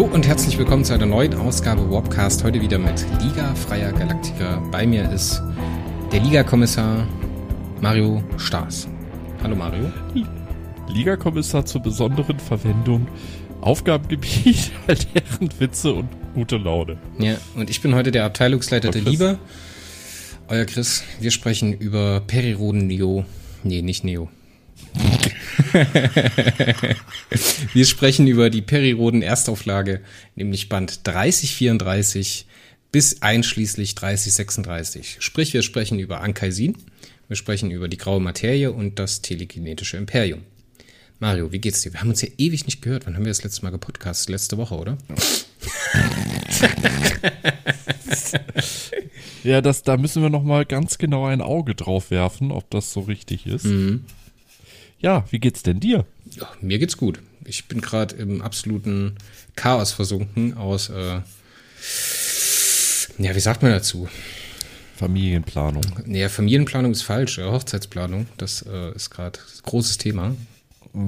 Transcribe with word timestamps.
Hallo 0.00 0.14
und 0.14 0.26
herzlich 0.26 0.56
willkommen 0.56 0.82
zu 0.82 0.94
einer 0.94 1.04
neuen 1.04 1.34
Ausgabe 1.34 1.90
Warpcast. 1.90 2.42
Heute 2.42 2.62
wieder 2.62 2.78
mit 2.78 3.04
Liga 3.20 3.54
Freier 3.54 3.92
Galaktiker. 3.92 4.56
Bei 4.72 4.86
mir 4.86 5.12
ist 5.12 5.42
der 6.10 6.20
Liga-Kommissar 6.20 7.06
Mario 7.82 8.24
Staas. 8.38 8.88
Hallo 9.42 9.54
Mario. 9.54 9.92
Liga-Kommissar 10.88 11.66
zur 11.66 11.82
besonderen 11.82 12.40
Verwendung. 12.40 13.08
Aufgabengebiet, 13.60 14.70
deren 14.88 15.50
Witze 15.60 15.92
und 15.92 16.08
gute 16.34 16.56
Laune. 16.56 16.96
Ja, 17.18 17.36
und 17.54 17.68
ich 17.68 17.82
bin 17.82 17.94
heute 17.94 18.10
der 18.10 18.24
Abteilungsleiter 18.24 18.90
der 18.90 19.02
Liebe. 19.02 19.38
Euer 20.48 20.64
Chris, 20.64 21.04
wir 21.20 21.30
sprechen 21.30 21.74
über 21.74 22.20
Periroden 22.20 22.86
Neo. 22.86 23.26
Nee, 23.64 23.82
nicht 23.82 24.04
Neo. 24.04 24.30
wir 27.72 27.86
sprechen 27.86 28.26
über 28.26 28.50
die 28.50 28.62
Periroden 28.62 29.22
Erstauflage, 29.22 30.00
nämlich 30.34 30.68
Band 30.68 31.06
3034 31.06 32.46
bis 32.92 33.22
einschließlich 33.22 33.94
3036. 33.94 35.16
Sprich, 35.20 35.54
wir 35.54 35.62
sprechen 35.62 35.98
über 35.98 36.20
Ankaisin, 36.20 36.76
wir 37.28 37.36
sprechen 37.36 37.70
über 37.70 37.88
die 37.88 37.96
graue 37.96 38.20
Materie 38.20 38.72
und 38.72 38.98
das 38.98 39.22
telekinetische 39.22 39.96
Imperium. 39.96 40.42
Mario, 41.20 41.52
wie 41.52 41.58
geht's 41.58 41.82
dir? 41.82 41.92
Wir 41.92 42.00
haben 42.00 42.08
uns 42.08 42.22
ja 42.22 42.28
ewig 42.38 42.64
nicht 42.64 42.80
gehört. 42.80 43.06
Wann 43.06 43.14
haben 43.14 43.24
wir 43.24 43.30
das 43.30 43.44
letzte 43.44 43.62
Mal 43.62 43.70
gepodcastet? 43.70 44.30
Letzte 44.30 44.56
Woche, 44.56 44.74
oder? 44.74 44.96
ja, 49.44 49.60
das, 49.60 49.82
da 49.82 49.98
müssen 49.98 50.22
wir 50.22 50.30
noch 50.30 50.42
mal 50.42 50.64
ganz 50.64 50.96
genau 50.96 51.26
ein 51.26 51.42
Auge 51.42 51.74
drauf 51.74 52.10
werfen, 52.10 52.50
ob 52.50 52.70
das 52.70 52.94
so 52.94 53.00
richtig 53.00 53.46
ist. 53.46 53.66
Mhm. 53.66 54.06
Ja, 55.00 55.24
wie 55.30 55.38
geht's 55.38 55.62
denn 55.62 55.80
dir? 55.80 56.04
Ja, 56.30 56.48
mir 56.60 56.78
geht's 56.78 56.96
gut. 56.96 57.20
Ich 57.44 57.66
bin 57.68 57.80
gerade 57.80 58.16
im 58.16 58.42
absoluten 58.42 59.16
Chaos 59.56 59.92
versunken 59.92 60.56
aus, 60.56 60.90
äh, 60.90 61.20
ja, 63.18 63.34
wie 63.34 63.40
sagt 63.40 63.62
man 63.62 63.72
dazu? 63.72 64.08
Familienplanung. 64.96 65.82
Ja, 66.06 66.28
Familienplanung 66.28 66.92
ist 66.92 67.02
falsch. 67.02 67.38
Hochzeitsplanung, 67.38 68.26
das 68.36 68.62
äh, 68.62 68.94
ist 68.94 69.10
gerade 69.10 69.38
großes 69.62 69.96
Thema. 69.96 70.36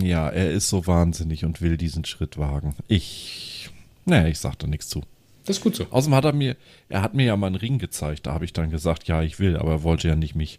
Ja, 0.01 0.29
er 0.31 0.51
ist 0.51 0.69
so 0.69 0.87
wahnsinnig 0.87 1.45
und 1.45 1.61
will 1.61 1.77
diesen 1.77 2.05
Schritt 2.05 2.39
wagen. 2.39 2.75
Ich, 2.89 3.71
naja, 4.07 4.29
ich 4.29 4.39
sag 4.39 4.59
da 4.59 4.67
nichts 4.67 4.89
zu. 4.89 5.03
Das 5.45 5.57
ist 5.57 5.63
gut 5.63 5.75
so. 5.75 5.87
Außerdem 5.91 6.15
hat 6.15 6.25
er 6.25 6.33
mir, 6.33 6.57
er 6.89 7.03
hat 7.03 7.15
mir 7.15 7.27
ja 7.27 7.37
mal 7.37 7.49
einen 7.49 7.57
Ring 7.57 7.79
gezeigt. 7.79 8.27
Da 8.27 8.33
habe 8.33 8.45
ich 8.45 8.53
dann 8.53 8.71
gesagt, 8.71 9.09
ja, 9.09 9.23
ich 9.23 9.39
will, 9.39 9.57
aber 9.57 9.73
er 9.73 9.83
wollte 9.83 10.09
ja 10.09 10.17
nicht 10.17 10.35
mich. 10.35 10.59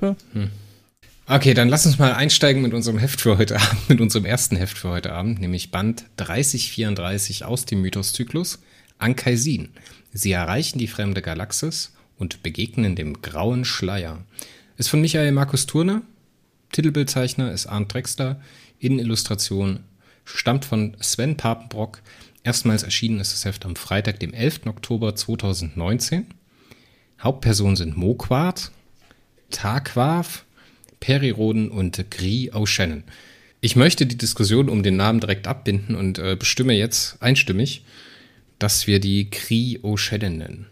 Hm. 0.00 0.50
Okay, 1.26 1.54
dann 1.54 1.70
lass 1.70 1.86
uns 1.86 1.98
mal 1.98 2.12
einsteigen 2.12 2.60
mit 2.60 2.74
unserem 2.74 2.98
Heft 2.98 3.18
für 3.18 3.38
heute 3.38 3.58
Abend, 3.58 3.88
mit 3.88 4.00
unserem 4.02 4.26
ersten 4.26 4.56
Heft 4.56 4.76
für 4.76 4.90
heute 4.90 5.14
Abend, 5.14 5.40
nämlich 5.40 5.70
Band 5.70 6.04
3034 6.18 7.46
aus 7.46 7.64
dem 7.64 7.80
Mythoszyklus 7.80 8.58
Ankaisin. 8.98 9.70
Sie 10.12 10.32
erreichen 10.32 10.78
die 10.78 10.86
fremde 10.86 11.22
Galaxis 11.22 11.94
und 12.18 12.42
begegnen 12.42 12.94
dem 12.94 13.22
grauen 13.22 13.64
Schleier. 13.64 14.22
Ist 14.76 14.90
von 14.90 15.00
Michael 15.00 15.32
Markus 15.32 15.64
Turner, 15.64 16.02
Titelbildzeichner 16.72 17.52
ist 17.52 17.68
Arndt 17.68 17.94
Drexler, 17.94 18.38
Innenillustration 18.78 19.80
stammt 20.26 20.66
von 20.66 20.94
Sven 21.00 21.38
Papenbrock. 21.38 22.02
Erstmals 22.42 22.82
erschienen 22.82 23.20
ist 23.20 23.32
das 23.32 23.46
Heft 23.46 23.64
am 23.64 23.76
Freitag, 23.76 24.20
dem 24.20 24.34
11. 24.34 24.66
Oktober 24.66 25.16
2019. 25.16 26.26
Hauptpersonen 27.18 27.76
sind 27.76 27.96
Moquart, 27.96 28.72
Tarquav, 29.50 30.43
Periroden 31.04 31.70
und 31.70 32.02
Gris 32.10 32.50
O'Shannon. 32.52 33.02
Ich 33.60 33.76
möchte 33.76 34.06
die 34.06 34.16
Diskussion 34.16 34.70
um 34.70 34.82
den 34.82 34.96
Namen 34.96 35.20
direkt 35.20 35.46
abbinden 35.46 35.96
und 35.96 36.18
äh, 36.18 36.34
bestimme 36.34 36.72
jetzt 36.72 37.20
einstimmig, 37.20 37.84
dass 38.58 38.86
wir 38.86 39.00
die 39.00 39.28
Gris 39.28 39.78
O'Shannon 39.80 40.30
nennen. 40.30 40.66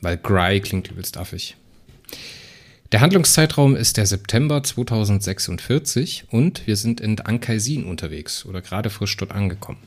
Weil 0.00 0.16
Gry 0.16 0.60
klingt 0.60 0.90
übelst 0.90 1.16
affig. 1.16 1.54
Der 2.90 3.00
Handlungszeitraum 3.00 3.76
ist 3.76 3.96
der 3.96 4.06
September 4.06 4.60
2046 4.60 6.24
und 6.30 6.66
wir 6.66 6.74
sind 6.74 7.00
in 7.00 7.20
Ankaisin 7.20 7.84
unterwegs 7.84 8.44
oder 8.44 8.62
gerade 8.62 8.90
frisch 8.90 9.16
dort 9.16 9.30
angekommen. 9.30 9.78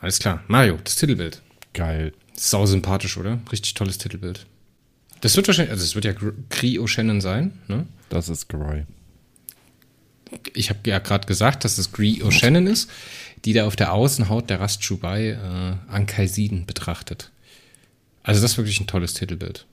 Alles 0.00 0.18
klar. 0.18 0.42
Mario, 0.48 0.76
das 0.82 0.96
Titelbild. 0.96 1.40
Geil. 1.72 2.12
Sau 2.34 2.66
sympathisch, 2.66 3.16
oder? 3.16 3.38
Richtig 3.52 3.74
tolles 3.74 3.98
Titelbild. 3.98 4.46
Das 5.20 5.36
wird 5.36 5.46
wahrscheinlich, 5.46 5.70
also 5.70 5.84
es 5.84 5.94
wird 5.94 6.04
ja 6.04 6.14
Cree 6.48 6.80
O'Shannon 6.80 7.20
sein, 7.20 7.52
ne? 7.68 7.86
Das 8.08 8.28
ist 8.28 8.48
Gry 8.48 8.86
ich 10.54 10.70
habe 10.70 10.80
ja 10.86 10.98
gerade 10.98 11.26
gesagt, 11.26 11.64
dass 11.64 11.78
es 11.78 11.92
Gree 11.92 12.22
O'Shannon 12.22 12.66
ist, 12.66 12.90
die 13.44 13.52
da 13.52 13.66
auf 13.66 13.76
der 13.76 13.92
Außenhaut 13.92 14.50
der 14.50 14.60
Rastchubai 14.60 15.30
äh, 15.30 15.92
Ankaisiden 15.92 16.66
betrachtet. 16.66 17.30
Also 18.22 18.42
das 18.42 18.52
ist 18.52 18.58
wirklich 18.58 18.80
ein 18.80 18.86
tolles 18.86 19.14
Titelbild. 19.14 19.66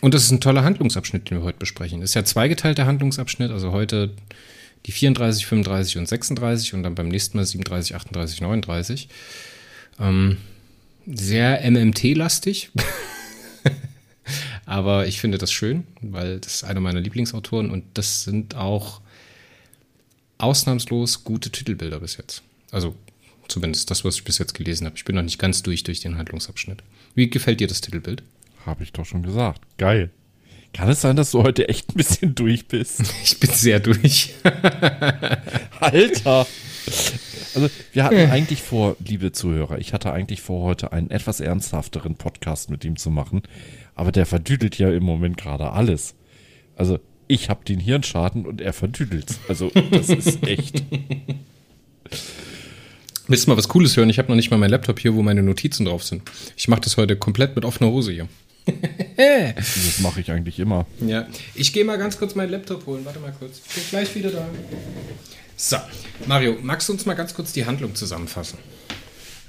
Und 0.00 0.14
das 0.14 0.24
ist 0.24 0.30
ein 0.30 0.40
toller 0.40 0.64
Handlungsabschnitt, 0.64 1.30
den 1.30 1.38
wir 1.38 1.44
heute 1.44 1.58
besprechen. 1.58 2.00
Das 2.00 2.10
ist 2.10 2.14
ja 2.14 2.24
zweigeteilter 2.24 2.86
Handlungsabschnitt, 2.86 3.50
also 3.50 3.72
heute 3.72 4.10
die 4.86 4.92
34, 4.92 5.44
35 5.46 5.98
und 5.98 6.08
36 6.08 6.74
und 6.74 6.82
dann 6.82 6.94
beim 6.94 7.08
nächsten 7.08 7.36
Mal 7.36 7.44
37, 7.44 7.94
38, 7.94 8.40
39. 8.40 9.08
Ähm, 9.98 10.38
sehr 11.06 11.70
MMT-lastig. 11.70 12.70
Aber 14.64 15.06
ich 15.06 15.20
finde 15.20 15.38
das 15.38 15.52
schön, 15.52 15.84
weil 16.00 16.38
das 16.38 16.56
ist 16.56 16.64
einer 16.64 16.80
meiner 16.80 17.00
Lieblingsautoren 17.00 17.70
und 17.70 17.84
das 17.94 18.24
sind 18.24 18.54
auch 18.54 19.00
ausnahmslos 20.42 21.24
gute 21.24 21.50
Titelbilder 21.50 22.00
bis 22.00 22.16
jetzt. 22.16 22.42
Also 22.70 22.94
zumindest 23.48 23.90
das, 23.90 24.04
was 24.04 24.16
ich 24.16 24.24
bis 24.24 24.38
jetzt 24.38 24.54
gelesen 24.54 24.86
habe. 24.86 24.96
Ich 24.96 25.04
bin 25.04 25.16
noch 25.16 25.22
nicht 25.22 25.38
ganz 25.38 25.62
durch 25.62 25.82
durch 25.82 26.00
den 26.00 26.16
Handlungsabschnitt. 26.16 26.82
Wie 27.14 27.30
gefällt 27.30 27.60
dir 27.60 27.66
das 27.66 27.80
Titelbild? 27.80 28.22
Habe 28.64 28.82
ich 28.82 28.92
doch 28.92 29.04
schon 29.04 29.22
gesagt. 29.22 29.62
Geil. 29.78 30.10
Kann 30.72 30.88
es 30.88 31.00
sein, 31.00 31.16
dass 31.16 31.32
du 31.32 31.42
heute 31.42 31.68
echt 31.68 31.90
ein 31.90 31.96
bisschen 31.96 32.34
durch 32.34 32.68
bist? 32.68 33.02
Ich 33.24 33.40
bin 33.40 33.50
sehr 33.50 33.80
durch. 33.80 34.34
Alter. 35.80 36.46
Also, 37.54 37.68
wir 37.92 38.04
hatten 38.04 38.30
eigentlich 38.30 38.62
vor, 38.62 38.96
liebe 39.04 39.32
Zuhörer, 39.32 39.78
ich 39.78 39.92
hatte 39.92 40.12
eigentlich 40.12 40.40
vor, 40.40 40.62
heute 40.62 40.92
einen 40.92 41.10
etwas 41.10 41.40
ernsthafteren 41.40 42.14
Podcast 42.14 42.70
mit 42.70 42.84
ihm 42.84 42.96
zu 42.96 43.10
machen, 43.10 43.42
aber 43.94 44.12
der 44.12 44.26
verdüdelt 44.26 44.78
ja 44.78 44.90
im 44.90 45.02
Moment 45.02 45.36
gerade 45.36 45.72
alles. 45.72 46.14
Also, 46.76 47.00
ich 47.30 47.48
habe 47.48 47.64
den 47.64 47.78
Hirnschaden 47.78 48.44
und 48.44 48.60
er 48.60 48.72
verdüdelt. 48.72 49.38
Also, 49.48 49.70
das 49.92 50.08
ist 50.08 50.42
echt. 50.46 50.82
Willst 53.28 53.46
du 53.46 53.50
mal 53.50 53.56
was 53.56 53.68
Cooles 53.68 53.96
hören? 53.96 54.10
Ich 54.10 54.18
habe 54.18 54.28
noch 54.28 54.34
nicht 54.34 54.50
mal 54.50 54.56
meinen 54.56 54.70
Laptop 54.70 54.98
hier, 54.98 55.14
wo 55.14 55.22
meine 55.22 55.42
Notizen 55.42 55.84
drauf 55.86 56.02
sind. 56.02 56.22
Ich 56.56 56.66
mache 56.66 56.80
das 56.80 56.96
heute 56.96 57.14
komplett 57.14 57.54
mit 57.54 57.64
offener 57.64 57.90
Hose 57.90 58.10
hier. 58.10 58.28
das 59.16 60.00
mache 60.00 60.20
ich 60.20 60.32
eigentlich 60.32 60.58
immer. 60.58 60.86
Ja, 61.00 61.28
ich 61.54 61.72
gehe 61.72 61.84
mal 61.84 61.98
ganz 61.98 62.18
kurz 62.18 62.34
meinen 62.34 62.50
Laptop 62.50 62.84
holen. 62.86 63.04
Warte 63.04 63.20
mal 63.20 63.32
kurz. 63.38 63.60
Ich 63.68 63.74
bin 63.74 63.84
gleich 63.90 64.14
wieder 64.16 64.32
da. 64.32 64.48
So, 65.56 65.76
Mario, 66.26 66.56
magst 66.62 66.88
du 66.88 66.94
uns 66.94 67.06
mal 67.06 67.14
ganz 67.14 67.32
kurz 67.32 67.52
die 67.52 67.64
Handlung 67.64 67.94
zusammenfassen? 67.94 68.58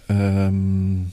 Ähm, 0.07 1.12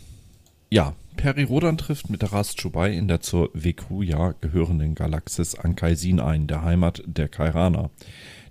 ja, 0.68 0.94
Peri 1.18 1.42
Rodan 1.42 1.76
trifft 1.76 2.10
mit 2.10 2.32
Ras 2.32 2.54
Chubai 2.54 2.92
in 2.92 3.08
der 3.08 3.20
zur 3.20 3.50
Vekuya 3.52 4.36
gehörenden 4.40 4.94
Galaxis 4.94 5.56
Ankaisin 5.56 6.20
ein, 6.20 6.46
der 6.46 6.62
Heimat 6.62 7.02
der 7.06 7.28
Kairaner. 7.28 7.90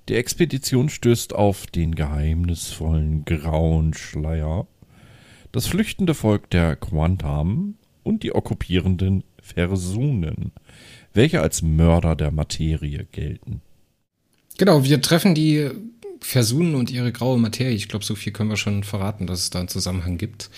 Die 0.09 0.15
Expedition 0.15 0.89
stößt 0.89 1.33
auf 1.33 1.67
den 1.67 1.95
geheimnisvollen 1.95 3.23
grauen 3.23 3.93
Schleier, 3.93 4.67
das 5.53 5.67
flüchtende 5.67 6.13
Volk 6.13 6.49
der 6.49 6.75
Quantam 6.75 7.75
und 8.03 8.23
die 8.23 8.35
okkupierenden 8.35 9.23
Versunen, 9.41 10.51
welche 11.13 11.39
als 11.39 11.61
Mörder 11.61 12.17
der 12.17 12.31
Materie 12.31 13.07
gelten. 13.13 13.61
Genau, 14.57 14.83
wir 14.83 15.01
treffen 15.01 15.35
die 15.35 15.71
Versunen 16.19 16.75
und 16.75 16.91
ihre 16.91 17.13
graue 17.13 17.39
Materie. 17.39 17.75
Ich 17.75 17.87
glaube, 17.87 18.03
so 18.03 18.15
viel 18.15 18.33
können 18.33 18.49
wir 18.49 18.57
schon 18.57 18.83
verraten, 18.83 19.25
dass 19.25 19.39
es 19.39 19.51
da 19.51 19.59
einen 19.59 19.69
Zusammenhang 19.69 20.17
gibt. 20.17 20.49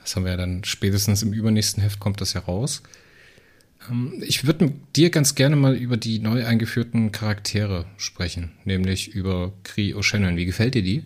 Das 0.00 0.16
haben 0.16 0.24
wir 0.24 0.32
ja 0.32 0.36
dann 0.36 0.64
spätestens 0.64 1.22
im 1.22 1.32
übernächsten 1.32 1.82
Heft 1.82 2.00
kommt 2.00 2.20
das 2.20 2.32
ja 2.32 2.40
raus. 2.40 2.82
Ähm, 3.90 4.22
ich 4.26 4.46
würde 4.46 4.66
mit 4.66 4.96
dir 4.96 5.10
ganz 5.10 5.34
gerne 5.34 5.56
mal 5.56 5.74
über 5.76 5.96
die 5.96 6.18
neu 6.18 6.44
eingeführten 6.44 7.12
Charaktere 7.12 7.86
sprechen, 7.96 8.52
nämlich 8.64 9.08
über 9.08 9.52
Cree 9.62 9.94
O'Shannon. 9.94 10.36
Wie 10.36 10.46
gefällt 10.46 10.74
dir 10.74 10.82
die? 10.82 11.04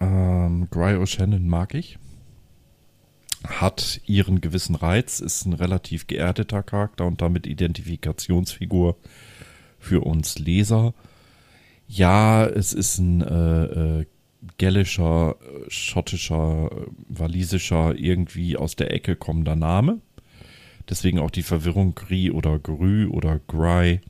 Ähm, 0.00 0.68
Gry 0.70 0.94
O'Shannon 0.94 1.46
mag 1.46 1.74
ich. 1.74 1.98
Hat 3.44 4.00
ihren 4.06 4.42
gewissen 4.42 4.74
Reiz, 4.74 5.20
ist 5.20 5.46
ein 5.46 5.54
relativ 5.54 6.06
geerdeter 6.06 6.62
Charakter 6.62 7.06
und 7.06 7.22
damit 7.22 7.46
Identifikationsfigur 7.46 8.96
für 9.78 10.02
uns 10.04 10.38
Leser. 10.38 10.92
Ja, 11.88 12.46
es 12.46 12.72
ist 12.74 12.98
ein 12.98 13.22
äh, 13.22 13.64
äh, 14.00 14.06
gälischer, 14.58 15.36
äh, 15.40 15.70
schottischer, 15.70 16.70
äh, 16.72 16.86
walisischer, 17.08 17.94
irgendwie 17.96 18.56
aus 18.56 18.76
der 18.76 18.92
Ecke 18.92 19.16
kommender 19.16 19.56
Name. 19.56 20.00
Deswegen 20.88 21.18
auch 21.18 21.30
die 21.30 21.42
Verwirrung 21.42 21.94
Gri 21.94 22.30
oder 22.30 22.58
Grü 22.58 23.06
oder 23.06 23.40
Gry. 23.46 24.00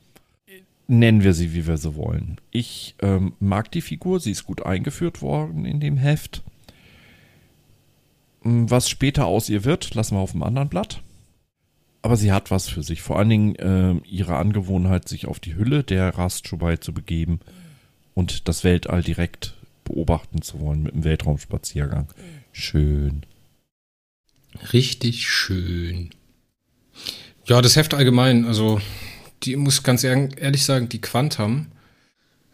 Nennen 0.87 1.23
wir 1.23 1.35
sie, 1.35 1.55
wie 1.55 1.67
wir 1.67 1.77
sie 1.77 1.95
wollen. 1.95 2.39
Ich 2.51 2.97
ähm, 3.01 3.35
mag 3.39 3.71
die 3.71 3.83
Figur, 3.83 4.19
sie 4.19 4.33
ist 4.33 4.45
gut 4.45 4.65
eingeführt 4.65 5.23
worden 5.23 5.65
in 5.65 5.79
dem 5.79 5.97
Heft. 5.97 6.43
Was 8.43 8.89
später 8.89 9.27
aus 9.27 9.49
ihr 9.49 9.65
wird, 9.65 9.95
lassen 9.95 10.17
wir 10.17 10.21
auf 10.21 10.33
dem 10.33 10.43
anderen 10.43 10.69
Blatt. 10.69 11.03
Aber 12.03 12.17
sie 12.17 12.33
hat 12.33 12.51
was 12.51 12.69
für 12.69 12.83
sich. 12.83 13.03
Vor 13.03 13.19
allen 13.19 13.29
Dingen 13.29 13.55
äh, 13.57 13.95
ihre 14.09 14.37
Angewohnheit, 14.37 15.07
sich 15.07 15.27
auf 15.27 15.39
die 15.39 15.55
Hülle 15.55 15.85
der 15.85 16.17
Rastschubai 16.17 16.79
zu 16.79 16.95
begeben 16.95 17.41
und 18.15 18.49
das 18.49 18.65
Weltall 18.65 19.03
direkt 19.03 19.60
beobachten 19.91 20.43
zu 20.43 20.61
wollen 20.61 20.83
mit 20.83 20.95
dem 20.95 21.05
Weltraumspaziergang. 21.05 22.07
Schön. 22.53 23.23
Richtig 24.73 25.29
schön. 25.29 26.11
Ja, 27.47 27.61
das 27.63 27.77
Heft 27.77 27.95
allgemein, 27.95 28.45
also 28.45 28.81
die 29.43 29.57
muss 29.57 29.83
ganz 29.83 30.05
ehrlich 30.05 30.65
sagen, 30.65 30.89
die 30.89 31.01
Quantum, 31.01 31.67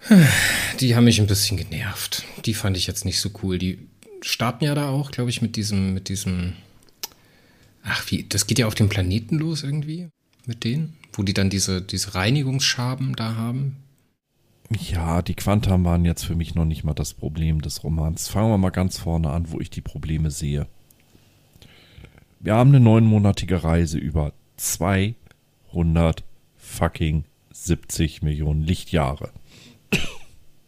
die 0.81 0.95
haben 0.95 1.05
mich 1.05 1.21
ein 1.21 1.27
bisschen 1.27 1.57
genervt. 1.57 2.25
Die 2.45 2.55
fand 2.55 2.77
ich 2.77 2.87
jetzt 2.87 3.05
nicht 3.05 3.21
so 3.21 3.31
cool. 3.43 3.59
Die 3.59 3.79
starten 4.23 4.65
ja 4.65 4.75
da 4.75 4.89
auch, 4.89 5.11
glaube 5.11 5.31
ich, 5.31 5.43
mit 5.43 5.57
diesem, 5.57 5.95
mit 5.95 6.09
diesem, 6.09 6.55
ach 7.83 8.11
wie, 8.11 8.25
das 8.29 8.47
geht 8.47 8.59
ja 8.59 8.67
auf 8.67 8.75
dem 8.75 8.89
Planeten 8.89 9.39
los 9.39 9.63
irgendwie 9.63 10.09
mit 10.47 10.65
denen, 10.65 10.95
wo 11.13 11.23
die 11.23 11.35
dann 11.35 11.51
diese, 11.51 11.83
diese 11.83 12.15
Reinigungsschaben 12.15 13.17
da 13.17 13.35
haben. 13.35 13.77
Ja, 14.71 15.23
die 15.23 15.35
Quantum 15.35 15.85
waren 15.85 16.05
jetzt 16.05 16.25
für 16.25 16.35
mich 16.35 16.55
noch 16.55 16.65
nicht 16.65 16.83
mal 16.83 16.95
das 16.95 17.15
Problem 17.15 17.63
des 17.63 17.85
Romans. 17.85 18.29
Fangen 18.29 18.51
wir 18.51 18.59
mal 18.59 18.71
ganz 18.71 18.99
vorne 18.99 19.31
an, 19.31 19.53
wo 19.53 19.61
ich 19.61 19.71
die 19.71 19.81
Probleme 19.81 20.31
sehe. 20.31 20.67
Wir 22.41 22.55
haben 22.55 22.71
eine 22.71 22.81
neunmonatige 22.81 23.63
Reise 23.63 23.99
über 23.99 24.33
200 24.57 26.25
fucking 26.57 27.25
70 27.53 28.23
Millionen 28.23 28.63
Lichtjahre. 28.63 29.31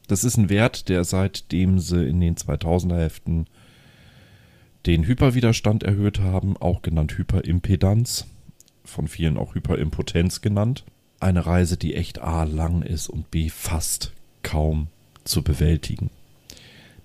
Das 0.06 0.24
ist 0.24 0.36
ein 0.38 0.48
Wert, 0.48 0.88
der 0.88 1.04
seitdem 1.04 1.78
sie 1.78 2.08
in 2.08 2.20
den 2.20 2.36
2000er 2.36 2.98
Heften 2.98 3.46
den 4.86 5.06
Hyperwiderstand 5.06 5.82
erhöht 5.82 6.20
haben, 6.20 6.56
auch 6.56 6.82
genannt 6.82 7.18
Hyperimpedanz, 7.18 8.26
von 8.84 9.06
vielen 9.06 9.36
auch 9.36 9.54
Hyperimpotenz 9.54 10.40
genannt. 10.40 10.84
Eine 11.20 11.46
Reise, 11.46 11.76
die 11.76 11.94
echt 11.94 12.20
A 12.20 12.44
lang 12.44 12.82
ist 12.82 13.08
und 13.08 13.30
B 13.30 13.48
fast 13.48 14.12
kaum 14.42 14.88
zu 15.24 15.42
bewältigen. 15.42 16.10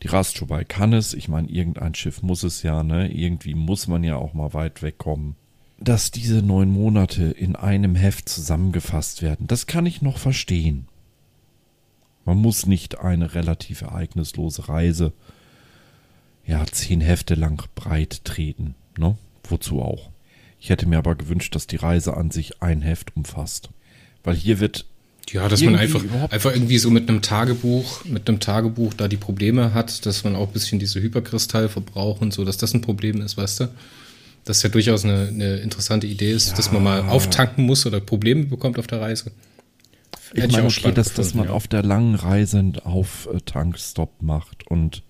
Die 0.03 0.07
Rastschubai 0.07 0.65
kann 0.65 0.93
es, 0.93 1.13
ich 1.13 1.29
meine, 1.29 1.49
irgendein 1.49 1.95
Schiff 1.95 2.21
muss 2.21 2.43
es 2.43 2.61
ja, 2.61 2.83
ne? 2.83 3.11
Irgendwie 3.11 3.55
muss 3.55 3.87
man 3.87 4.03
ja 4.03 4.17
auch 4.17 4.33
mal 4.33 4.53
weit 4.53 4.81
wegkommen. 4.81 5.35
Dass 5.79 6.11
diese 6.11 6.41
neun 6.41 6.69
Monate 6.69 7.23
in 7.23 7.55
einem 7.55 7.95
Heft 7.95 8.29
zusammengefasst 8.29 9.21
werden, 9.21 9.47
das 9.47 9.65
kann 9.65 9.85
ich 9.85 10.01
noch 10.01 10.17
verstehen. 10.17 10.87
Man 12.25 12.37
muss 12.37 12.65
nicht 12.65 12.99
eine 12.99 13.33
relativ 13.33 13.81
ereignislose 13.81 14.69
Reise 14.69 15.13
ja 16.45 16.65
zehn 16.65 17.01
Hefte 17.01 17.35
lang 17.35 17.63
breit 17.75 18.25
treten, 18.25 18.75
ne? 18.97 19.17
Wozu 19.47 19.81
auch? 19.81 20.09
Ich 20.59 20.69
hätte 20.69 20.85
mir 20.85 20.97
aber 20.97 21.15
gewünscht, 21.15 21.55
dass 21.55 21.67
die 21.67 21.75
Reise 21.75 22.15
an 22.15 22.31
sich 22.31 22.61
ein 22.61 22.81
Heft 22.81 23.15
umfasst. 23.15 23.69
Weil 24.23 24.35
hier 24.35 24.59
wird. 24.59 24.85
Ja, 25.31 25.47
dass 25.47 25.61
man 25.61 25.75
einfach, 25.75 26.03
einfach 26.29 26.53
irgendwie 26.53 26.77
so 26.77 26.91
mit 26.91 27.09
einem 27.09 27.21
Tagebuch, 27.21 28.03
mit 28.05 28.27
einem 28.27 28.39
Tagebuch 28.39 28.93
da 28.93 29.07
die 29.07 29.17
Probleme 29.17 29.73
hat, 29.73 30.05
dass 30.05 30.23
man 30.23 30.35
auch 30.35 30.47
ein 30.47 30.53
bisschen 30.53 30.79
diese 30.79 31.01
Hyperkristalle 31.01 31.69
verbraucht 31.69 32.21
und 32.21 32.33
so, 32.33 32.43
dass 32.43 32.57
das 32.57 32.73
ein 32.73 32.81
Problem 32.81 33.21
ist, 33.21 33.37
weißt 33.37 33.61
du? 33.61 33.69
Das 34.43 34.61
ja 34.61 34.69
durchaus 34.69 35.05
eine, 35.05 35.29
eine 35.29 35.55
interessante 35.57 36.07
Idee 36.07 36.33
ist, 36.33 36.49
ja. 36.49 36.55
dass 36.57 36.71
man 36.71 36.83
mal 36.83 37.01
auftanken 37.03 37.65
muss 37.65 37.85
oder 37.85 38.01
Probleme 38.01 38.45
bekommt 38.45 38.77
auf 38.77 38.85
der 38.85 38.99
Reise. 38.99 39.31
Hätte 40.35 40.47
ich 40.47 40.53
meine, 40.53 40.67
okay, 40.67 40.91
dass, 40.91 41.13
dass 41.13 41.33
man 41.33 41.45
ja. 41.45 41.51
auf 41.51 41.67
der 41.67 41.83
langen 41.83 42.15
Reise 42.15 42.59
einen 42.59 42.79
Auftankstop 42.79 44.21
macht 44.21 44.67
und 44.67 45.03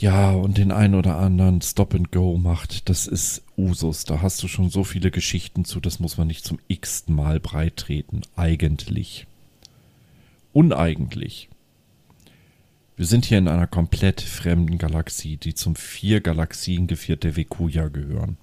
ja, 0.00 0.30
und 0.30 0.56
den 0.56 0.72
einen 0.72 0.94
oder 0.94 1.18
anderen 1.18 1.60
Stop 1.60 1.94
and 1.94 2.10
Go 2.10 2.38
macht, 2.38 2.88
das 2.88 3.06
ist 3.06 3.42
Usus. 3.58 4.04
Da 4.04 4.22
hast 4.22 4.42
du 4.42 4.48
schon 4.48 4.70
so 4.70 4.82
viele 4.82 5.10
Geschichten 5.10 5.66
zu, 5.66 5.78
das 5.78 6.00
muss 6.00 6.16
man 6.16 6.26
nicht 6.26 6.42
zum 6.42 6.58
x-ten 6.68 7.14
Mal 7.14 7.38
breit 7.38 7.76
treten. 7.76 8.22
Eigentlich. 8.34 9.26
Uneigentlich. 10.54 11.50
Wir 12.96 13.04
sind 13.04 13.26
hier 13.26 13.36
in 13.36 13.48
einer 13.48 13.66
komplett 13.66 14.22
fremden 14.22 14.78
Galaxie, 14.78 15.36
die 15.36 15.54
zum 15.54 15.76
vier 15.76 16.22
Galaxien 16.22 16.86
gevierte 16.86 17.36
Vekuja 17.36 17.88
gehören. 17.88 18.38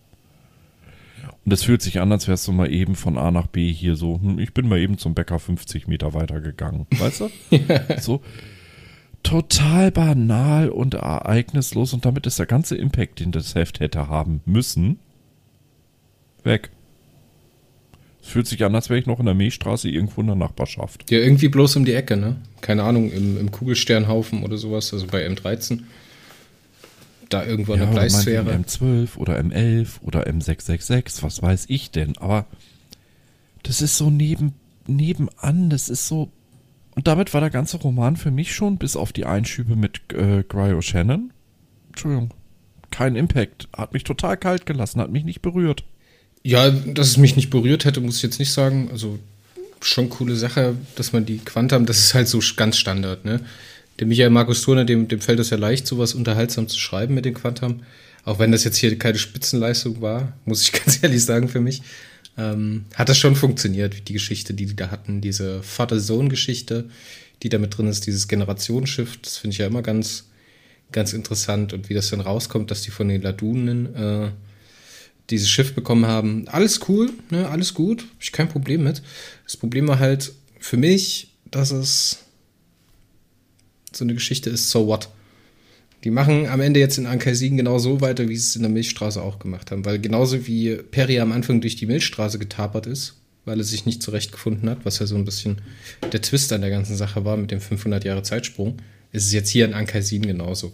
Und 1.44 1.52
es 1.52 1.64
fühlt 1.64 1.82
sich 1.82 2.00
an, 2.00 2.12
als 2.12 2.28
wärst 2.28 2.48
du 2.48 2.52
mal 2.52 2.72
eben 2.72 2.96
von 2.96 3.18
A 3.18 3.32
nach 3.32 3.48
B 3.48 3.74
hier 3.74 3.96
so, 3.96 4.20
hm, 4.22 4.38
ich 4.38 4.54
bin 4.54 4.68
mal 4.68 4.78
eben 4.78 5.00
zum 5.00 5.16
Bäcker 5.16 5.40
50 5.40 5.88
Meter 5.88 6.14
weiter 6.14 6.40
gegangen. 6.40 6.86
Weißt 6.92 7.22
du? 7.22 7.30
so 8.00 8.22
total 9.24 9.92
banal 9.92 10.70
und 10.70 10.94
ereignislos 10.94 11.94
und 11.94 12.06
damit 12.06 12.26
ist 12.26 12.40
der 12.40 12.46
ganze 12.46 12.76
Impact, 12.76 13.20
den 13.20 13.32
das 13.32 13.56
Heft 13.56 13.80
hätte 13.80 14.08
haben 14.08 14.42
müssen, 14.46 15.00
weg. 16.44 16.70
Es 18.22 18.30
fühlt 18.30 18.48
sich 18.48 18.64
an, 18.64 18.76
als 18.76 18.90
wäre 18.90 19.00
ich 19.00 19.06
noch 19.06 19.20
in 19.20 19.26
der 19.26 19.36
Milchstraße 19.36 19.90
irgendwo 19.90 20.22
in 20.22 20.28
der 20.28 20.36
Nachbarschaft. 20.36 21.10
Ja, 21.10 21.20
irgendwie 21.20 21.48
bloß 21.48 21.78
um 21.78 21.86
die 21.86 21.94
Ecke, 21.94 22.18
ne? 22.18 22.38
Keine 22.62 22.84
Ahnung, 22.84 23.12
im, 23.12 23.38
im 23.38 23.52
Kugelsternhaufen 23.52 24.44
oder 24.44 24.58
sowas, 24.58 24.94
also 24.94 25.08
bei 25.08 25.26
M13. 25.26 25.84
Da 27.30 27.46
irgendwo 27.46 27.76
ja, 27.76 27.84
in 27.84 27.90
der 27.90 27.94
Bleisphäre. 27.94 28.52
M12 28.54 29.18
oder 29.18 29.40
M11 29.40 30.02
oder 30.02 30.28
M666, 30.28 31.24
was 31.24 31.42
weiß 31.42 31.66
ich 31.70 31.92
denn? 31.92 32.18
Aber 32.18 32.46
das 33.64 33.82
ist 33.82 33.98
so 33.98 34.10
neben, 34.10 34.54
nebenan, 34.88 35.70
das 35.70 35.90
ist 35.90 36.08
so 36.08 36.30
und 36.98 37.06
damit 37.06 37.32
war 37.36 37.42
der 37.42 37.52
ganze 37.52 37.78
Roman 37.78 38.18
für 38.18 38.32
mich 38.32 38.56
schon, 38.56 38.80
bis 38.80 38.96
auf 38.96 39.14
die 39.14 39.26
Einschübe 39.26 39.76
mit 39.76 40.02
äh, 40.14 40.42
Cryo 40.42 40.82
Shannon. 40.82 41.32
Entschuldigung. 41.90 42.34
Kein 42.90 43.16
Impact. 43.16 43.68
Hat 43.72 43.94
mich 43.94 44.04
total 44.04 44.36
kalt 44.36 44.66
gelassen, 44.66 45.00
hat 45.00 45.12
mich 45.12 45.24
nicht 45.24 45.44
berührt. 45.44 45.84
Ja, 46.42 46.72
dass 46.72 47.10
es 47.10 47.18
mich 47.18 47.36
nicht 47.36 47.52
berührt 47.52 47.86
hätte, 47.86 48.02
muss 48.02 48.18
ich 48.18 48.24
jetzt 48.24 48.40
nicht 48.40 48.52
sagen. 48.52 48.90
Also 48.92 49.20
schon 49.80 50.10
coole 50.10 50.36
Sache, 50.36 50.74
dass 50.96 51.14
man 51.14 51.24
die 51.28 51.38
Quantum, 51.38 51.86
das 51.86 52.00
ist 52.00 52.16
halt 52.16 52.28
so 52.28 52.40
ganz 52.56 52.78
Standard, 52.78 53.26
ne? 53.26 53.42
Dem 54.00 54.08
Michael 54.08 54.32
Markus 54.32 54.64
Turner, 54.64 54.84
dem, 54.84 55.08
dem 55.08 55.22
fällt 55.22 55.40
es 55.40 55.52
ja 55.52 55.58
leicht, 55.58 55.86
sowas 55.86 56.16
unterhaltsam 56.16 56.68
zu 56.68 56.80
schreiben 56.80 57.14
mit 57.14 57.26
den 57.26 57.36
Quantum. 57.36 57.84
Auch 58.26 58.40
wenn 58.40 58.52
das 58.52 58.64
jetzt 58.64 58.78
hier 58.78 58.98
keine 58.98 59.20
Spitzenleistung 59.20 60.02
war, 60.02 60.34
muss 60.46 60.64
ich 60.64 60.72
ganz 60.84 61.04
ehrlich 61.04 61.24
sagen 61.24 61.48
für 61.48 61.62
mich 61.62 61.84
ähm, 62.38 62.86
hat 62.94 63.10
das 63.10 63.18
schon 63.18 63.36
funktioniert, 63.36 64.08
die 64.08 64.14
Geschichte, 64.14 64.54
die 64.54 64.66
die 64.66 64.76
da 64.76 64.92
hatten, 64.92 65.22
diese 65.22 65.64
Vater-Sohn-Geschichte, 65.64 66.90
die 67.44 67.50
da 67.50 67.58
mit 67.58 67.78
drin 67.78 67.88
ist, 67.88 68.06
dieses 68.06 68.28
Generationsschiff, 68.28 69.18
das 69.22 69.38
finde 69.38 69.54
ich 69.54 69.58
ja 69.60 69.68
immer 69.68 69.82
ganz, 69.82 70.26
ganz 70.92 71.14
interessant 71.14 71.74
und 71.74 71.90
wie 71.90 71.94
das 71.94 72.10
dann 72.10 72.22
rauskommt, 72.22 72.72
dass 72.72 72.84
die 72.84 72.92
von 72.92 73.08
den 73.08 73.22
Ladunen 73.22 73.96
äh, 73.96 74.32
dieses 75.30 75.50
Schiff 75.50 75.74
bekommen 75.74 76.06
haben. 76.06 76.48
Alles 76.48 76.88
cool, 76.88 77.12
ne, 77.30 77.50
alles 77.50 77.74
gut, 77.74 78.02
habe 78.02 78.12
ich 78.22 78.32
kein 78.32 78.50
Problem 78.50 78.84
mit. 78.84 79.02
Das 79.44 79.58
Problem 79.58 79.88
war 79.88 80.00
halt 80.00 80.32
für 80.60 80.78
mich, 80.78 81.32
dass 81.52 81.72
es 81.72 82.20
so 83.92 84.04
eine 84.04 84.14
Geschichte 84.14 84.50
ist, 84.50 84.70
so 84.70 84.88
what? 84.88 85.10
Die 86.04 86.12
machen 86.12 86.48
am 86.48 86.62
Ende 86.62 86.80
jetzt 86.80 86.98
in 86.98 87.06
Ankaisigen 87.06 87.58
genau 87.58 87.80
so 87.80 88.02
weiter, 88.02 88.30
wie 88.30 88.36
sie 88.36 88.48
es 88.48 88.56
in 88.56 88.62
der 88.62 88.72
Milchstraße 88.72 89.22
auch 89.22 89.40
gemacht 89.40 89.72
haben. 89.72 89.86
Weil 89.86 90.00
genauso 90.00 90.48
wie 90.48 90.76
Perry 90.76 91.20
am 91.20 91.32
Anfang 91.32 91.60
durch 91.62 91.76
die 91.76 91.88
Milchstraße 91.88 92.38
getapert 92.40 92.86
ist, 92.86 93.16
weil 93.46 93.60
er 93.60 93.64
sich 93.64 93.86
nicht 93.86 94.04
zurechtgefunden 94.04 94.70
hat, 94.70 94.80
was 94.84 95.00
ja 95.00 95.06
so 95.06 95.16
ein 95.16 95.26
bisschen 95.26 95.62
der 96.12 96.22
Twist 96.22 96.54
an 96.54 96.62
der 96.62 96.70
ganzen 96.70 96.96
Sache 96.96 97.26
war 97.26 97.38
mit 97.38 97.50
dem 97.50 97.62
500 97.62 98.04
Jahre 98.04 98.24
Zeitsprung, 98.24 98.78
ist 99.12 99.26
es 99.26 99.34
jetzt 99.34 99.50
hier 99.50 99.66
in 99.66 99.74
Ankaisin 99.74 100.26
genauso. 100.26 100.74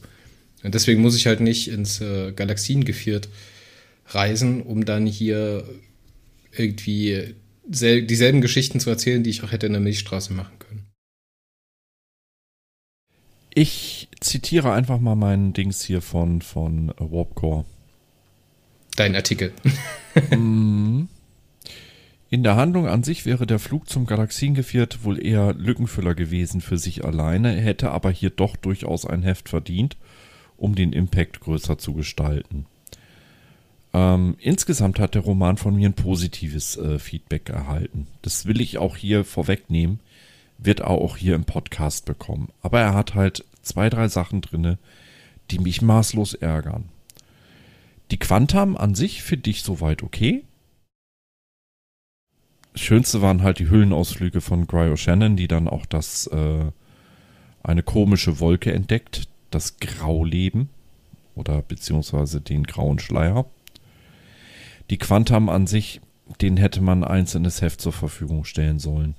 Und 0.63 0.73
deswegen 0.75 1.01
muss 1.01 1.15
ich 1.15 1.27
halt 1.27 1.39
nicht 1.39 1.69
ins 1.69 2.01
äh, 2.01 2.31
Galaxiengeviert 2.31 3.29
reisen, 4.07 4.61
um 4.61 4.85
dann 4.85 5.05
hier 5.05 5.63
irgendwie 6.51 7.35
dieselben 7.65 8.41
Geschichten 8.41 8.79
zu 8.79 8.89
erzählen, 8.89 9.23
die 9.23 9.29
ich 9.29 9.43
auch 9.43 9.51
hätte 9.51 9.67
in 9.67 9.73
der 9.73 9.81
Milchstraße 9.81 10.33
machen 10.33 10.59
können. 10.59 10.62
Ich 13.55 14.07
zitiere 14.19 14.73
einfach 14.73 14.99
mal 14.99 15.15
meinen 15.15 15.53
Dings 15.53 15.83
hier 15.83 16.01
von, 16.01 16.41
von 16.41 16.91
Warpcore. 16.97 17.65
Dein 18.95 19.15
Artikel. 19.15 19.53
In 22.29 22.41
der 22.41 22.55
Handlung 22.55 22.87
an 22.87 23.03
sich 23.03 23.27
wäre 23.27 23.45
der 23.45 23.59
Flug 23.59 23.87
zum 23.87 24.07
Galaxiengeviert 24.07 25.03
wohl 25.03 25.23
eher 25.23 25.53
Lückenfüller 25.53 26.15
gewesen 26.15 26.61
für 26.61 26.79
sich 26.79 27.05
alleine, 27.05 27.51
hätte 27.51 27.91
aber 27.91 28.09
hier 28.09 28.31
doch 28.31 28.55
durchaus 28.55 29.05
ein 29.05 29.21
Heft 29.21 29.49
verdient, 29.49 29.97
um 30.57 30.73
den 30.73 30.93
Impact 30.93 31.41
größer 31.41 31.77
zu 31.77 31.93
gestalten. 31.93 32.65
Ähm, 33.93 34.35
insgesamt 34.39 34.99
hat 34.99 35.13
der 35.13 35.21
Roman 35.21 35.57
von 35.57 35.75
mir 35.75 35.89
ein 35.89 35.93
positives 35.93 36.75
äh, 36.77 36.97
Feedback 36.97 37.49
erhalten. 37.49 38.07
Das 38.23 38.47
will 38.47 38.61
ich 38.61 38.79
auch 38.79 38.97
hier 38.97 39.23
vorwegnehmen 39.25 39.99
wird 40.57 40.81
er 40.81 40.89
auch 40.89 41.17
hier 41.17 41.35
im 41.35 41.45
Podcast 41.45 42.05
bekommen. 42.05 42.49
Aber 42.61 42.79
er 42.79 42.93
hat 42.93 43.15
halt 43.15 43.45
zwei, 43.61 43.89
drei 43.89 44.07
Sachen 44.07 44.41
drinne, 44.41 44.77
die 45.51 45.59
mich 45.59 45.81
maßlos 45.81 46.35
ärgern. 46.35 46.89
Die 48.11 48.19
Quantum 48.19 48.77
an 48.77 48.95
sich 48.95 49.23
finde 49.23 49.49
ich 49.49 49.63
soweit 49.63 50.03
okay. 50.03 50.43
Das 52.73 52.81
Schönste 52.81 53.21
waren 53.21 53.43
halt 53.43 53.59
die 53.59 53.69
Hüllenausflüge 53.69 54.41
von 54.41 54.67
Cryo 54.67 54.95
Shannon, 54.95 55.35
die 55.35 55.47
dann 55.47 55.67
auch 55.67 55.85
das 55.85 56.27
äh, 56.27 56.71
eine 57.61 57.83
komische 57.83 58.39
Wolke 58.39 58.73
entdeckt, 58.73 59.27
das 59.51 59.77
Grauleben. 59.77 60.69
oder 61.35 61.61
beziehungsweise 61.61 62.41
den 62.41 62.63
grauen 62.63 62.99
Schleier. 62.99 63.45
Die 64.89 64.97
Quantam 64.97 65.49
an 65.49 65.65
sich, 65.67 66.01
den 66.41 66.57
hätte 66.57 66.81
man 66.81 67.03
ein 67.03 67.11
einzelnes 67.11 67.61
Heft 67.61 67.81
zur 67.81 67.93
Verfügung 67.93 68.45
stellen 68.45 68.79
sollen. 68.79 69.15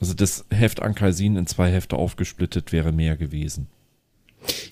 Also 0.00 0.14
das 0.14 0.44
Heft 0.50 0.80
Ankaisin 0.80 1.36
in 1.36 1.46
zwei 1.46 1.70
Hefte 1.70 1.96
aufgesplittet 1.96 2.72
wäre 2.72 2.90
mehr 2.90 3.16
gewesen. 3.16 3.66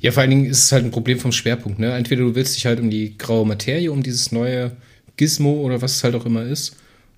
Ja, 0.01 0.13
vor 0.13 0.23
allen 0.23 0.31
Dingen 0.31 0.47
ist 0.47 0.65
es 0.65 0.73
halt 0.73 0.85
ein 0.85 0.91
Problem 0.91 1.21
vom 1.21 1.33
Schwerpunkt. 1.33 1.79
Ne? 1.79 1.93
Entweder 1.95 2.23
du 2.23 2.35
willst 2.35 2.57
dich 2.57 2.65
halt 2.65 2.81
um 2.81 2.89
die 2.89 3.17
graue 3.19 3.47
Materie, 3.47 3.93
um 3.93 4.03
dieses 4.03 4.33
neue 4.33 4.73
Gizmo 5.17 5.61
oder 5.61 5.83
was 5.83 5.97
es 5.97 6.05
halt 6.05 6.15
auch 6.15 6.25
immer 6.25 6.45
ist, 6.45 6.77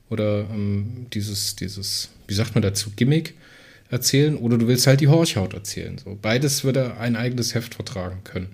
oder 0.08 0.46
ähm, 0.50 1.06
dieses, 1.12 1.54
dieses, 1.54 2.10
wie 2.26 2.34
sagt 2.34 2.54
man 2.54 2.62
dazu, 2.62 2.90
Gimmick 2.96 3.34
erzählen, 3.90 4.36
oder 4.36 4.58
du 4.58 4.66
willst 4.66 4.86
halt 4.86 5.00
die 5.00 5.08
Horchhaut 5.08 5.54
erzählen. 5.54 5.98
So, 5.98 6.18
beides 6.20 6.64
würde 6.64 6.96
ein 6.96 7.16
eigenes 7.16 7.54
Heft 7.54 7.74
vertragen 7.74 8.20
können. 8.24 8.48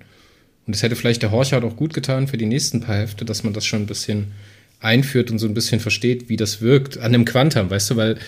Und 0.66 0.74
es 0.74 0.82
hätte 0.82 0.96
vielleicht 0.96 1.22
der 1.22 1.30
Horchhaut 1.30 1.64
auch 1.64 1.76
gut 1.76 1.94
getan 1.94 2.26
für 2.26 2.36
die 2.36 2.46
nächsten 2.46 2.80
paar 2.80 2.96
Hefte, 2.96 3.24
dass 3.24 3.44
man 3.44 3.52
das 3.52 3.64
schon 3.64 3.82
ein 3.82 3.86
bisschen 3.86 4.32
einführt 4.80 5.30
und 5.30 5.38
so 5.38 5.46
ein 5.46 5.54
bisschen 5.54 5.80
versteht, 5.80 6.28
wie 6.28 6.36
das 6.36 6.60
wirkt 6.60 6.98
an 6.98 7.12
dem 7.12 7.24
Quantum, 7.24 7.70
weißt 7.70 7.90
du, 7.90 7.96
weil 7.96 8.18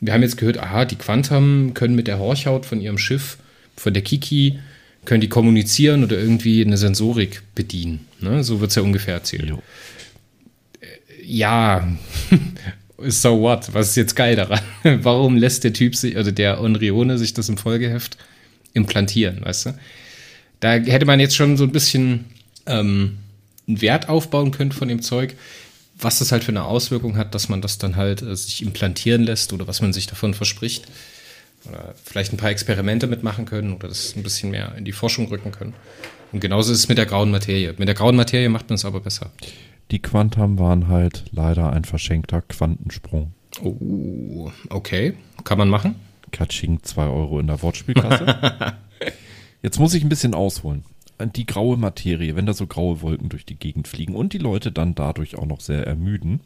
wir 0.00 0.12
haben 0.12 0.22
jetzt 0.22 0.36
gehört, 0.36 0.58
aha, 0.58 0.84
die 0.84 0.96
Quantum 0.96 1.72
können 1.74 1.94
mit 1.94 2.06
der 2.06 2.18
Horchhaut 2.18 2.66
von 2.66 2.80
ihrem 2.80 2.98
Schiff, 2.98 3.38
von 3.76 3.94
der 3.94 4.02
Kiki, 4.02 4.58
können 5.04 5.20
die 5.20 5.28
kommunizieren 5.28 6.04
oder 6.04 6.18
irgendwie 6.18 6.64
eine 6.64 6.76
Sensorik 6.76 7.42
bedienen. 7.54 8.06
Ne? 8.20 8.44
So 8.44 8.60
wird 8.60 8.70
es 8.70 8.76
ja 8.76 8.82
ungefähr 8.82 9.14
erzählt. 9.14 9.48
Jo. 9.48 9.62
Äh, 10.80 10.86
ja, 11.24 11.88
so 12.98 13.40
what? 13.40 13.72
Was 13.72 13.90
ist 13.90 13.96
jetzt 13.96 14.16
geil 14.16 14.36
daran? 14.36 14.60
Warum 14.82 15.36
lässt 15.36 15.64
der 15.64 15.72
Typ 15.72 15.94
sich, 15.96 16.16
also 16.16 16.30
der 16.30 16.60
Onrione 16.60 17.18
sich 17.18 17.34
das 17.34 17.48
im 17.48 17.56
Folgeheft 17.56 18.18
implantieren, 18.74 19.44
weißt 19.44 19.66
du? 19.66 19.78
Da 20.60 20.72
hätte 20.72 21.06
man 21.06 21.20
jetzt 21.20 21.36
schon 21.36 21.56
so 21.56 21.64
ein 21.64 21.72
bisschen 21.72 22.24
ähm, 22.66 23.18
einen 23.68 23.80
Wert 23.80 24.08
aufbauen 24.08 24.50
können 24.50 24.72
von 24.72 24.88
dem 24.88 25.02
Zeug, 25.02 25.34
was 25.98 26.18
das 26.18 26.32
halt 26.32 26.44
für 26.44 26.52
eine 26.52 26.64
Auswirkung 26.64 27.16
hat, 27.16 27.34
dass 27.34 27.48
man 27.48 27.62
das 27.62 27.78
dann 27.78 27.96
halt 27.96 28.22
äh, 28.22 28.36
sich 28.36 28.62
implantieren 28.62 29.22
lässt 29.22 29.52
oder 29.52 29.66
was 29.66 29.80
man 29.80 29.92
sich 29.92 30.06
davon 30.06 30.34
verspricht. 30.34 30.86
Oder 31.68 31.94
vielleicht 32.04 32.32
ein 32.32 32.36
paar 32.36 32.50
Experimente 32.50 33.06
mitmachen 33.06 33.44
können 33.44 33.72
oder 33.72 33.88
das 33.88 34.14
ein 34.14 34.22
bisschen 34.22 34.50
mehr 34.50 34.74
in 34.76 34.84
die 34.84 34.92
Forschung 34.92 35.26
rücken 35.28 35.52
können. 35.52 35.74
Und 36.32 36.40
genauso 36.40 36.72
ist 36.72 36.78
es 36.78 36.88
mit 36.88 36.98
der 36.98 37.06
grauen 37.06 37.30
Materie. 37.30 37.74
Mit 37.78 37.88
der 37.88 37.94
grauen 37.94 38.16
Materie 38.16 38.48
macht 38.48 38.68
man 38.68 38.74
es 38.74 38.84
aber 38.84 39.00
besser. 39.00 39.30
Die 39.90 40.00
Quantum 40.00 40.58
waren 40.58 40.88
halt 40.88 41.24
leider 41.30 41.72
ein 41.72 41.84
verschenkter 41.84 42.42
Quantensprung. 42.42 43.32
Oh, 43.62 44.50
okay. 44.68 45.14
Kann 45.44 45.58
man 45.58 45.68
machen? 45.68 45.94
Katsching, 46.32 46.82
2 46.82 47.06
Euro 47.06 47.40
in 47.40 47.46
der 47.46 47.62
Wortspielkasse. 47.62 48.74
Jetzt 49.62 49.78
muss 49.78 49.94
ich 49.94 50.02
ein 50.02 50.08
bisschen 50.08 50.34
ausholen. 50.34 50.84
Die 51.18 51.46
graue 51.46 51.76
Materie, 51.76 52.36
wenn 52.36 52.46
da 52.46 52.52
so 52.52 52.66
graue 52.66 53.00
Wolken 53.00 53.28
durch 53.28 53.46
die 53.46 53.58
Gegend 53.58 53.88
fliegen 53.88 54.14
und 54.14 54.32
die 54.32 54.38
Leute 54.38 54.70
dann 54.70 54.94
dadurch 54.94 55.36
auch 55.36 55.46
noch 55.46 55.60
sehr 55.60 55.86
ermüden, 55.86 56.40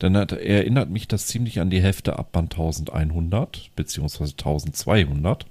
dann 0.00 0.16
hat, 0.16 0.32
erinnert 0.32 0.90
mich 0.90 1.06
das 1.06 1.26
ziemlich 1.26 1.60
an 1.60 1.70
die 1.70 1.82
Hefte 1.82 2.18
ab 2.18 2.32
Band 2.32 2.54
1100 2.54 3.70
beziehungsweise 3.76 4.32
1200. 4.32 5.46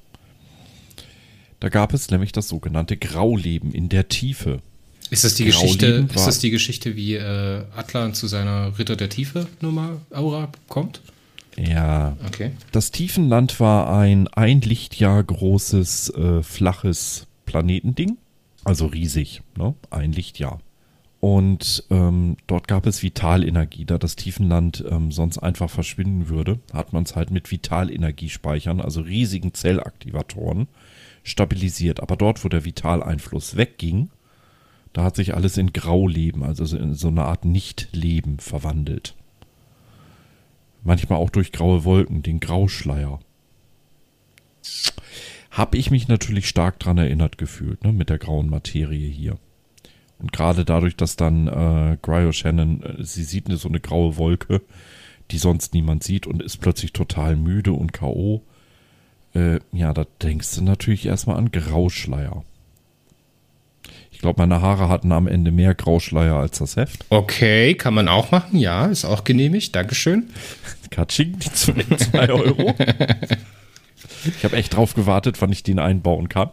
Da 1.59 1.69
gab 1.69 1.93
es 1.93 2.09
nämlich 2.09 2.31
das 2.31 2.47
sogenannte 2.47 2.97
Grauleben 2.97 3.71
in 3.73 3.89
der 3.89 4.09
Tiefe. 4.09 4.61
Ist 5.09 5.23
das 5.23 5.35
die 5.35 5.45
Geschichte, 5.45 6.07
ist 6.13 6.27
das 6.27 6.39
die 6.39 6.51
Geschichte, 6.51 6.95
wie 6.95 7.15
äh, 7.15 7.63
Atlan 7.75 8.13
zu 8.13 8.27
seiner 8.27 8.77
Ritter 8.77 8.95
der 8.95 9.09
Tiefe 9.09 9.47
Nummer 9.61 10.01
Aura 10.11 10.51
kommt? 10.67 11.01
Ja. 11.57 12.15
Okay. 12.27 12.51
Das 12.71 12.91
Tiefenland 12.91 13.59
war 13.59 13.91
ein 13.97 14.27
ein 14.29 14.61
Lichtjahr 14.61 15.23
großes, 15.23 16.13
äh, 16.15 16.43
flaches 16.43 17.27
Planetending. 17.49 18.19
Also 18.63 18.85
riesig, 18.85 19.41
ne? 19.57 19.73
Ein 19.89 20.11
Lichtjahr. 20.11 20.59
Und 21.19 21.83
ähm, 21.89 22.37
dort 22.45 22.67
gab 22.67 22.85
es 22.85 23.01
Vitalenergie. 23.01 23.85
Da 23.85 23.97
das 23.97 24.15
Tiefenland 24.15 24.85
ähm, 24.87 25.11
sonst 25.11 25.39
einfach 25.39 25.69
verschwinden 25.69 26.29
würde, 26.29 26.59
hat 26.71 26.93
man 26.93 27.03
es 27.03 27.15
halt 27.15 27.31
mit 27.31 27.49
Vitalenergiespeichern, 27.49 28.79
also 28.79 29.01
riesigen 29.01 29.55
Zellaktivatoren, 29.55 30.67
stabilisiert. 31.23 32.01
Aber 32.01 32.15
dort, 32.15 32.45
wo 32.45 32.49
der 32.49 32.65
Vitaleinfluss 32.65 33.57
wegging, 33.57 34.09
da 34.93 35.03
hat 35.03 35.15
sich 35.15 35.33
alles 35.33 35.57
in 35.57 35.73
Grauleben, 35.73 36.43
also 36.43 36.77
in 36.77 36.93
so 36.93 37.07
eine 37.07 37.25
Art 37.25 37.45
Nichtleben 37.45 38.37
verwandelt. 38.37 39.15
Manchmal 40.83 41.17
auch 41.17 41.31
durch 41.31 41.51
graue 41.51 41.83
Wolken, 41.83 42.21
den 42.21 42.39
Grauschleier. 42.39 43.19
Hab 45.59 45.75
ich 45.75 45.91
mich 45.91 46.07
natürlich 46.07 46.47
stark 46.47 46.79
dran 46.79 46.97
erinnert 46.97 47.37
gefühlt, 47.37 47.83
ne, 47.83 47.91
mit 47.91 48.09
der 48.09 48.17
grauen 48.17 48.49
Materie 48.49 49.09
hier. 49.09 49.37
Und 50.17 50.31
gerade 50.31 50.63
dadurch, 50.63 50.95
dass 50.95 51.17
dann 51.17 51.49
äh, 51.49 51.97
Cryo 52.01 52.31
Shannon, 52.31 52.81
äh, 52.81 53.03
sie 53.03 53.25
sieht 53.25 53.47
eine, 53.47 53.57
so 53.57 53.67
eine 53.67 53.81
graue 53.81 54.15
Wolke, 54.15 54.61
die 55.31 55.37
sonst 55.37 55.73
niemand 55.73 56.01
sieht 56.01 56.27
und 56.27 56.41
ist 56.41 56.61
plötzlich 56.61 56.93
total 56.93 57.35
müde 57.35 57.73
und 57.73 57.91
K.O. 57.91 58.41
Äh, 59.35 59.59
ja, 59.73 59.91
da 59.93 60.05
denkst 60.23 60.55
du 60.55 60.63
natürlich 60.63 61.05
erstmal 61.05 61.35
an 61.35 61.51
Grauschleier. 61.51 62.45
Ich 64.11 64.19
glaube, 64.19 64.41
meine 64.41 64.61
Haare 64.61 64.87
hatten 64.87 65.11
am 65.11 65.27
Ende 65.27 65.51
mehr 65.51 65.75
Grauschleier 65.75 66.35
als 66.35 66.59
das 66.59 66.77
Heft. 66.77 67.05
Okay, 67.09 67.73
kann 67.75 67.93
man 67.93 68.07
auch 68.07 68.31
machen. 68.31 68.57
Ja, 68.57 68.85
ist 68.85 69.03
auch 69.03 69.25
genehmigt. 69.25 69.75
Dankeschön. 69.75 70.29
Katsching, 70.89 71.37
die 71.37 71.51
2 71.51 72.29
Euro. 72.29 72.75
ich 74.25 74.43
habe 74.43 74.57
echt 74.57 74.75
drauf 74.75 74.93
gewartet, 74.93 75.41
wann 75.41 75.51
ich 75.51 75.63
den 75.63 75.79
einbauen 75.79 76.29
kann. 76.29 76.51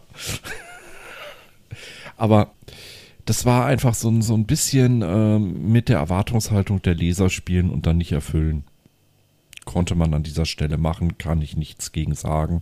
Aber 2.17 2.51
das 3.25 3.45
war 3.45 3.65
einfach 3.65 3.93
so, 3.93 4.21
so 4.21 4.33
ein 4.33 4.45
bisschen 4.45 5.01
ähm, 5.01 5.71
mit 5.71 5.89
der 5.89 5.97
Erwartungshaltung 5.97 6.81
der 6.81 6.95
Leser 6.95 7.29
spielen 7.29 7.69
und 7.69 7.85
dann 7.85 7.97
nicht 7.97 8.11
erfüllen. 8.11 8.63
Konnte 9.65 9.95
man 9.95 10.13
an 10.13 10.23
dieser 10.23 10.45
Stelle 10.45 10.77
machen, 10.77 11.17
kann 11.17 11.41
ich 11.41 11.57
nichts 11.57 11.91
gegen 11.91 12.15
sagen. 12.15 12.61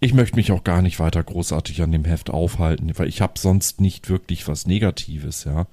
Ich 0.00 0.14
möchte 0.14 0.36
mich 0.36 0.52
auch 0.52 0.64
gar 0.64 0.82
nicht 0.82 1.00
weiter 1.00 1.22
großartig 1.22 1.82
an 1.82 1.92
dem 1.92 2.04
Heft 2.04 2.30
aufhalten, 2.30 2.90
weil 2.96 3.08
ich 3.08 3.20
habe 3.20 3.38
sonst 3.38 3.80
nicht 3.80 4.08
wirklich 4.08 4.46
was 4.46 4.66
Negatives, 4.66 5.44
ja. 5.44 5.66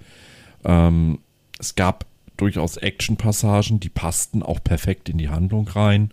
Ähm, 0.63 1.19
es 1.59 1.75
gab 1.75 2.05
durchaus 2.37 2.77
Action-Passagen, 2.77 3.79
die 3.79 3.89
passten 3.89 4.43
auch 4.43 4.63
perfekt 4.63 5.09
in 5.09 5.17
die 5.17 5.29
Handlung 5.29 5.67
rein. 5.67 6.11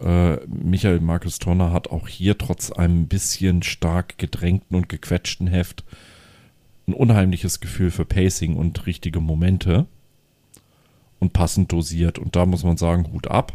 Äh, 0.00 0.36
Michael 0.46 1.00
Markus 1.00 1.38
Tonner 1.38 1.72
hat 1.72 1.88
auch 1.88 2.08
hier 2.08 2.36
trotz 2.38 2.70
einem 2.70 3.06
bisschen 3.06 3.62
stark 3.62 4.18
gedrängten 4.18 4.76
und 4.76 4.88
gequetschten 4.88 5.46
Heft 5.46 5.84
ein 6.86 6.94
unheimliches 6.94 7.60
Gefühl 7.60 7.90
für 7.90 8.04
Pacing 8.04 8.56
und 8.56 8.86
richtige 8.86 9.20
Momente 9.20 9.86
und 11.18 11.32
passend 11.32 11.72
dosiert. 11.72 12.18
Und 12.18 12.36
da 12.36 12.44
muss 12.44 12.64
man 12.64 12.76
sagen, 12.76 13.12
Hut 13.12 13.28
ab 13.28 13.54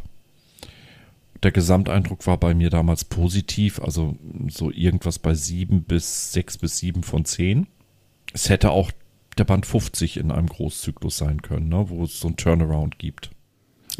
der 1.43 1.51
Gesamteindruck 1.51 2.27
war 2.27 2.37
bei 2.37 2.53
mir 2.53 2.69
damals 2.69 3.05
positiv, 3.05 3.79
also 3.79 4.17
so 4.49 4.71
irgendwas 4.71 5.19
bei 5.19 5.33
sieben 5.33 5.83
bis 5.83 6.33
sechs 6.33 6.57
bis 6.57 6.77
sieben 6.77 7.03
von 7.03 7.25
zehn. 7.25 7.67
Es 8.33 8.49
hätte 8.49 8.71
auch 8.71 8.91
der 9.37 9.45
Band 9.45 9.65
50 9.65 10.17
in 10.17 10.31
einem 10.31 10.47
Großzyklus 10.47 11.17
sein 11.17 11.41
können, 11.41 11.69
ne, 11.69 11.89
wo 11.89 12.03
es 12.03 12.19
so 12.19 12.27
ein 12.27 12.35
Turnaround 12.35 12.99
gibt. 12.99 13.31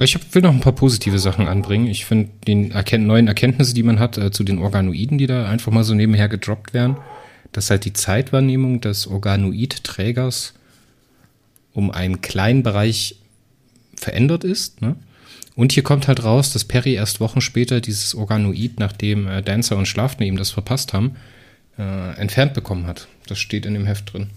Ich 0.02 0.18
will 0.34 0.42
noch 0.42 0.54
ein 0.54 0.62
paar 0.62 0.74
positive 0.74 1.20
Sachen 1.20 1.48
anbringen. 1.48 1.88
Ich 1.88 2.06
finde 2.06 2.30
die 2.48 2.72
Erkennt 2.72 3.06
neuen 3.06 3.28
Erkenntnisse, 3.28 3.74
die 3.74 3.84
man 3.84 4.00
hat 4.00 4.18
äh, 4.18 4.32
zu 4.32 4.46
den 4.46 4.60
Organoiden, 4.60 5.18
die 5.18 5.28
da 5.28 5.50
einfach 5.50 5.74
mal 5.74 5.84
so 5.84 5.94
nebenher 5.94 6.30
gedroppt 6.30 6.74
werden, 6.74 6.96
dass 7.52 7.70
halt 7.70 7.84
die 7.84 7.92
Zeitwahrnehmung 7.92 8.80
des 8.80 9.08
Organoid-Trägers 9.08 10.54
um 11.74 11.92
einen 11.92 12.22
kleinen 12.22 12.64
Bereich 12.64 13.18
verändert 13.96 14.46
ist. 14.46 14.82
Ne? 14.82 14.96
Und 15.56 15.74
hier 15.74 15.84
kommt 15.84 16.08
halt 16.08 16.24
raus, 16.24 16.54
dass 16.54 16.64
Perry 16.64 16.94
erst 16.94 17.20
Wochen 17.20 17.42
später 17.42 17.82
dieses 17.82 18.16
Organoid, 18.16 18.80
nachdem 18.80 19.28
äh, 19.28 19.42
Dancer 19.42 19.76
und 19.76 19.86
Schlafner 19.86 20.26
ihm 20.26 20.38
das 20.38 20.52
verpasst 20.52 20.94
haben, 20.94 21.18
äh, 21.78 22.18
entfernt 22.18 22.54
bekommen 22.54 22.88
hat. 22.88 23.10
Das 23.28 23.40
steht 23.40 23.66
in 23.66 23.74
dem 23.74 23.86
Heft 23.86 24.14
drin. 24.14 24.30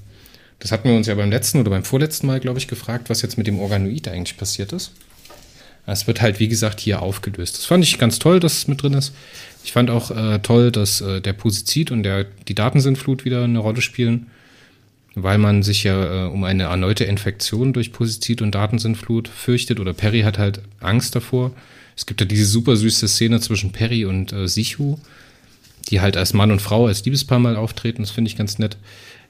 Das 0.59 0.73
hatten 0.73 0.89
wir 0.89 0.97
uns 0.97 1.07
ja 1.07 1.15
beim 1.15 1.31
letzten 1.31 1.61
oder 1.61 1.71
beim 1.71 1.85
vorletzten 1.85 2.27
Mal, 2.27 2.41
glaube 2.41 2.59
ich, 2.59 2.67
gefragt, 2.67 3.11
was 3.11 3.23
jetzt 3.23 3.39
mit 3.39 3.47
dem 3.47 3.61
Organoid 3.61 4.09
eigentlich 4.09 4.37
passiert 4.37 4.73
ist. 4.73 4.93
Es 5.87 6.07
wird 6.07 6.21
halt, 6.23 6.39
wie 6.39 6.49
gesagt, 6.49 6.81
hier 6.81 7.03
aufgelöst. 7.03 7.59
Das 7.59 7.65
fand 7.67 7.83
ich 7.85 7.99
ganz 7.99 8.19
toll, 8.19 8.39
dass 8.39 8.59
es 8.59 8.69
mit 8.69 8.83
drin 8.83 8.95
ist. 8.95 9.13
Ich 9.65 9.73
fand 9.73 9.91
auch 9.91 10.11
äh, 10.11 10.39
toll, 10.39 10.71
dass 10.71 11.01
äh, 11.01 11.21
der 11.21 11.33
Posizid 11.33 11.91
und 11.91 12.03
der, 12.03 12.25
die 12.47 12.55
Datensintflut 12.55 13.25
wieder 13.25 13.45
eine 13.45 13.59
Rolle 13.59 13.81
spielen 13.81 14.27
weil 15.15 15.39
man 15.39 15.63
sich 15.63 15.85
ja 15.85 16.27
äh, 16.27 16.29
um 16.29 16.45
eine 16.45 16.65
erneute 16.65 17.05
Infektion 17.05 17.73
durch 17.73 17.93
Posizid 17.93 18.43
und 18.43 18.55
Datensintflut 18.55 19.29
fürchtet 19.29 19.81
oder 19.81 19.93
Perry 19.93 20.23
hat 20.23 20.39
halt 20.39 20.63
Angst 20.81 21.15
davor. 21.15 21.53
Es 21.97 22.07
gibt 22.07 22.21
ja 22.21 22.27
diese 22.27 22.47
super 22.47 22.77
süße 22.77 23.09
Szene 23.09 23.41
zwischen 23.41 23.73
Perry 23.73 24.05
und 24.05 24.33
äh, 24.33 24.49
Sichu, 24.49 24.99
die 25.91 26.01
halt 26.01 26.17
als 26.17 26.33
Mann 26.33 26.51
und 26.51 26.63
Frau, 26.63 26.87
als 26.87 27.05
Liebespaar 27.05 27.39
mal 27.39 27.57
auftreten, 27.57 28.03
das 28.03 28.11
finde 28.11 28.31
ich 28.31 28.37
ganz 28.37 28.59
nett. 28.59 28.77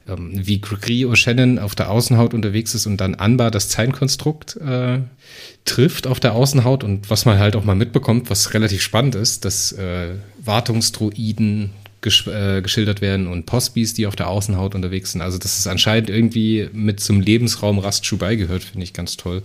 Ähm, 0.07 0.31
wie 0.33 0.59
Gregory 0.59 1.05
O'Shannon 1.05 1.59
auf 1.59 1.75
der 1.75 1.89
Außenhaut 1.89 2.33
unterwegs 2.33 2.75
ist 2.75 2.85
und 2.87 2.97
dann 2.97 3.15
Anbar 3.15 3.51
das 3.51 3.69
Zeilenkonstrukt 3.69 4.57
äh, 4.57 4.99
trifft 5.63 6.07
auf 6.07 6.19
der 6.19 6.33
Außenhaut 6.33 6.83
und 6.83 7.09
was 7.09 7.23
man 7.25 7.39
halt 7.39 7.55
auch 7.55 7.63
mal 7.63 7.75
mitbekommt, 7.75 8.29
was 8.29 8.53
relativ 8.53 8.81
spannend 8.81 9.15
ist, 9.15 9.45
dass 9.45 9.71
äh, 9.71 10.15
Wartungsdroiden 10.43 11.69
gesch 12.01 12.27
äh, 12.27 12.61
geschildert 12.61 12.99
werden 12.99 13.27
und 13.27 13.45
Postbis, 13.45 13.93
die 13.93 14.05
auf 14.05 14.17
der 14.17 14.27
Außenhaut 14.27 14.75
unterwegs 14.75 15.13
sind. 15.13 15.21
Also, 15.21 15.37
dass 15.37 15.57
es 15.57 15.67
anscheinend 15.67 16.09
irgendwie 16.09 16.69
mit 16.73 16.99
zum 16.99 17.21
Lebensraum 17.21 17.79
Rastschuh 17.79 18.17
beigehört, 18.17 18.63
finde 18.63 18.83
ich 18.83 18.91
ganz 18.91 19.15
toll. 19.15 19.41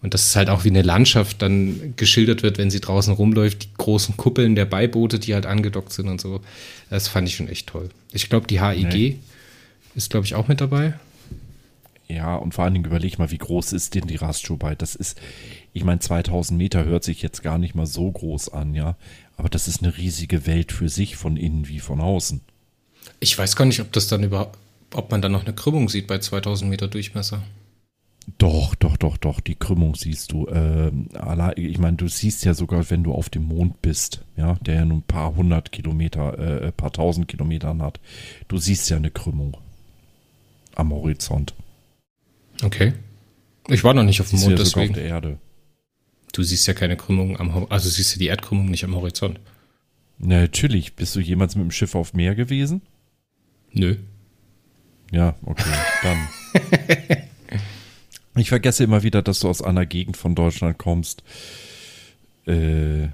Und 0.00 0.14
dass 0.14 0.24
es 0.24 0.34
halt 0.34 0.48
auch 0.48 0.64
wie 0.64 0.70
eine 0.70 0.82
Landschaft 0.82 1.42
dann 1.42 1.94
geschildert 1.96 2.42
wird, 2.42 2.56
wenn 2.58 2.70
sie 2.70 2.80
draußen 2.80 3.12
rumläuft, 3.12 3.64
die 3.64 3.68
großen 3.76 4.16
Kuppeln 4.16 4.56
der 4.56 4.64
Beiboote, 4.64 5.18
die 5.20 5.34
halt 5.34 5.46
angedockt 5.46 5.92
sind 5.92 6.08
und 6.08 6.20
so. 6.20 6.40
Das 6.90 7.06
fand 7.06 7.28
ich 7.28 7.36
schon 7.36 7.48
echt 7.48 7.68
toll. 7.68 7.90
Ich 8.12 8.28
glaube, 8.28 8.48
die 8.48 8.60
HIG 8.60 8.92
nee. 8.92 9.18
Ist, 9.94 10.10
glaube 10.10 10.26
ich, 10.26 10.34
auch 10.34 10.48
mit 10.48 10.60
dabei. 10.60 10.94
Ja, 12.08 12.36
und 12.36 12.52
vor 12.52 12.64
allen 12.64 12.74
Dingen 12.74 12.84
überleg 12.84 13.18
mal, 13.18 13.30
wie 13.30 13.38
groß 13.38 13.72
ist 13.72 13.94
denn 13.94 14.06
die 14.06 14.16
Rastschuhbei? 14.16 14.74
Das 14.74 14.94
ist, 14.94 15.18
ich 15.72 15.84
meine, 15.84 16.00
2000 16.00 16.58
Meter 16.58 16.84
hört 16.84 17.04
sich 17.04 17.22
jetzt 17.22 17.42
gar 17.42 17.58
nicht 17.58 17.74
mal 17.74 17.86
so 17.86 18.10
groß 18.10 18.50
an, 18.50 18.74
ja. 18.74 18.96
Aber 19.36 19.48
das 19.48 19.66
ist 19.66 19.82
eine 19.82 19.96
riesige 19.96 20.46
Welt 20.46 20.72
für 20.72 20.88
sich, 20.88 21.16
von 21.16 21.36
innen 21.36 21.68
wie 21.68 21.80
von 21.80 22.00
außen. 22.00 22.42
Ich 23.20 23.36
weiß 23.38 23.56
gar 23.56 23.64
nicht, 23.64 23.80
ob 23.80 23.92
das 23.92 24.08
dann 24.08 24.22
überhaupt, 24.24 24.58
ob 24.92 25.10
man 25.10 25.22
dann 25.22 25.32
noch 25.32 25.44
eine 25.44 25.54
Krümmung 25.54 25.88
sieht 25.88 26.06
bei 26.06 26.18
2000 26.18 26.70
Meter 26.70 26.88
Durchmesser. 26.88 27.42
Doch, 28.38 28.74
doch, 28.74 28.96
doch, 28.96 29.16
doch, 29.16 29.40
die 29.40 29.56
Krümmung 29.56 29.94
siehst 29.94 30.32
du. 30.32 30.46
Ähm, 30.48 31.08
ich 31.56 31.78
meine, 31.78 31.96
du 31.96 32.08
siehst 32.08 32.44
ja 32.44 32.54
sogar, 32.54 32.88
wenn 32.90 33.02
du 33.02 33.12
auf 33.12 33.30
dem 33.30 33.44
Mond 33.44 33.82
bist, 33.82 34.22
ja, 34.36 34.54
der 34.60 34.74
ja 34.74 34.84
nur 34.84 34.98
ein 34.98 35.02
paar 35.02 35.34
hundert 35.34 35.72
Kilometer, 35.72 36.38
äh, 36.38 36.66
ein 36.66 36.72
paar 36.72 36.92
tausend 36.92 37.26
Kilometern 37.26 37.82
hat. 37.82 38.00
Du 38.48 38.58
siehst 38.58 38.90
ja 38.90 38.96
eine 38.96 39.10
Krümmung 39.10 39.56
am 40.74 40.92
Horizont. 40.92 41.54
Okay. 42.62 42.94
Ich 43.68 43.84
war 43.84 43.94
noch 43.94 44.02
nicht 44.02 44.20
auf 44.20 44.30
dem 44.30 44.40
Mond, 44.40 44.58
deswegen. 44.58 44.90
auf 44.90 44.94
der 44.96 45.04
Erde. 45.04 45.38
Du 46.32 46.42
siehst 46.42 46.66
ja 46.66 46.74
keine 46.74 46.96
Krümmung 46.96 47.38
am 47.38 47.54
Horizont, 47.54 47.72
also 47.72 47.88
siehst 47.88 48.14
du 48.14 48.18
die 48.18 48.26
Erdkrümmung 48.26 48.66
nicht 48.66 48.84
am 48.84 48.94
Horizont. 48.94 49.40
Na, 50.18 50.40
natürlich. 50.40 50.94
Bist 50.94 51.14
du 51.16 51.20
jemals 51.20 51.56
mit 51.56 51.64
dem 51.64 51.70
Schiff 51.70 51.94
auf 51.94 52.14
Meer 52.14 52.34
gewesen? 52.34 52.82
Nö. 53.72 53.96
Ja, 55.10 55.36
okay, 55.44 55.70
dann. 56.02 56.28
ich 58.36 58.48
vergesse 58.48 58.84
immer 58.84 59.02
wieder, 59.02 59.22
dass 59.22 59.40
du 59.40 59.48
aus 59.48 59.62
einer 59.62 59.84
Gegend 59.84 60.16
von 60.16 60.34
Deutschland 60.34 60.78
kommst. 60.78 61.22
Äh, 62.46 63.08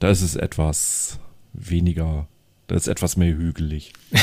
da 0.00 0.10
ist 0.10 0.22
es 0.22 0.36
etwas 0.36 1.18
weniger 1.52 2.28
das 2.70 2.82
ist 2.82 2.88
etwas 2.88 3.16
mehr 3.16 3.34
hügelig. 3.34 3.92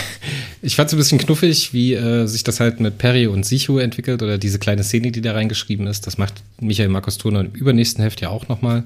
Ich 0.62 0.76
fand 0.76 0.88
es 0.88 0.94
ein 0.94 0.98
bisschen 0.98 1.20
knuffig, 1.20 1.74
wie 1.74 1.94
äh, 1.94 2.26
sich 2.26 2.44
das 2.44 2.60
halt 2.60 2.80
mit 2.80 2.98
Perry 2.98 3.28
und 3.28 3.46
Sichu 3.46 3.78
entwickelt 3.78 4.24
oder 4.24 4.38
diese 4.38 4.60
kleine 4.60 4.84
Szene, 4.84 5.12
die 5.12 5.22
da 5.22 5.34
reingeschrieben 5.34 5.86
ist. 5.88 6.08
Das 6.08 6.18
macht 6.18 6.44
Michael 6.60 6.90
Markus 6.90 7.18
Turner 7.18 7.42
im 7.42 7.52
übernächsten 7.52 8.04
Heft 8.04 8.22
ja 8.22 8.30
auch 8.30 8.48
nochmal. 8.48 8.84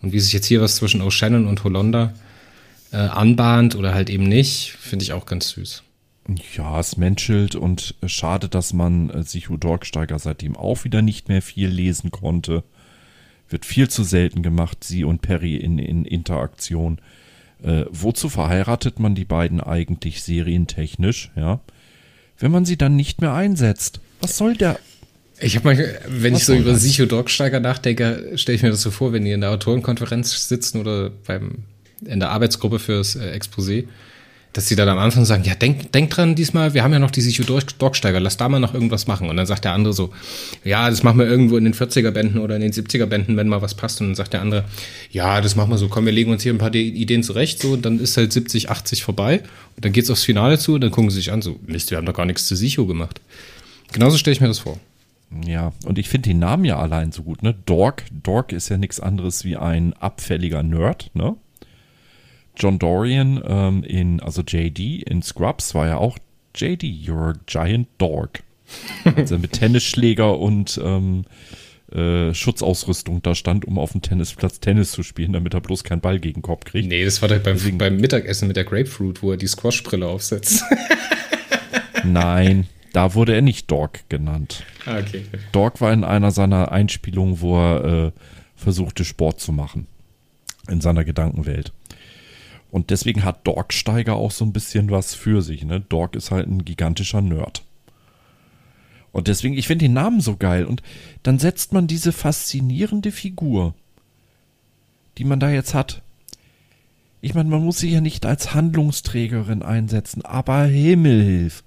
Und 0.00 0.12
wie 0.12 0.20
sich 0.20 0.32
jetzt 0.32 0.46
hier 0.46 0.60
was 0.60 0.76
zwischen 0.76 1.02
O'Shannon 1.02 1.46
und 1.46 1.64
Hollander 1.64 2.12
äh, 2.92 2.96
anbahnt 2.98 3.74
oder 3.74 3.94
halt 3.94 4.10
eben 4.10 4.24
nicht, 4.24 4.76
finde 4.78 5.02
ich 5.02 5.12
auch 5.12 5.26
ganz 5.26 5.50
süß. 5.50 5.82
Ja, 6.56 6.80
es 6.80 6.96
menschelt 6.96 7.54
und 7.54 7.94
schade, 8.06 8.48
dass 8.48 8.72
man 8.72 9.10
äh, 9.10 9.22
Sichu 9.22 9.56
Dorksteiger 9.56 10.18
seitdem 10.18 10.56
auch 10.56 10.84
wieder 10.84 11.02
nicht 11.02 11.28
mehr 11.28 11.42
viel 11.42 11.68
lesen 11.68 12.10
konnte. 12.10 12.64
Wird 13.48 13.64
viel 13.64 13.88
zu 13.88 14.02
selten 14.02 14.42
gemacht, 14.42 14.82
sie 14.82 15.04
und 15.04 15.22
Perry 15.22 15.56
in, 15.56 15.78
in 15.78 16.04
Interaktion. 16.04 17.00
Äh, 17.62 17.84
wozu 17.90 18.28
verheiratet 18.28 18.98
man 18.98 19.14
die 19.14 19.24
beiden 19.24 19.60
eigentlich 19.60 20.22
serientechnisch, 20.22 21.30
ja? 21.36 21.60
Wenn 22.38 22.50
man 22.50 22.66
sie 22.66 22.76
dann 22.76 22.96
nicht 22.96 23.22
mehr 23.22 23.32
einsetzt. 23.32 24.00
Was 24.20 24.36
soll 24.36 24.56
der? 24.56 24.78
Ich 25.40 25.56
habe 25.56 25.68
manchmal, 25.68 26.00
wenn 26.06 26.34
Was 26.34 26.40
ich 26.40 26.46
so 26.46 26.54
über? 26.54 26.74
Sicho 26.74 27.06
Dogsteiger 27.06 27.60
nachdenke, 27.60 28.32
stelle 28.36 28.56
ich 28.56 28.62
mir 28.62 28.70
das 28.70 28.82
so 28.82 28.90
vor, 28.90 29.12
wenn 29.12 29.24
die 29.24 29.32
in 29.32 29.40
der 29.40 29.50
Autorenkonferenz 29.50 30.48
sitzen 30.48 30.80
oder 30.80 31.10
beim, 31.10 31.64
in 32.04 32.20
der 32.20 32.30
Arbeitsgruppe 32.30 32.78
fürs 32.78 33.16
äh, 33.16 33.38
Exposé 33.38 33.86
dass 34.56 34.68
sie 34.68 34.74
dann 34.74 34.88
am 34.88 34.96
Anfang 34.96 35.26
sagen, 35.26 35.44
ja, 35.44 35.54
denk, 35.54 35.92
denk 35.92 36.08
dran 36.08 36.34
diesmal, 36.34 36.72
wir 36.72 36.82
haben 36.82 36.92
ja 36.92 36.98
noch 36.98 37.10
die 37.10 37.20
Sichu 37.20 37.42
Dogsteiger, 37.44 38.20
lass 38.20 38.38
da 38.38 38.48
mal 38.48 38.58
noch 38.58 38.72
irgendwas 38.72 39.06
machen. 39.06 39.28
Und 39.28 39.36
dann 39.36 39.44
sagt 39.44 39.66
der 39.66 39.74
andere 39.74 39.92
so, 39.92 40.14
ja, 40.64 40.88
das 40.88 41.02
machen 41.02 41.18
wir 41.18 41.26
irgendwo 41.26 41.58
in 41.58 41.64
den 41.64 41.74
40er-Bänden 41.74 42.40
oder 42.40 42.56
in 42.56 42.62
den 42.62 42.72
70er-Bänden, 42.72 43.36
wenn 43.36 43.48
mal 43.48 43.60
was 43.60 43.74
passt. 43.74 44.00
Und 44.00 44.06
dann 44.06 44.14
sagt 44.14 44.32
der 44.32 44.40
andere, 44.40 44.64
ja, 45.10 45.42
das 45.42 45.56
machen 45.56 45.68
wir 45.68 45.76
so, 45.76 45.88
komm, 45.88 46.06
wir 46.06 46.12
legen 46.12 46.32
uns 46.32 46.42
hier 46.42 46.54
ein 46.54 46.58
paar 46.58 46.74
Ideen 46.74 47.22
zurecht, 47.22 47.60
so, 47.60 47.72
und 47.72 47.84
dann 47.84 48.00
ist 48.00 48.16
halt 48.16 48.32
70, 48.32 48.70
80 48.70 49.04
vorbei. 49.04 49.42
Und 49.76 49.84
dann 49.84 49.92
geht's 49.92 50.08
aufs 50.08 50.24
Finale 50.24 50.58
zu 50.58 50.76
und 50.76 50.80
dann 50.80 50.90
gucken 50.90 51.10
sie 51.10 51.16
sich 51.16 51.32
an, 51.32 51.42
so, 51.42 51.60
Mist, 51.66 51.90
wir 51.90 51.98
haben 51.98 52.06
doch 52.06 52.14
gar 52.14 52.24
nichts 52.24 52.46
zu 52.46 52.56
Sichu 52.56 52.86
gemacht. 52.86 53.20
Genauso 53.92 54.16
stelle 54.16 54.32
ich 54.32 54.40
mir 54.40 54.48
das 54.48 54.60
vor. 54.60 54.80
Ja, 55.44 55.72
und 55.84 55.98
ich 55.98 56.08
finde 56.08 56.30
den 56.30 56.38
Namen 56.38 56.64
ja 56.64 56.78
allein 56.78 57.12
so 57.12 57.24
gut, 57.24 57.42
ne? 57.42 57.54
Dork, 57.66 58.04
Dork 58.22 58.52
ist 58.52 58.70
ja 58.70 58.78
nichts 58.78 59.00
anderes 59.00 59.44
wie 59.44 59.56
ein 59.56 59.92
abfälliger 59.94 60.62
Nerd, 60.62 61.10
ne? 61.12 61.36
John 62.56 62.78
Dorian 62.78 63.42
ähm, 63.46 63.84
in, 63.84 64.20
also 64.20 64.42
JD 64.42 65.02
in 65.02 65.22
Scrubs 65.22 65.74
war 65.74 65.86
ja 65.86 65.96
auch 65.98 66.18
JD, 66.54 66.84
you're 66.84 67.30
a 67.30 67.40
giant 67.46 67.88
dog. 67.98 68.40
also 69.16 69.38
mit 69.38 69.52
Tennisschläger 69.52 70.38
und 70.38 70.80
ähm, 70.82 71.24
äh, 71.92 72.34
Schutzausrüstung 72.34 73.22
da 73.22 73.34
stand, 73.34 73.64
um 73.64 73.78
auf 73.78 73.92
dem 73.92 74.02
Tennisplatz 74.02 74.58
Tennis 74.58 74.90
zu 74.90 75.02
spielen, 75.02 75.32
damit 75.32 75.54
er 75.54 75.60
bloß 75.60 75.84
keinen 75.84 76.00
Ball 76.00 76.18
gegen 76.18 76.40
den 76.40 76.42
Kopf 76.42 76.64
kriegt. 76.64 76.88
Nee, 76.88 77.04
das 77.04 77.22
war 77.22 77.28
doch 77.28 77.38
beim, 77.38 77.78
beim 77.78 77.96
Mittagessen 77.98 78.48
mit 78.48 78.56
der 78.56 78.64
Grapefruit, 78.64 79.22
wo 79.22 79.30
er 79.30 79.36
die 79.36 79.46
Squashbrille 79.46 80.06
aufsetzt. 80.06 80.64
Nein, 82.04 82.66
da 82.92 83.14
wurde 83.14 83.34
er 83.34 83.42
nicht 83.42 83.70
Dog 83.70 84.00
genannt. 84.08 84.64
Ah, 84.84 84.98
okay. 84.98 85.24
Dog 85.52 85.80
war 85.80 85.92
in 85.92 86.02
einer 86.02 86.32
seiner 86.32 86.72
Einspielungen, 86.72 87.40
wo 87.40 87.56
er 87.56 87.84
äh, 88.06 88.12
versuchte, 88.56 89.04
Sport 89.04 89.40
zu 89.40 89.52
machen. 89.52 89.86
In 90.68 90.80
seiner 90.80 91.04
Gedankenwelt. 91.04 91.72
Und 92.70 92.90
deswegen 92.90 93.24
hat 93.24 93.46
Dorksteiger 93.46 94.16
auch 94.16 94.30
so 94.30 94.44
ein 94.44 94.52
bisschen 94.52 94.90
was 94.90 95.14
für 95.14 95.42
sich. 95.42 95.64
Ne? 95.64 95.80
Dork 95.80 96.16
ist 96.16 96.30
halt 96.30 96.48
ein 96.48 96.64
gigantischer 96.64 97.22
Nerd. 97.22 97.62
Und 99.12 99.28
deswegen, 99.28 99.56
ich 99.56 99.66
finde 99.66 99.86
den 99.86 99.94
Namen 99.94 100.20
so 100.20 100.36
geil. 100.36 100.66
Und 100.66 100.82
dann 101.22 101.38
setzt 101.38 101.72
man 101.72 101.86
diese 101.86 102.12
faszinierende 102.12 103.12
Figur, 103.12 103.74
die 105.16 105.24
man 105.24 105.40
da 105.40 105.50
jetzt 105.50 105.72
hat. 105.72 106.02
Ich 107.22 107.34
meine, 107.34 107.48
man 107.48 107.64
muss 107.64 107.78
sie 107.78 107.90
ja 107.90 108.00
nicht 108.00 108.26
als 108.26 108.52
Handlungsträgerin 108.52 109.62
einsetzen, 109.62 110.24
aber 110.24 110.64
Himmelhilf. 110.64 111.64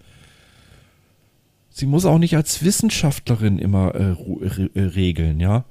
Sie 1.71 1.85
muss 1.85 2.05
auch 2.05 2.19
nicht 2.19 2.35
als 2.35 2.63
Wissenschaftlerin 2.63 3.57
immer 3.57 3.95
äh, 3.95 4.79
regeln, 4.79 5.39
ja. 5.39 5.65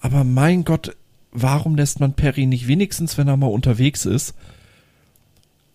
Aber 0.00 0.24
mein 0.24 0.64
Gott, 0.64 0.96
warum 1.32 1.74
lässt 1.74 2.00
man 2.00 2.14
Perry 2.14 2.46
nicht 2.46 2.68
wenigstens, 2.68 3.18
wenn 3.18 3.28
er 3.28 3.36
mal 3.36 3.48
unterwegs 3.48 4.06
ist, 4.06 4.34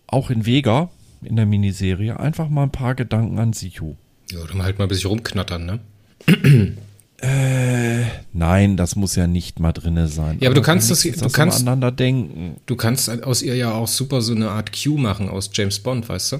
auch 0.06 0.30
in 0.30 0.46
Vega, 0.46 0.90
in 1.22 1.36
der 1.36 1.46
Miniserie, 1.46 2.18
einfach 2.18 2.48
mal 2.48 2.64
ein 2.64 2.72
paar 2.72 2.94
Gedanken 2.94 3.38
an 3.38 3.52
Sichu? 3.52 3.96
Ja, 4.30 4.40
oder 4.40 4.54
mal 4.54 4.64
halt 4.64 4.78
mal 4.78 4.84
ein 4.86 4.88
bisschen 4.88 5.10
rumknattern, 5.10 5.66
ne? 5.66 5.80
Äh, 7.20 8.04
nein, 8.32 8.76
das 8.76 8.94
muss 8.94 9.16
ja 9.16 9.26
nicht 9.26 9.58
mal 9.58 9.72
drinne 9.72 10.06
sein. 10.06 10.38
Ja, 10.38 10.46
aber, 10.46 10.46
aber 10.46 10.54
du 10.54 10.62
kannst 10.62 10.88
das, 10.88 11.02
du 11.02 11.10
das 11.10 11.32
kannst 11.32 11.62
aneinander 11.62 11.90
denken. 11.90 12.56
Du 12.66 12.76
kannst 12.76 13.10
aus 13.24 13.42
ihr 13.42 13.56
ja 13.56 13.72
auch 13.72 13.88
super 13.88 14.22
so 14.22 14.34
eine 14.34 14.50
Art 14.50 14.70
Q 14.72 14.98
machen 14.98 15.28
aus 15.28 15.50
James 15.52 15.80
Bond, 15.80 16.08
weißt 16.08 16.32
du? 16.32 16.36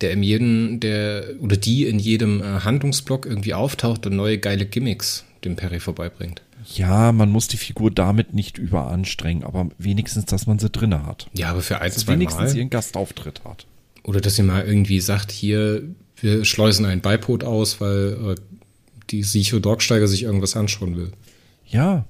Der 0.00 0.12
in 0.12 0.22
jedem, 0.22 0.78
der 0.78 1.24
oder 1.40 1.56
die 1.56 1.86
in 1.86 1.98
jedem 1.98 2.42
äh, 2.42 2.60
Handlungsblock 2.60 3.26
irgendwie 3.26 3.54
auftaucht 3.54 4.06
und 4.06 4.14
neue 4.14 4.38
geile 4.38 4.66
Gimmicks 4.66 5.24
dem 5.44 5.56
Perry 5.56 5.80
vorbeibringt. 5.80 6.42
Ja, 6.74 7.12
man 7.12 7.30
muss 7.30 7.48
die 7.48 7.56
Figur 7.56 7.90
damit 7.90 8.32
nicht 8.32 8.58
überanstrengen, 8.58 9.44
aber 9.44 9.68
wenigstens, 9.78 10.24
dass 10.26 10.46
man 10.46 10.58
sie 10.58 10.70
drinne 10.70 11.06
hat. 11.06 11.28
Ja, 11.34 11.50
aber 11.50 11.60
für 11.60 11.80
ein, 11.80 11.92
dass 11.92 12.04
zwei 12.04 12.14
wenigstens 12.14 12.52
Mal. 12.52 12.58
ihren 12.58 12.70
Gastauftritt 12.70 13.44
hat. 13.44 13.66
Oder 14.02 14.20
dass 14.20 14.36
sie 14.36 14.42
mal 14.42 14.64
irgendwie 14.64 15.00
sagt, 15.00 15.30
hier, 15.32 15.82
wir 16.20 16.44
schleusen 16.44 16.86
ein 16.86 17.00
Beipot 17.00 17.44
aus, 17.44 17.80
weil 17.80 18.32
äh, 18.32 18.34
die 19.10 19.22
Sicho 19.22 19.58
Dorksteiger 19.58 20.08
sich 20.08 20.22
irgendwas 20.22 20.56
anschauen 20.56 20.96
will. 20.96 21.12
Ja. 21.66 22.04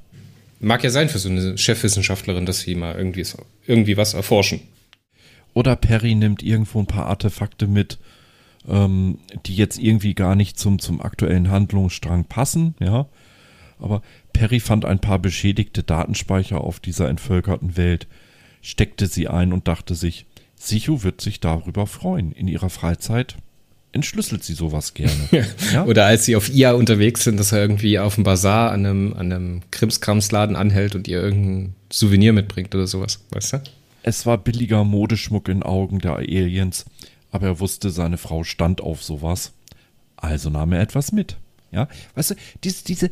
Mag 0.60 0.82
ja 0.84 0.90
sein 0.90 1.08
für 1.08 1.18
so 1.18 1.28
eine 1.28 1.58
Chefwissenschaftlerin, 1.58 2.46
dass 2.46 2.60
sie 2.60 2.74
mal 2.74 2.96
irgendwie, 2.96 3.24
irgendwie 3.66 3.96
was 3.96 4.14
erforschen. 4.14 4.60
Oder 5.52 5.76
Perry 5.76 6.14
nimmt 6.14 6.42
irgendwo 6.42 6.80
ein 6.80 6.86
paar 6.86 7.06
Artefakte 7.06 7.66
mit, 7.66 7.98
ähm, 8.68 9.18
die 9.46 9.54
jetzt 9.54 9.78
irgendwie 9.78 10.14
gar 10.14 10.34
nicht 10.36 10.58
zum, 10.58 10.78
zum 10.78 11.00
aktuellen 11.00 11.50
Handlungsstrang 11.50 12.24
passen, 12.24 12.74
ja. 12.80 13.06
Aber 13.84 14.00
Perry 14.32 14.60
fand 14.60 14.86
ein 14.86 14.98
paar 14.98 15.18
beschädigte 15.18 15.82
Datenspeicher 15.82 16.58
auf 16.58 16.80
dieser 16.80 17.10
entvölkerten 17.10 17.76
Welt, 17.76 18.06
steckte 18.62 19.06
sie 19.06 19.28
ein 19.28 19.52
und 19.52 19.68
dachte 19.68 19.94
sich, 19.94 20.24
Sichu 20.56 21.02
wird 21.02 21.20
sich 21.20 21.38
darüber 21.38 21.86
freuen. 21.86 22.32
In 22.32 22.48
ihrer 22.48 22.70
Freizeit 22.70 23.36
entschlüsselt 23.92 24.42
sie 24.42 24.54
sowas 24.54 24.94
gerne. 24.94 25.28
ja? 25.74 25.84
Oder 25.84 26.06
als 26.06 26.24
sie 26.24 26.34
auf 26.34 26.48
IA 26.48 26.72
unterwegs 26.72 27.24
sind, 27.24 27.38
dass 27.38 27.52
er 27.52 27.60
irgendwie 27.60 27.98
auf 27.98 28.14
dem 28.14 28.24
Bazar 28.24 28.72
an 28.72 28.86
einem, 28.86 29.12
an 29.12 29.30
einem 29.30 29.62
Krimskramsladen 29.70 30.56
anhält 30.56 30.94
und 30.94 31.06
ihr 31.06 31.22
irgendein 31.22 31.74
Souvenir 31.92 32.32
mitbringt 32.32 32.74
oder 32.74 32.86
sowas, 32.86 33.22
weißt 33.32 33.52
du? 33.52 33.62
Es 34.02 34.24
war 34.24 34.38
billiger 34.38 34.82
Modeschmuck 34.84 35.50
in 35.50 35.62
Augen 35.62 35.98
der 35.98 36.16
Aliens, 36.16 36.86
aber 37.30 37.48
er 37.48 37.60
wusste, 37.60 37.90
seine 37.90 38.16
Frau 38.16 38.44
stand 38.44 38.80
auf 38.80 39.02
sowas. 39.02 39.52
Also 40.16 40.48
nahm 40.48 40.72
er 40.72 40.80
etwas 40.80 41.12
mit. 41.12 41.36
Ja, 41.74 41.88
weißt 42.14 42.30
du, 42.30 42.34
diese, 42.62 42.84
diese, 42.84 43.10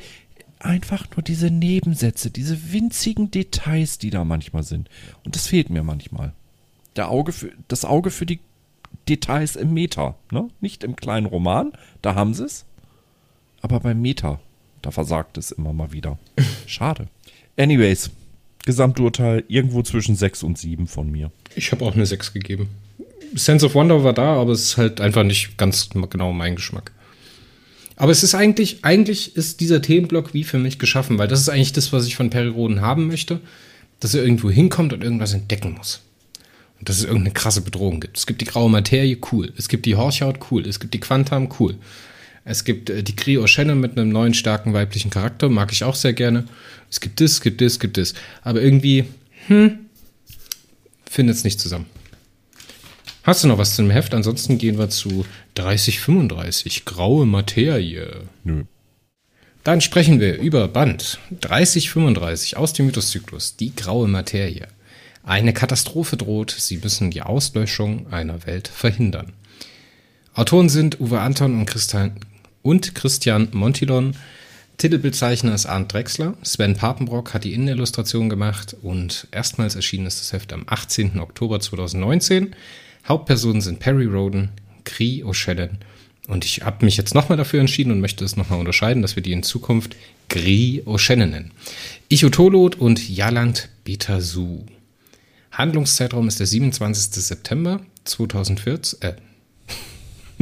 einfach 0.64 1.06
nur 1.14 1.22
diese 1.22 1.50
Nebensätze, 1.50 2.30
diese 2.30 2.72
winzigen 2.72 3.30
Details, 3.30 3.98
die 3.98 4.10
da 4.10 4.24
manchmal 4.24 4.62
sind. 4.62 4.88
Und 5.24 5.34
das 5.34 5.46
fehlt 5.46 5.70
mir 5.70 5.82
manchmal. 5.82 6.32
der 6.96 7.08
Auge 7.10 7.32
für, 7.32 7.52
das 7.68 7.84
Auge 7.84 8.10
für 8.10 8.26
die 8.26 8.40
Details 9.08 9.56
im 9.56 9.74
Meta. 9.74 10.14
Ne? 10.30 10.48
Nicht 10.60 10.84
im 10.84 10.96
kleinen 10.96 11.26
Roman, 11.26 11.72
da 12.02 12.14
haben 12.14 12.34
sie 12.34 12.44
es. 12.44 12.64
Aber 13.60 13.80
beim 13.80 14.00
Meta, 14.00 14.40
da 14.82 14.90
versagt 14.90 15.38
es 15.38 15.52
immer 15.52 15.72
mal 15.72 15.92
wieder. 15.92 16.18
Schade. 16.66 17.08
Anyways, 17.56 18.10
Gesamturteil 18.64 19.44
irgendwo 19.48 19.82
zwischen 19.82 20.16
6 20.16 20.42
und 20.42 20.58
7 20.58 20.86
von 20.86 21.10
mir. 21.10 21.30
Ich 21.54 21.72
habe 21.72 21.84
auch 21.84 21.94
eine 21.94 22.06
6 22.06 22.32
gegeben. 22.32 22.68
Sense 23.34 23.64
of 23.64 23.74
Wonder 23.74 24.04
war 24.04 24.12
da, 24.12 24.34
aber 24.34 24.52
es 24.52 24.62
ist 24.62 24.76
halt 24.76 25.00
einfach 25.00 25.22
nicht 25.22 25.56
ganz 25.56 25.88
genau 25.90 26.32
mein 26.32 26.56
Geschmack. 26.56 26.92
Aber 28.02 28.10
es 28.10 28.24
ist 28.24 28.34
eigentlich, 28.34 28.78
eigentlich 28.82 29.36
ist 29.36 29.60
dieser 29.60 29.80
Themenblock 29.80 30.34
wie 30.34 30.42
für 30.42 30.58
mich 30.58 30.80
geschaffen, 30.80 31.18
weil 31.18 31.28
das 31.28 31.38
ist 31.38 31.48
eigentlich 31.48 31.72
das, 31.72 31.92
was 31.92 32.04
ich 32.04 32.16
von 32.16 32.30
Perry 32.30 32.52
haben 32.80 33.06
möchte, 33.06 33.38
dass 34.00 34.12
er 34.12 34.24
irgendwo 34.24 34.50
hinkommt 34.50 34.92
und 34.92 35.04
irgendwas 35.04 35.34
entdecken 35.34 35.74
muss. 35.74 36.00
Und 36.80 36.88
dass 36.88 36.96
es 36.96 37.04
irgendeine 37.04 37.32
krasse 37.32 37.60
Bedrohung 37.60 38.00
gibt. 38.00 38.18
Es 38.18 38.26
gibt 38.26 38.40
die 38.40 38.44
graue 38.44 38.68
Materie, 38.68 39.16
cool. 39.30 39.52
Es 39.56 39.68
gibt 39.68 39.86
die 39.86 39.94
Horchhaut, 39.94 40.40
cool. 40.50 40.66
Es 40.66 40.80
gibt 40.80 40.94
die 40.94 40.98
Quantam, 40.98 41.48
cool. 41.60 41.76
Es 42.44 42.64
gibt 42.64 42.90
äh, 42.90 43.04
die 43.04 43.14
Cree 43.14 43.38
O'Shannon 43.38 43.76
mit 43.76 43.96
einem 43.96 44.08
neuen, 44.08 44.34
starken 44.34 44.72
weiblichen 44.72 45.12
Charakter, 45.12 45.48
mag 45.48 45.70
ich 45.70 45.84
auch 45.84 45.94
sehr 45.94 46.12
gerne. 46.12 46.42
Es 46.90 46.98
gibt 46.98 47.20
das, 47.20 47.40
gibt 47.40 47.60
das, 47.60 47.78
gibt 47.78 47.98
das. 47.98 48.14
Aber 48.42 48.60
irgendwie, 48.60 49.04
hm, 49.46 49.78
findet 51.08 51.36
es 51.36 51.44
nicht 51.44 51.60
zusammen. 51.60 51.86
Hast 53.24 53.44
du 53.44 53.48
noch 53.48 53.58
was 53.58 53.76
zu 53.76 53.82
dem 53.82 53.90
Heft? 53.90 54.14
Ansonsten 54.14 54.58
gehen 54.58 54.78
wir 54.78 54.90
zu 54.90 55.24
3035, 55.54 56.84
graue 56.84 57.24
Materie. 57.24 58.22
Nö. 58.42 58.64
Dann 59.62 59.80
sprechen 59.80 60.18
wir 60.18 60.38
über 60.38 60.66
Band 60.66 61.20
3035 61.40 62.56
aus 62.56 62.72
dem 62.72 62.86
Mythoszyklus, 62.86 63.56
die 63.56 63.76
graue 63.76 64.08
Materie. 64.08 64.66
Eine 65.22 65.52
Katastrophe 65.52 66.16
droht, 66.16 66.50
sie 66.50 66.78
müssen 66.78 67.12
die 67.12 67.22
Auslöschung 67.22 68.12
einer 68.12 68.44
Welt 68.44 68.66
verhindern. 68.66 69.32
Autoren 70.34 70.68
sind 70.68 71.00
Uwe 71.00 71.20
Anton 71.20 71.60
und 71.60 71.66
Christian, 71.66 72.16
und 72.62 72.96
Christian 72.96 73.48
Montilon. 73.52 74.16
Titelbezeichner 74.78 75.54
ist 75.54 75.66
Arndt 75.66 75.92
Drexler. 75.92 76.34
Sven 76.42 76.74
Papenbrock 76.74 77.34
hat 77.34 77.44
die 77.44 77.54
Innenillustration 77.54 78.28
gemacht 78.28 78.74
und 78.82 79.28
erstmals 79.30 79.76
erschienen 79.76 80.06
ist 80.06 80.20
das 80.20 80.32
Heft 80.32 80.52
am 80.52 80.64
18. 80.66 81.20
Oktober 81.20 81.60
2019. 81.60 82.56
Hauptpersonen 83.06 83.60
sind 83.60 83.80
Perry 83.80 84.06
Roden, 84.06 84.50
Cree 84.84 85.22
O'Shannon 85.22 85.78
und 86.28 86.44
ich 86.44 86.62
habe 86.62 86.84
mich 86.84 86.96
jetzt 86.96 87.14
nochmal 87.14 87.36
dafür 87.36 87.60
entschieden 87.60 87.90
und 87.90 88.00
möchte 88.00 88.24
es 88.24 88.36
nochmal 88.36 88.60
unterscheiden, 88.60 89.02
dass 89.02 89.16
wir 89.16 89.22
die 89.22 89.32
in 89.32 89.42
Zukunft 89.42 89.96
Gri 90.28 90.82
O'Shannon 90.86 91.26
nennen. 91.26 91.50
Ichotolot 92.08 92.76
und 92.76 93.08
Jaland 93.08 93.68
Betasu. 93.84 94.64
Handlungszeitraum 95.50 96.28
ist 96.28 96.38
der 96.38 96.46
27. 96.46 97.22
September 97.22 97.80
2014, 98.04 99.02
äh, 99.02 99.14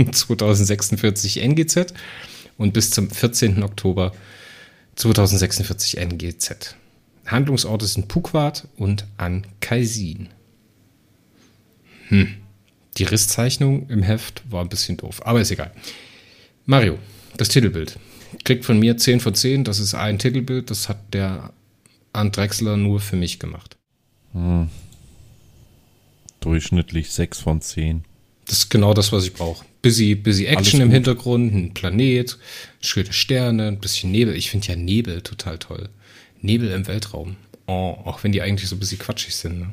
2046 0.12 1.42
NGZ 1.42 1.94
und 2.58 2.72
bis 2.74 2.90
zum 2.90 3.10
14. 3.10 3.62
Oktober 3.62 4.12
2046 4.96 5.96
NGZ. 5.96 6.76
Handlungsorte 7.26 7.86
sind 7.86 8.08
Pukwart 8.08 8.68
und 8.76 9.06
Ankaisin. 9.16 10.28
Hm. 12.08 12.36
Die 12.96 13.04
Risszeichnung 13.04 13.88
im 13.88 14.02
Heft 14.02 14.42
war 14.50 14.62
ein 14.62 14.68
bisschen 14.68 14.96
doof, 14.96 15.20
aber 15.24 15.40
ist 15.40 15.50
egal. 15.50 15.72
Mario, 16.66 16.98
das 17.36 17.48
Titelbild. 17.48 17.98
Kriegt 18.44 18.64
von 18.64 18.78
mir 18.78 18.96
10 18.96 19.20
von 19.20 19.34
10. 19.34 19.64
Das 19.64 19.78
ist 19.78 19.94
ein 19.94 20.18
Titelbild, 20.18 20.70
das 20.70 20.88
hat 20.88 20.98
der 21.12 21.52
Ant 22.12 22.36
Drexler 22.36 22.76
nur 22.76 23.00
für 23.00 23.16
mich 23.16 23.38
gemacht. 23.38 23.76
Hm. 24.32 24.68
Durchschnittlich 26.40 27.10
6 27.10 27.40
von 27.40 27.60
10. 27.60 28.04
Das 28.46 28.58
ist 28.58 28.70
genau 28.70 28.94
das, 28.94 29.12
was 29.12 29.24
ich 29.24 29.32
brauche. 29.32 29.64
Busy, 29.82 30.14
busy 30.14 30.46
Action 30.46 30.80
im 30.80 30.90
Hintergrund, 30.90 31.54
ein 31.54 31.74
Planet, 31.74 32.36
schöne 32.80 33.12
Sterne, 33.12 33.68
ein 33.68 33.78
bisschen 33.78 34.10
Nebel. 34.10 34.34
Ich 34.34 34.50
finde 34.50 34.68
ja 34.68 34.76
Nebel 34.76 35.22
total 35.22 35.58
toll. 35.58 35.88
Nebel 36.42 36.70
im 36.70 36.86
Weltraum. 36.86 37.36
Oh, 37.66 37.96
auch 38.04 38.22
wenn 38.24 38.32
die 38.32 38.42
eigentlich 38.42 38.68
so 38.68 38.76
ein 38.76 38.80
bisschen 38.80 38.98
quatschig 38.98 39.34
sind. 39.34 39.60
Ne? 39.60 39.70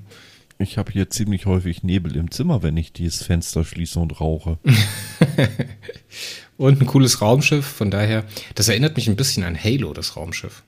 Ich 0.59 0.77
habe 0.77 0.91
hier 0.91 1.09
ziemlich 1.09 1.45
häufig 1.45 1.83
Nebel 1.83 2.15
im 2.15 2.31
Zimmer, 2.31 2.63
wenn 2.63 2.77
ich 2.77 2.91
dieses 2.91 3.23
Fenster 3.23 3.63
schließe 3.63 3.99
und 3.99 4.19
rauche. 4.19 4.57
und 6.57 6.81
ein 6.81 6.87
cooles 6.87 7.21
Raumschiff, 7.21 7.65
von 7.65 7.91
daher, 7.91 8.25
das 8.55 8.67
erinnert 8.67 8.95
mich 8.95 9.07
ein 9.07 9.15
bisschen 9.15 9.43
an 9.43 9.61
Halo, 9.61 9.93
das 9.93 10.15
Raumschiff. 10.15 10.63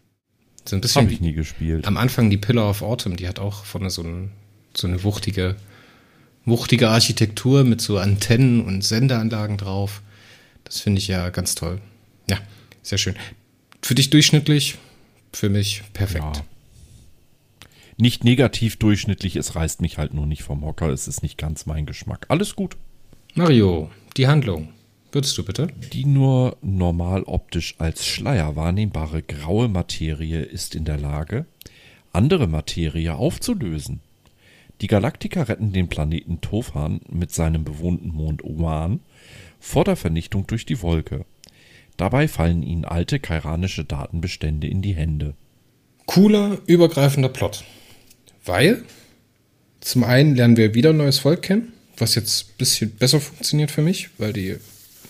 So 0.66 0.76
ein 0.76 0.82
bisschen 0.82 1.06
Hab 1.06 1.12
ich 1.12 1.22
nie 1.22 1.34
gespielt. 1.34 1.88
Am 1.88 1.98
Anfang 1.98 2.30
die 2.30 2.38
Pillar 2.38 2.70
of 2.70 2.84
Autumn, 2.84 3.16
die 3.16 3.28
hat 3.28 3.40
auch 3.40 3.66
vorne 3.66 3.90
so, 3.90 4.04
ein, 4.04 4.32
so 4.78 4.86
eine 4.86 5.04
wuchtige, 5.04 5.56
wuchtige 6.46 6.90
Architektur 6.90 7.64
mit 7.64 7.82
so 7.82 7.98
Antennen 7.98 8.64
und 8.64 8.84
Sendeanlagen 8.84 9.58
drauf. 9.58 10.04
Das 10.66 10.80
finde 10.80 11.00
ich 11.00 11.08
ja 11.08 11.30
ganz 11.30 11.56
toll. 11.56 11.82
Ja, 12.30 12.38
sehr 12.84 13.00
schön. 13.00 13.16
Für 13.82 13.96
dich 13.96 14.12
durchschnittlich, 14.12 14.78
für 15.34 15.50
mich 15.50 15.82
perfekt. 15.94 16.38
Ja 16.38 16.44
nicht 18.00 18.24
negativ 18.24 18.78
durchschnittlich, 18.78 19.36
es 19.36 19.56
reißt 19.56 19.82
mich 19.82 19.98
halt 19.98 20.14
nur 20.14 20.26
nicht 20.26 20.44
vom 20.44 20.64
Hocker, 20.64 20.90
es 20.90 21.08
ist 21.08 21.22
nicht 21.22 21.38
ganz 21.38 21.66
mein 21.66 21.86
Geschmack. 21.86 22.26
Alles 22.30 22.56
gut. 22.56 22.78
Mario, 23.36 23.90
die 24.18 24.28
Handlung. 24.28 24.70
Würdest 25.12 25.38
du 25.38 25.44
bitte? 25.44 25.68
Die 25.92 26.06
nur 26.06 26.58
normal 26.62 27.24
optisch 27.24 27.76
als 27.80 28.06
Schleier 28.06 28.56
wahrnehmbare 28.56 29.24
graue 29.24 29.68
Materie 29.68 30.42
ist 30.42 30.76
in 30.76 30.86
der 30.86 30.98
Lage, 30.98 31.46
andere 32.14 32.48
Materie 32.48 33.16
aufzulösen. 33.16 34.02
Die 34.82 34.88
Galaktiker 34.88 35.50
retten 35.50 35.74
den 35.74 35.90
Planeten 35.90 36.42
Tofan 36.42 37.02
mit 37.10 37.32
seinem 37.32 37.64
bewohnten 37.64 38.10
Mond 38.10 38.44
Oman 38.44 39.02
vor 39.60 39.84
der 39.84 39.96
Vernichtung 39.96 40.48
durch 40.48 40.66
die 40.66 40.82
Wolke. 40.82 41.26
Dabei 41.98 42.30
fallen 42.30 42.64
ihnen 42.64 42.86
alte 42.86 43.20
kairanische 43.20 43.84
Datenbestände 43.84 44.68
in 44.68 44.82
die 44.82 44.94
Hände. 44.94 45.34
Cooler, 46.06 46.60
übergreifender 46.66 47.30
Plot. 47.30 47.66
Weil 48.50 48.84
zum 49.80 50.04
einen 50.04 50.36
lernen 50.36 50.58
wir 50.58 50.74
wieder 50.74 50.90
ein 50.90 50.98
neues 50.98 51.20
Volk 51.20 51.44
kennen, 51.44 51.72
was 51.98 52.16
jetzt 52.16 52.50
ein 52.50 52.58
bisschen 52.58 52.90
besser 52.90 53.22
funktioniert 53.22 53.70
für 53.70 53.84
mich, 53.84 54.10
weil 54.18 54.34
die 54.34 54.56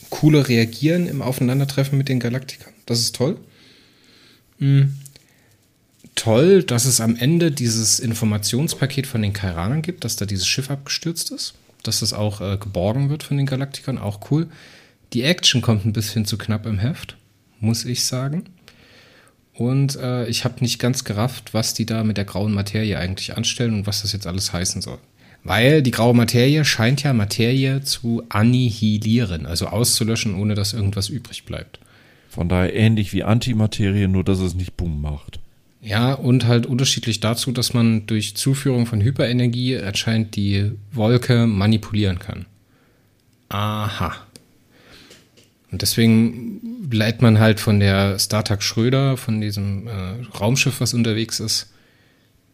cooler 0.09 0.49
reagieren 0.49 1.07
im 1.07 1.21
Aufeinandertreffen 1.21 1.97
mit 1.97 2.09
den 2.09 2.19
Galaktikern. 2.19 2.73
Das 2.85 2.99
ist 2.99 3.15
toll. 3.15 3.37
Mhm. 4.57 4.93
Toll, 6.15 6.63
dass 6.63 6.83
es 6.83 6.99
am 6.99 7.15
Ende 7.15 7.49
dieses 7.49 8.01
Informationspaket 8.01 9.07
von 9.07 9.21
den 9.21 9.31
Kairanern 9.31 9.83
gibt, 9.83 10.03
dass 10.03 10.17
da 10.17 10.25
dieses 10.25 10.45
Schiff 10.45 10.69
abgestürzt 10.69 11.31
ist. 11.31 11.53
Dass 11.83 12.01
das 12.01 12.11
auch 12.11 12.41
äh, 12.41 12.57
geborgen 12.57 13.09
wird 13.09 13.23
von 13.23 13.37
den 13.37 13.45
Galaktikern, 13.45 13.97
auch 13.97 14.29
cool. 14.31 14.47
Die 15.13 15.23
Action 15.23 15.61
kommt 15.61 15.85
ein 15.85 15.93
bisschen 15.93 16.25
zu 16.25 16.37
knapp 16.37 16.65
im 16.65 16.77
Heft, 16.77 17.15
muss 17.61 17.85
ich 17.85 18.03
sagen. 18.03 18.43
Und 19.59 19.97
äh, 19.97 20.25
ich 20.29 20.45
habe 20.45 20.61
nicht 20.61 20.79
ganz 20.79 21.03
gerafft, 21.03 21.53
was 21.53 21.73
die 21.73 21.85
da 21.85 22.05
mit 22.05 22.15
der 22.15 22.23
grauen 22.23 22.53
Materie 22.53 22.97
eigentlich 22.97 23.35
anstellen 23.35 23.73
und 23.73 23.87
was 23.87 24.03
das 24.03 24.13
jetzt 24.13 24.25
alles 24.25 24.53
heißen 24.53 24.81
soll. 24.81 24.99
Weil 25.43 25.81
die 25.81 25.91
graue 25.91 26.13
Materie 26.13 26.63
scheint 26.63 27.03
ja 27.03 27.11
Materie 27.11 27.81
zu 27.81 28.23
annihilieren, 28.29 29.45
also 29.45 29.67
auszulöschen, 29.67 30.35
ohne 30.35 30.55
dass 30.55 30.71
irgendwas 30.71 31.09
übrig 31.09 31.43
bleibt. 31.43 31.79
Von 32.29 32.47
daher 32.47 32.73
ähnlich 32.73 33.11
wie 33.11 33.25
Antimaterie, 33.25 34.07
nur 34.07 34.23
dass 34.23 34.39
es 34.39 34.55
nicht 34.55 34.77
Boom 34.77 35.01
macht. 35.01 35.41
Ja, 35.81 36.13
und 36.13 36.47
halt 36.47 36.65
unterschiedlich 36.65 37.19
dazu, 37.19 37.51
dass 37.51 37.73
man 37.73 38.07
durch 38.07 38.37
Zuführung 38.37 38.85
von 38.85 39.01
Hyperenergie 39.01 39.77
anscheinend 39.77 40.37
die 40.37 40.71
Wolke 40.93 41.47
manipulieren 41.47 42.19
kann. 42.19 42.45
Aha. 43.49 44.15
Und 45.71 45.81
deswegen 45.81 46.87
leitet 46.91 47.21
man 47.21 47.39
halt 47.39 47.59
von 47.59 47.79
der 47.79 48.17
StarTAC 48.17 48.63
Schröder, 48.63 49.17
von 49.17 49.39
diesem 49.39 49.87
äh, 49.87 50.23
Raumschiff, 50.37 50.81
was 50.81 50.93
unterwegs 50.93 51.39
ist, 51.39 51.71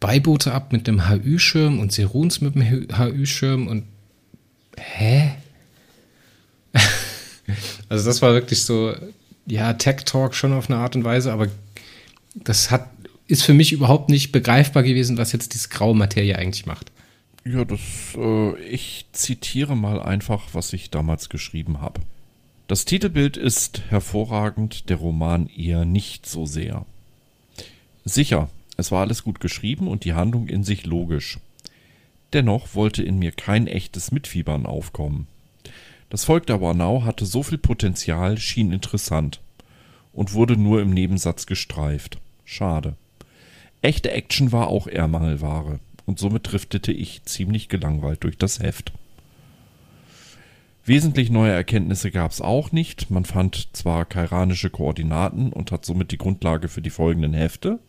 Beiboote 0.00 0.52
ab 0.52 0.72
mit 0.72 0.86
dem 0.86 1.08
HÜ-Schirm 1.08 1.78
und 1.80 1.92
Seruns 1.92 2.40
mit 2.40 2.54
dem 2.54 2.62
HÜ-Schirm 2.62 3.68
und 3.68 3.84
hä? 4.78 5.32
also 7.88 8.04
das 8.04 8.20
war 8.20 8.34
wirklich 8.34 8.62
so, 8.62 8.94
ja, 9.46 9.72
Tech-Talk 9.72 10.34
schon 10.34 10.52
auf 10.52 10.68
eine 10.68 10.78
Art 10.78 10.96
und 10.96 11.04
Weise, 11.04 11.32
aber 11.32 11.48
das 12.34 12.70
hat, 12.70 12.90
ist 13.26 13.44
für 13.44 13.54
mich 13.54 13.72
überhaupt 13.72 14.10
nicht 14.10 14.32
begreifbar 14.32 14.82
gewesen, 14.82 15.16
was 15.16 15.32
jetzt 15.32 15.54
diese 15.54 15.70
graue 15.70 15.96
Materie 15.96 16.36
eigentlich 16.36 16.66
macht. 16.66 16.92
Ja, 17.46 17.64
das, 17.64 17.80
äh, 18.16 18.58
ich 18.64 19.06
zitiere 19.12 19.76
mal 19.76 20.02
einfach, 20.02 20.48
was 20.52 20.72
ich 20.74 20.90
damals 20.90 21.30
geschrieben 21.30 21.80
habe. 21.80 22.00
Das 22.68 22.84
Titelbild 22.84 23.36
ist 23.36 23.82
hervorragend, 23.90 24.90
der 24.90 24.96
Roman 24.96 25.48
eher 25.48 25.84
nicht 25.84 26.26
so 26.26 26.46
sehr. 26.46 26.84
Sicher, 28.04 28.50
es 28.76 28.90
war 28.90 29.02
alles 29.02 29.22
gut 29.22 29.38
geschrieben 29.38 29.86
und 29.86 30.04
die 30.04 30.14
Handlung 30.14 30.48
in 30.48 30.64
sich 30.64 30.84
logisch. 30.84 31.38
Dennoch 32.32 32.74
wollte 32.74 33.04
in 33.04 33.20
mir 33.20 33.30
kein 33.30 33.68
echtes 33.68 34.10
Mitfiebern 34.10 34.66
aufkommen. 34.66 35.28
Das 36.10 36.24
Volk 36.24 36.46
der 36.46 36.60
Warnau 36.60 37.04
hatte 37.04 37.24
so 37.24 37.44
viel 37.44 37.58
Potenzial, 37.58 38.36
schien 38.36 38.72
interessant 38.72 39.40
und 40.12 40.32
wurde 40.32 40.56
nur 40.56 40.82
im 40.82 40.90
Nebensatz 40.90 41.46
gestreift. 41.46 42.18
Schade. 42.44 42.96
Echte 43.80 44.10
Action 44.10 44.50
war 44.50 44.66
auch 44.66 44.88
eher 44.88 45.06
Mangelware. 45.06 45.78
und 46.04 46.18
somit 46.20 46.52
driftete 46.52 46.92
ich 46.92 47.24
ziemlich 47.24 47.68
gelangweilt 47.68 48.22
durch 48.24 48.38
das 48.38 48.60
Heft. 48.60 48.92
Wesentlich 50.86 51.30
neue 51.30 51.50
Erkenntnisse 51.50 52.12
gab 52.12 52.30
es 52.30 52.40
auch 52.40 52.70
nicht. 52.70 53.10
Man 53.10 53.24
fand 53.24 53.70
zwar 53.72 54.04
kairanische 54.04 54.70
Koordinaten 54.70 55.52
und 55.52 55.72
hat 55.72 55.84
somit 55.84 56.12
die 56.12 56.16
Grundlage 56.16 56.68
für 56.68 56.80
die 56.80 56.90
folgenden 56.90 57.34
Hefte, 57.34 57.80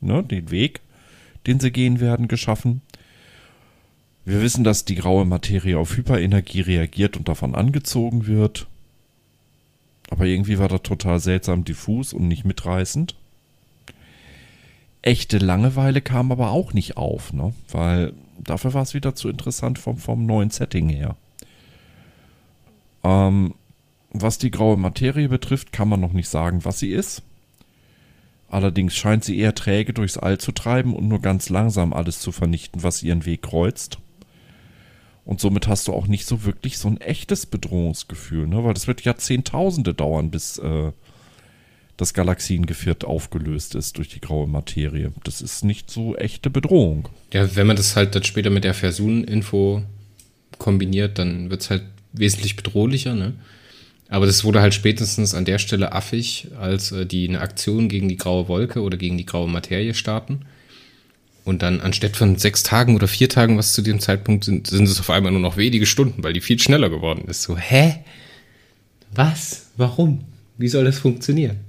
ne, 0.00 0.24
den 0.24 0.50
Weg, 0.50 0.80
den 1.46 1.60
sie 1.60 1.70
gehen 1.70 2.00
werden, 2.00 2.26
geschaffen. 2.26 2.82
Wir 4.24 4.42
wissen, 4.42 4.64
dass 4.64 4.84
die 4.84 4.96
graue 4.96 5.24
Materie 5.24 5.78
auf 5.78 5.96
Hyperenergie 5.96 6.62
reagiert 6.62 7.16
und 7.16 7.28
davon 7.28 7.54
angezogen 7.54 8.26
wird. 8.26 8.66
Aber 10.10 10.26
irgendwie 10.26 10.58
war 10.58 10.68
das 10.68 10.82
total 10.82 11.20
seltsam 11.20 11.64
diffus 11.64 12.12
und 12.12 12.26
nicht 12.26 12.44
mitreißend. 12.44 13.14
Echte 15.02 15.38
Langeweile 15.38 16.00
kam 16.00 16.32
aber 16.32 16.50
auch 16.50 16.74
nicht 16.74 16.96
auf, 16.96 17.32
ne? 17.32 17.54
weil 17.70 18.12
dafür 18.42 18.74
war 18.74 18.82
es 18.82 18.92
wieder 18.92 19.14
zu 19.14 19.28
interessant 19.28 19.78
vom, 19.78 19.98
vom 19.98 20.26
neuen 20.26 20.50
Setting 20.50 20.88
her. 20.88 21.16
Ähm, 23.02 23.54
was 24.12 24.38
die 24.38 24.50
graue 24.50 24.76
Materie 24.76 25.28
betrifft, 25.28 25.72
kann 25.72 25.88
man 25.88 26.00
noch 26.00 26.12
nicht 26.12 26.28
sagen, 26.28 26.64
was 26.64 26.78
sie 26.78 26.90
ist. 26.90 27.22
Allerdings 28.48 28.96
scheint 28.96 29.24
sie 29.24 29.38
eher 29.38 29.54
träge 29.54 29.92
durchs 29.92 30.18
All 30.18 30.38
zu 30.38 30.50
treiben 30.50 30.94
und 30.94 31.06
nur 31.06 31.20
ganz 31.20 31.48
langsam 31.48 31.92
alles 31.92 32.18
zu 32.18 32.32
vernichten, 32.32 32.82
was 32.82 33.02
ihren 33.02 33.24
Weg 33.24 33.42
kreuzt. 33.42 33.98
Und 35.24 35.40
somit 35.40 35.68
hast 35.68 35.86
du 35.86 35.92
auch 35.92 36.08
nicht 36.08 36.26
so 36.26 36.44
wirklich 36.44 36.78
so 36.78 36.88
ein 36.88 37.00
echtes 37.00 37.46
Bedrohungsgefühl, 37.46 38.48
ne? 38.48 38.64
weil 38.64 38.74
das 38.74 38.88
wird 38.88 39.02
Jahrzehntausende 39.02 39.94
dauern, 39.94 40.32
bis 40.32 40.58
äh, 40.58 40.90
das 41.96 42.14
Galaxiengefährt 42.14 43.04
aufgelöst 43.04 43.76
ist 43.76 43.98
durch 43.98 44.08
die 44.08 44.20
graue 44.20 44.48
Materie. 44.48 45.12
Das 45.22 45.42
ist 45.42 45.62
nicht 45.62 45.90
so 45.90 46.16
echte 46.16 46.50
Bedrohung. 46.50 47.08
Ja, 47.32 47.54
wenn 47.54 47.68
man 47.68 47.76
das 47.76 47.94
halt 47.94 48.14
dann 48.16 48.24
später 48.24 48.50
mit 48.50 48.64
der 48.64 48.74
Versun-Info 48.74 49.82
kombiniert, 50.58 51.18
dann 51.18 51.50
wird 51.50 51.60
es 51.60 51.70
halt 51.70 51.84
wesentlich 52.12 52.56
bedrohlicher, 52.56 53.14
ne? 53.14 53.34
Aber 54.08 54.26
das 54.26 54.42
wurde 54.42 54.60
halt 54.60 54.74
spätestens 54.74 55.34
an 55.34 55.44
der 55.44 55.58
Stelle 55.58 55.92
affig, 55.92 56.48
als 56.58 56.90
äh, 56.90 57.06
die 57.06 57.28
eine 57.28 57.40
Aktion 57.40 57.88
gegen 57.88 58.08
die 58.08 58.16
graue 58.16 58.48
Wolke 58.48 58.82
oder 58.82 58.96
gegen 58.96 59.16
die 59.16 59.26
graue 59.26 59.48
Materie 59.48 59.94
starten. 59.94 60.40
Und 61.44 61.62
dann 61.62 61.80
anstatt 61.80 62.16
von 62.16 62.36
sechs 62.36 62.64
Tagen 62.64 62.96
oder 62.96 63.08
vier 63.08 63.28
Tagen, 63.28 63.56
was 63.56 63.72
zu 63.72 63.82
dem 63.82 64.00
Zeitpunkt 64.00 64.44
sind, 64.44 64.66
sind 64.66 64.84
es 64.84 65.00
auf 65.00 65.10
einmal 65.10 65.32
nur 65.32 65.40
noch 65.40 65.56
wenige 65.56 65.86
Stunden, 65.86 66.22
weil 66.22 66.32
die 66.32 66.40
viel 66.40 66.58
schneller 66.58 66.90
geworden 66.90 67.24
ist. 67.28 67.42
So, 67.42 67.56
hä? 67.56 68.00
Was? 69.14 69.70
Warum? 69.76 70.24
Wie 70.58 70.68
soll 70.68 70.84
das 70.84 70.98
funktionieren? 70.98 71.60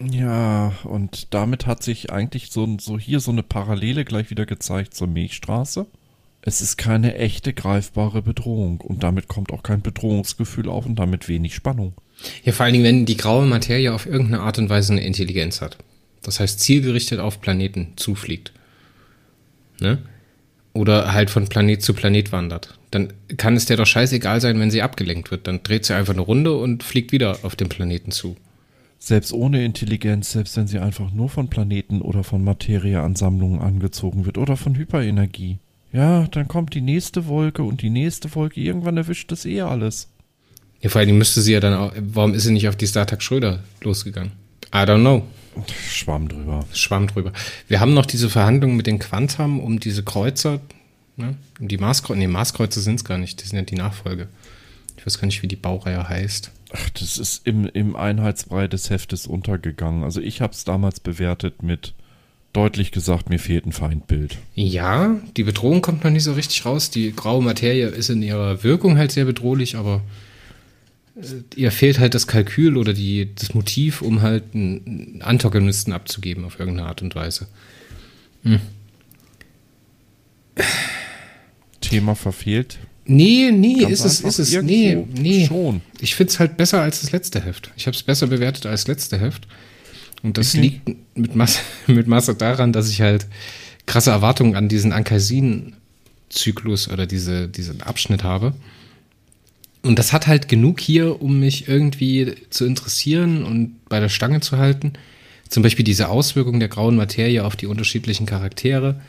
Ja, 0.00 0.72
und 0.84 1.34
damit 1.34 1.66
hat 1.66 1.82
sich 1.82 2.10
eigentlich 2.10 2.50
so, 2.50 2.76
so 2.80 2.98
hier 2.98 3.20
so 3.20 3.30
eine 3.30 3.42
Parallele 3.42 4.04
gleich 4.06 4.30
wieder 4.30 4.46
gezeigt 4.46 4.94
zur 4.94 5.06
Milchstraße. 5.06 5.86
Es 6.42 6.62
ist 6.62 6.78
keine 6.78 7.16
echte 7.16 7.52
greifbare 7.52 8.22
Bedrohung 8.22 8.80
und 8.80 9.02
damit 9.02 9.28
kommt 9.28 9.52
auch 9.52 9.62
kein 9.62 9.82
Bedrohungsgefühl 9.82 10.68
auf 10.68 10.86
und 10.86 10.96
damit 10.96 11.28
wenig 11.28 11.54
Spannung. 11.54 11.94
Ja, 12.44 12.52
vor 12.52 12.64
allen 12.64 12.72
Dingen, 12.72 12.84
wenn 12.84 13.06
die 13.06 13.16
graue 13.16 13.46
Materie 13.46 13.92
auf 13.92 14.06
irgendeine 14.06 14.40
Art 14.40 14.58
und 14.58 14.70
Weise 14.70 14.92
eine 14.92 15.04
Intelligenz 15.04 15.60
hat. 15.60 15.76
Das 16.22 16.40
heißt, 16.40 16.60
zielgerichtet 16.60 17.18
auf 17.18 17.40
Planeten 17.40 17.94
zufliegt. 17.96 18.52
Ne? 19.80 19.98
Oder 20.72 21.12
halt 21.12 21.30
von 21.30 21.48
Planet 21.48 21.82
zu 21.82 21.94
Planet 21.94 22.32
wandert. 22.32 22.78
Dann 22.90 23.12
kann 23.36 23.56
es 23.56 23.66
der 23.66 23.76
doch 23.76 23.86
scheißegal 23.86 24.40
sein, 24.40 24.58
wenn 24.60 24.70
sie 24.70 24.82
abgelenkt 24.82 25.30
wird. 25.30 25.46
Dann 25.46 25.62
dreht 25.62 25.84
sie 25.84 25.94
einfach 25.94 26.12
eine 26.12 26.22
Runde 26.22 26.56
und 26.56 26.82
fliegt 26.82 27.12
wieder 27.12 27.38
auf 27.42 27.56
den 27.56 27.68
Planeten 27.68 28.12
zu. 28.12 28.36
Selbst 28.98 29.32
ohne 29.32 29.64
Intelligenz, 29.64 30.32
selbst 30.32 30.56
wenn 30.56 30.66
sie 30.66 30.78
einfach 30.78 31.10
nur 31.10 31.30
von 31.30 31.48
Planeten 31.48 32.02
oder 32.02 32.22
von 32.22 32.44
Materieansammlungen 32.44 33.60
angezogen 33.60 34.26
wird 34.26 34.36
oder 34.36 34.56
von 34.56 34.76
Hyperenergie. 34.76 35.58
Ja, 35.92 36.26
dann 36.28 36.46
kommt 36.46 36.74
die 36.74 36.80
nächste 36.80 37.26
Wolke 37.26 37.62
und 37.62 37.82
die 37.82 37.90
nächste 37.90 38.34
Wolke. 38.34 38.60
Irgendwann 38.60 38.96
erwischt 38.96 39.32
das 39.32 39.44
eh 39.44 39.62
alles. 39.62 40.08
Ja, 40.80 40.88
vor 40.88 41.00
allem 41.00 41.18
müsste 41.18 41.42
sie 41.42 41.52
ja 41.52 41.60
dann 41.60 41.74
auch, 41.74 41.92
warum 41.96 42.34
ist 42.34 42.44
sie 42.44 42.52
nicht 42.52 42.68
auf 42.68 42.76
die 42.76 42.86
StarTag 42.86 43.22
Schröder 43.22 43.60
losgegangen? 43.82 44.32
I 44.72 44.78
don't 44.78 45.00
know. 45.00 45.26
Schwamm 45.90 46.28
drüber. 46.28 46.64
Schwamm 46.72 47.08
drüber. 47.08 47.32
Wir 47.68 47.80
haben 47.80 47.92
noch 47.92 48.06
diese 48.06 48.30
Verhandlungen 48.30 48.76
mit 48.76 48.86
den 48.86 48.98
Quantam 49.00 49.58
um 49.60 49.80
diese 49.80 50.04
Kreuzer, 50.04 50.60
ne? 51.16 51.36
um 51.58 51.68
die 51.68 51.76
Marskreuzer. 51.76 52.18
Nee, 52.18 52.28
Marskreuzer 52.28 52.80
sind 52.80 52.96
es 52.96 53.04
gar 53.04 53.18
nicht, 53.18 53.42
die 53.42 53.46
sind 53.46 53.58
ja 53.58 53.64
die 53.64 53.74
Nachfolge. 53.74 54.28
Ich 54.96 55.04
weiß 55.04 55.18
gar 55.18 55.26
nicht, 55.26 55.42
wie 55.42 55.48
die 55.48 55.56
Baureihe 55.56 56.08
heißt. 56.08 56.52
Ach, 56.72 56.90
das 56.90 57.18
ist 57.18 57.46
im, 57.46 57.66
im 57.66 57.96
Einheitsbrei 57.96 58.68
des 58.68 58.90
Heftes 58.90 59.26
untergegangen. 59.26 60.04
Also 60.04 60.20
ich 60.20 60.40
habe 60.40 60.52
es 60.52 60.64
damals 60.64 61.00
bewertet 61.00 61.62
mit 61.62 61.94
deutlich 62.52 62.90
gesagt, 62.90 63.28
mir 63.30 63.38
fehlt 63.38 63.66
ein 63.66 63.72
Feindbild. 63.72 64.36
Ja, 64.54 65.16
die 65.36 65.44
Bedrohung 65.44 65.82
kommt 65.82 66.04
noch 66.04 66.10
nicht 66.10 66.24
so 66.24 66.32
richtig 66.32 66.64
raus. 66.64 66.90
Die 66.90 67.14
graue 67.14 67.42
Materie 67.42 67.86
ist 67.86 68.10
in 68.10 68.22
ihrer 68.22 68.64
Wirkung 68.64 68.98
halt 68.98 69.12
sehr 69.12 69.24
bedrohlich, 69.24 69.76
aber 69.76 70.02
äh, 71.16 71.42
ihr 71.54 71.70
fehlt 71.70 71.98
halt 71.98 72.14
das 72.14 72.26
Kalkül 72.26 72.76
oder 72.76 72.92
die, 72.92 73.34
das 73.34 73.54
Motiv, 73.54 74.02
um 74.02 74.22
halt 74.22 74.44
einen 74.54 75.22
Antagonisten 75.22 75.92
abzugeben 75.92 76.44
auf 76.44 76.58
irgendeine 76.58 76.88
Art 76.88 77.02
und 77.02 77.14
Weise. 77.14 77.46
Hm. 78.42 78.60
Thema 81.80 82.14
verfehlt. 82.14 82.78
Nee, 83.04 83.50
nee, 83.52 83.80
Ganz 83.80 83.92
ist 83.92 84.04
es, 84.04 84.20
ist 84.20 84.38
es. 84.38 84.62
Nee, 84.62 85.04
nee. 85.14 85.46
Schon. 85.46 85.80
Ich 86.00 86.14
finde 86.14 86.32
es 86.32 86.38
halt 86.38 86.56
besser 86.56 86.80
als 86.80 87.00
das 87.00 87.12
letzte 87.12 87.44
Heft. 87.44 87.72
Ich 87.76 87.86
habe 87.86 87.96
es 87.96 88.02
besser 88.02 88.28
bewertet 88.28 88.66
als 88.66 88.82
das 88.82 88.88
letzte 88.88 89.18
Heft. 89.18 89.48
Und 90.22 90.38
das 90.38 90.54
mhm. 90.54 90.62
liegt 90.62 90.90
mit 91.14 91.34
Masse, 91.34 91.60
mit 91.86 92.06
Masse 92.06 92.34
daran, 92.34 92.72
dass 92.72 92.90
ich 92.90 93.00
halt 93.00 93.26
krasse 93.86 94.10
Erwartungen 94.10 94.56
an 94.56 94.68
diesen 94.68 94.92
Ankaisin-Zyklus 94.92 96.88
oder 96.88 97.06
diese, 97.06 97.48
diesen 97.48 97.82
Abschnitt 97.82 98.22
habe. 98.22 98.54
Und 99.82 99.98
das 99.98 100.12
hat 100.12 100.26
halt 100.26 100.48
genug 100.48 100.80
hier, 100.80 101.22
um 101.22 101.40
mich 101.40 101.66
irgendwie 101.68 102.34
zu 102.50 102.66
interessieren 102.66 103.44
und 103.44 103.76
bei 103.88 103.98
der 103.98 104.10
Stange 104.10 104.40
zu 104.40 104.58
halten. 104.58 104.92
Zum 105.48 105.62
Beispiel 105.62 105.84
diese 105.84 106.08
Auswirkung 106.08 106.60
der 106.60 106.68
grauen 106.68 106.96
Materie 106.96 107.44
auf 107.44 107.56
die 107.56 107.66
unterschiedlichen 107.66 108.26
Charaktere, 108.26 109.00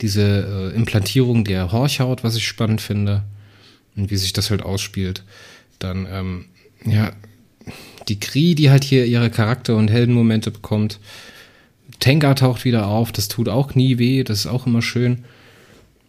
diese 0.00 0.72
äh, 0.72 0.76
Implantierung 0.76 1.44
der 1.44 1.70
Horchhaut, 1.70 2.24
was 2.24 2.34
ich 2.34 2.46
spannend 2.46 2.80
finde 2.80 3.22
und 3.94 4.10
wie 4.10 4.16
sich 4.16 4.32
das 4.32 4.50
halt 4.50 4.62
ausspielt. 4.62 5.22
Dann, 5.78 6.06
ähm, 6.10 6.44
ja, 6.84 7.12
die 8.08 8.20
Kri, 8.20 8.54
die 8.54 8.70
halt 8.70 8.84
hier 8.84 9.04
ihre 9.04 9.30
Charakter- 9.30 9.76
und 9.76 9.90
Heldenmomente 9.90 10.50
bekommt. 10.50 10.98
Tenga 12.00 12.34
taucht 12.34 12.64
wieder 12.64 12.88
auf, 12.88 13.12
das 13.12 13.28
tut 13.28 13.48
auch 13.48 13.74
nie 13.74 13.98
weh, 13.98 14.24
das 14.24 14.40
ist 14.40 14.46
auch 14.46 14.66
immer 14.66 14.82
schön. 14.82 15.24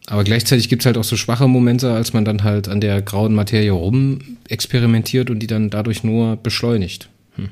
Aber 0.07 0.23
gleichzeitig 0.23 0.69
gibt 0.69 0.81
es 0.81 0.85
halt 0.85 0.97
auch 0.97 1.03
so 1.03 1.17
schwache 1.17 1.47
Momente, 1.47 1.91
als 1.91 2.13
man 2.13 2.23
dann 2.23 2.43
halt 2.43 2.69
an 2.69 2.79
der 2.79 3.01
grauen 3.01 3.35
Materie 3.35 3.71
rum 3.71 4.37
experimentiert 4.47 5.29
und 5.29 5.39
die 5.39 5.47
dann 5.47 5.69
dadurch 5.69 6.03
nur 6.03 6.37
beschleunigt. 6.37 7.09
Hm. 7.35 7.49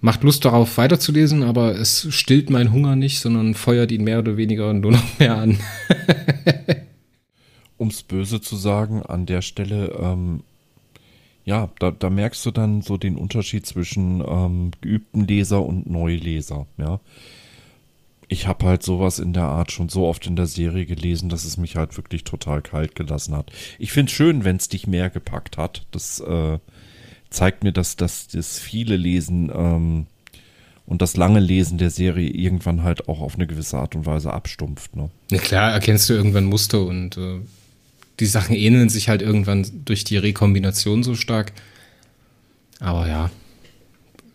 Macht 0.00 0.22
Lust 0.22 0.44
darauf 0.44 0.78
weiterzulesen, 0.78 1.42
aber 1.42 1.74
es 1.74 2.06
stillt 2.10 2.50
meinen 2.50 2.72
Hunger 2.72 2.94
nicht, 2.94 3.18
sondern 3.18 3.54
feuert 3.54 3.90
ihn 3.90 4.04
mehr 4.04 4.20
oder 4.20 4.36
weniger 4.36 4.72
nur 4.72 4.92
noch 4.92 5.18
mehr 5.18 5.36
an. 5.36 5.58
um 7.76 7.88
es 7.88 8.04
böse 8.04 8.40
zu 8.40 8.54
sagen, 8.54 9.02
an 9.02 9.26
der 9.26 9.42
Stelle 9.42 9.96
ähm, 10.00 10.44
ja, 11.48 11.70
da, 11.78 11.90
da 11.90 12.10
merkst 12.10 12.44
du 12.44 12.50
dann 12.50 12.82
so 12.82 12.98
den 12.98 13.16
Unterschied 13.16 13.64
zwischen 13.64 14.20
ähm, 14.20 14.70
geübten 14.82 15.26
Leser 15.26 15.64
und 15.64 15.88
Neuleser, 15.88 16.66
ja. 16.76 17.00
Ich 18.30 18.46
habe 18.46 18.66
halt 18.66 18.82
sowas 18.82 19.18
in 19.18 19.32
der 19.32 19.44
Art 19.44 19.72
schon 19.72 19.88
so 19.88 20.06
oft 20.06 20.26
in 20.26 20.36
der 20.36 20.44
Serie 20.44 20.84
gelesen, 20.84 21.30
dass 21.30 21.46
es 21.46 21.56
mich 21.56 21.76
halt 21.76 21.96
wirklich 21.96 22.24
total 22.24 22.60
kalt 22.60 22.94
gelassen 22.94 23.34
hat. 23.34 23.50
Ich 23.78 23.92
finde 23.92 24.10
es 24.10 24.16
schön, 24.16 24.44
wenn 24.44 24.56
es 24.56 24.68
dich 24.68 24.86
mehr 24.86 25.08
gepackt 25.08 25.56
hat. 25.56 25.86
Das 25.90 26.20
äh, 26.20 26.58
zeigt 27.30 27.64
mir, 27.64 27.72
dass, 27.72 27.96
dass 27.96 28.28
das 28.28 28.58
viele 28.58 28.98
Lesen 28.98 29.50
ähm, 29.50 30.06
und 30.84 31.00
das 31.00 31.16
lange 31.16 31.40
Lesen 31.40 31.78
der 31.78 31.88
Serie 31.88 32.28
irgendwann 32.28 32.82
halt 32.82 33.08
auch 33.08 33.22
auf 33.22 33.36
eine 33.36 33.46
gewisse 33.46 33.78
Art 33.78 33.94
und 33.94 34.04
Weise 34.04 34.34
abstumpft. 34.34 34.94
Ne? 34.96 35.08
Ja, 35.30 35.38
klar, 35.38 35.72
erkennst 35.72 36.10
du 36.10 36.12
irgendwann 36.12 36.44
Muster 36.44 36.82
und 36.84 37.16
äh, 37.16 37.40
die 38.20 38.26
Sachen 38.26 38.54
ähneln 38.54 38.88
sich 38.88 39.08
halt 39.08 39.22
irgendwann 39.22 39.66
durch 39.84 40.04
die 40.04 40.16
Rekombination 40.16 41.02
so 41.02 41.14
stark. 41.14 41.52
Aber 42.80 43.08
ja, 43.08 43.30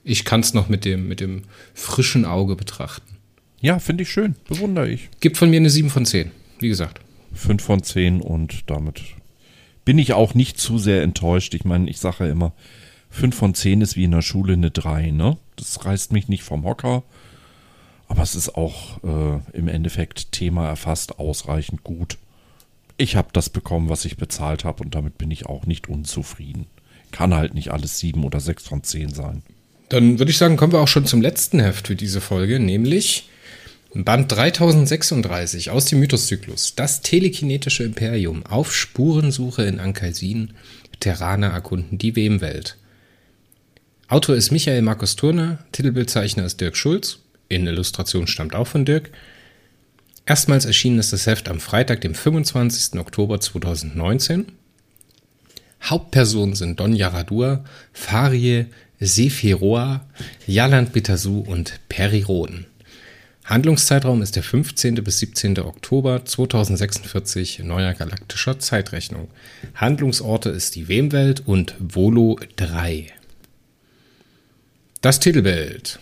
ich 0.03 0.25
kann 0.25 0.41
es 0.41 0.53
noch 0.53 0.69
mit 0.69 0.85
dem, 0.85 1.07
mit 1.07 1.19
dem 1.19 1.43
frischen 1.73 2.25
Auge 2.25 2.55
betrachten. 2.55 3.17
Ja, 3.61 3.79
finde 3.79 4.03
ich 4.03 4.09
schön. 4.09 4.35
Bewundere 4.47 4.89
ich. 4.89 5.09
Gibt 5.21 5.37
von 5.37 5.49
mir 5.49 5.57
eine 5.57 5.69
7 5.69 5.89
von 5.89 6.05
10, 6.05 6.31
wie 6.59 6.67
gesagt. 6.67 6.99
5 7.33 7.63
von 7.63 7.81
10 7.81 8.21
und 8.21 8.69
damit 8.69 9.01
bin 9.85 9.97
ich 9.97 10.13
auch 10.13 10.33
nicht 10.33 10.59
zu 10.59 10.77
sehr 10.77 11.01
enttäuscht. 11.01 11.53
Ich 11.53 11.65
meine, 11.65 11.89
ich 11.89 11.99
sage 11.99 12.25
ja 12.25 12.31
immer, 12.31 12.53
5 13.09 13.35
von 13.35 13.53
10 13.53 13.81
ist 13.81 13.95
wie 13.95 14.05
in 14.05 14.11
der 14.11 14.21
Schule 14.21 14.53
eine 14.53 14.71
3, 14.71 15.11
ne? 15.11 15.37
Das 15.55 15.85
reißt 15.85 16.11
mich 16.11 16.27
nicht 16.27 16.43
vom 16.43 16.63
Hocker. 16.63 17.03
Aber 18.07 18.21
es 18.21 18.35
ist 18.35 18.55
auch 18.55 19.03
äh, 19.03 19.39
im 19.57 19.67
Endeffekt 19.67 20.31
Thema 20.31 20.67
erfasst 20.67 21.19
ausreichend 21.19 21.83
gut 21.83 22.17
ich 23.03 23.15
habe 23.15 23.29
das 23.33 23.49
bekommen, 23.49 23.89
was 23.89 24.05
ich 24.05 24.17
bezahlt 24.17 24.63
habe 24.63 24.83
und 24.83 24.95
damit 24.95 25.17
bin 25.17 25.29
ich 25.29 25.45
auch 25.45 25.65
nicht 25.65 25.89
unzufrieden. 25.89 26.65
Kann 27.11 27.33
halt 27.33 27.53
nicht 27.53 27.71
alles 27.71 27.99
sieben 27.99 28.23
oder 28.23 28.39
sechs 28.39 28.67
von 28.67 28.83
zehn 28.83 29.13
sein. 29.13 29.43
Dann 29.89 30.17
würde 30.17 30.31
ich 30.31 30.37
sagen, 30.37 30.57
kommen 30.57 30.73
wir 30.73 30.79
auch 30.79 30.87
schon 30.87 31.05
zum 31.05 31.21
letzten 31.21 31.59
Heft 31.59 31.87
für 31.87 31.95
diese 31.95 32.21
Folge, 32.21 32.59
nämlich 32.59 33.29
Band 33.93 34.31
3036 34.31 35.69
aus 35.69 35.85
dem 35.85 35.99
Mythoszyklus. 35.99 36.73
Das 36.75 37.01
telekinetische 37.01 37.83
Imperium 37.83 38.43
auf 38.45 38.73
Spurensuche 38.73 39.63
in 39.63 39.79
Ankaisin. 39.79 40.53
Terraner 40.99 41.49
erkunden 41.49 41.99
die 41.99 42.15
Wemwelt. 42.15 42.77
Autor 44.07 44.35
ist 44.35 44.51
Michael 44.51 44.81
Markus 44.81 45.15
Turner, 45.15 45.59
Titelbildzeichner 45.73 46.45
ist 46.45 46.59
Dirk 46.59 46.75
Schulz. 46.75 47.19
In 47.49 47.67
Illustration 47.67 48.25
stammt 48.25 48.55
auch 48.55 48.67
von 48.67 48.85
Dirk. 48.85 49.11
Erstmals 50.25 50.63
erschienen 50.63 50.99
ist 50.99 51.11
das 51.11 51.27
Heft 51.27 51.49
am 51.49 51.59
Freitag, 51.59 52.01
dem 52.01 52.15
25. 52.15 52.99
Oktober 52.99 53.41
2019. 53.41 54.45
Hauptpersonen 55.83 56.55
sind 56.55 56.79
Don 56.79 56.93
Yaradua, 56.93 57.65
Farie, 57.91 58.67
Sephiroa, 59.01 60.05
Yaland 60.47 60.93
Bitasu 60.93 61.39
und 61.39 61.81
Periroden. 61.89 62.67
Handlungszeitraum 63.43 64.21
ist 64.21 64.37
der 64.37 64.43
15. 64.43 64.95
bis 65.03 65.19
17. 65.19 65.59
Oktober 65.59 66.23
2046 66.23 67.59
neuer 67.59 67.93
galaktischer 67.93 68.59
Zeitrechnung. 68.59 69.27
Handlungsorte 69.75 70.49
ist 70.49 70.75
die 70.75 70.87
Wemwelt 70.87 71.45
und 71.45 71.75
Volo 71.79 72.39
3. 72.55 73.07
Das 75.01 75.19
Titelbild. 75.19 75.99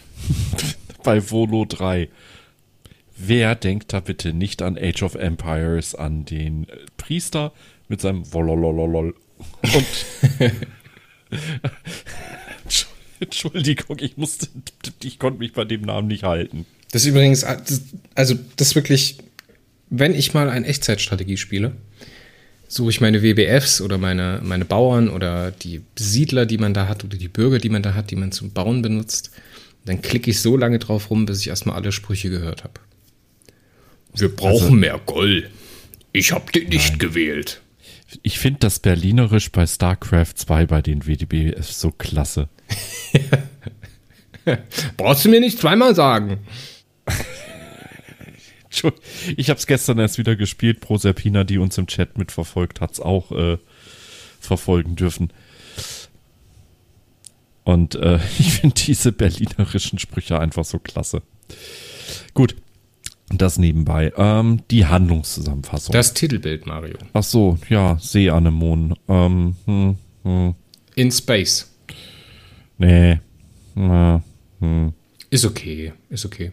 Bei 1.04 1.32
Volo 1.32 1.66
3. 1.66 2.08
Wer 3.24 3.56
denkt 3.56 3.94
da 3.94 4.00
bitte 4.00 4.34
nicht 4.34 4.62
an 4.62 4.78
Age 4.78 5.04
of 5.04 5.16
Empires, 5.16 5.94
an 5.94 6.26
den 6.26 6.66
Priester 6.98 7.54
mit 7.88 8.02
seinem 8.02 8.32
Wololololol 8.34 9.14
und 9.62 9.86
Entschuldigung, 13.20 13.98
ich 14.00 14.18
musste, 14.18 14.48
ich 15.04 15.20
konnte 15.20 15.40
mich 15.40 15.54
bei 15.54 15.66
dem 15.66 15.82
Namen 15.82 16.08
nicht 16.08 16.24
halten. 16.24 16.66
Das 16.92 17.04
ist 17.04 17.10
übrigens, 17.10 17.44
also 17.44 18.36
das 18.56 18.70
ist 18.70 18.76
wirklich, 18.76 19.18
wenn 19.90 20.16
ich 20.16 20.34
mal 20.34 20.50
ein 20.50 20.64
Echtzeitstrategie 20.64 21.38
spiele, 21.38 21.74
suche 22.68 22.90
ich 22.90 23.02
meine 23.02 23.22
WBFs 23.22 23.82
oder 23.82 23.98
meine, 23.98 24.40
meine 24.44 24.66
Bauern 24.66 25.10
oder 25.10 25.52
die 25.52 25.82
Siedler, 25.98 26.46
die 26.46 26.58
man 26.58 26.74
da 26.74 26.88
hat 26.88 27.04
oder 27.04 27.18
die 27.18 27.28
Bürger, 27.28 27.60
die 27.60 27.70
man 27.70 27.84
da 27.84 27.94
hat, 27.94 28.10
die 28.10 28.16
man 28.16 28.32
zum 28.32 28.52
Bauen 28.52 28.82
benutzt. 28.82 29.32
Dann 29.86 30.02
klicke 30.02 30.32
ich 30.32 30.42
so 30.42 30.58
lange 30.58 30.80
drauf 30.80 31.10
rum, 31.10 31.26
bis 31.26 31.42
ich 31.42 31.50
erstmal 31.50 31.76
alle 31.76 31.92
Sprüche 31.92 32.30
gehört 32.30 32.64
habe. 32.64 32.80
Wir 34.14 34.36
brauchen 34.36 34.64
also, 34.64 34.72
mehr 34.72 35.00
Gold. 35.06 35.50
Ich 36.12 36.32
habe 36.32 36.52
den 36.52 36.70
nicht 36.70 36.92
nein. 36.92 37.00
gewählt. 37.00 37.62
Ich 38.24 38.40
finde 38.40 38.60
das 38.60 38.80
Berlinerisch 38.80 39.52
bei 39.52 39.66
StarCraft 39.66 40.34
2 40.36 40.66
bei 40.66 40.82
den 40.82 41.06
WDBFs 41.06 41.80
so 41.80 41.92
klasse. 41.92 42.50
Brauchst 44.98 45.24
du 45.24 45.30
mir 45.30 45.40
nicht 45.40 45.60
zweimal 45.60 45.96
sagen. 45.96 46.40
Ich 49.38 49.50
habe 49.50 49.60
es 49.60 49.68
gestern 49.68 50.00
erst 50.00 50.18
wieder 50.18 50.36
gespielt. 50.36 50.82
Pro 50.82 50.98
Serpina, 50.98 51.44
die 51.44 51.58
uns 51.58 51.78
im 51.78 51.88
Chat 51.88 52.18
mitverfolgt, 52.18 52.82
hat 52.82 52.94
es 52.94 53.00
auch 53.00 53.32
äh, 53.32 53.58
verfolgen 54.40 54.96
dürfen. 54.96 55.32
Und 57.64 57.96
äh, 57.96 58.20
ich 58.40 58.54
finde 58.54 58.76
diese 58.76 59.12
berlinerischen 59.12 60.00
Sprüche 60.00 60.40
einfach 60.40 60.66
so 60.66 60.80
klasse. 60.80 61.22
Gut, 62.34 62.56
das 63.38 63.58
nebenbei. 63.58 64.12
Ähm, 64.18 64.62
die 64.72 64.86
Handlungszusammenfassung. 64.86 65.94
Das 65.94 66.14
Titelbild, 66.14 66.66
Mario. 66.66 66.98
Ach 67.14 67.24
so, 67.24 67.58
ja, 67.70 67.98
Seeanemon. 68.00 68.96
Ähm, 69.08 69.56
hm, 69.66 69.96
hm. 70.24 70.56
In 70.96 71.12
Space. 71.12 71.72
Nee. 72.78 73.20
Na, 73.76 74.22
hm. 74.60 74.94
Ist 75.30 75.46
okay, 75.46 75.94
ist 76.10 76.26
okay. 76.26 76.52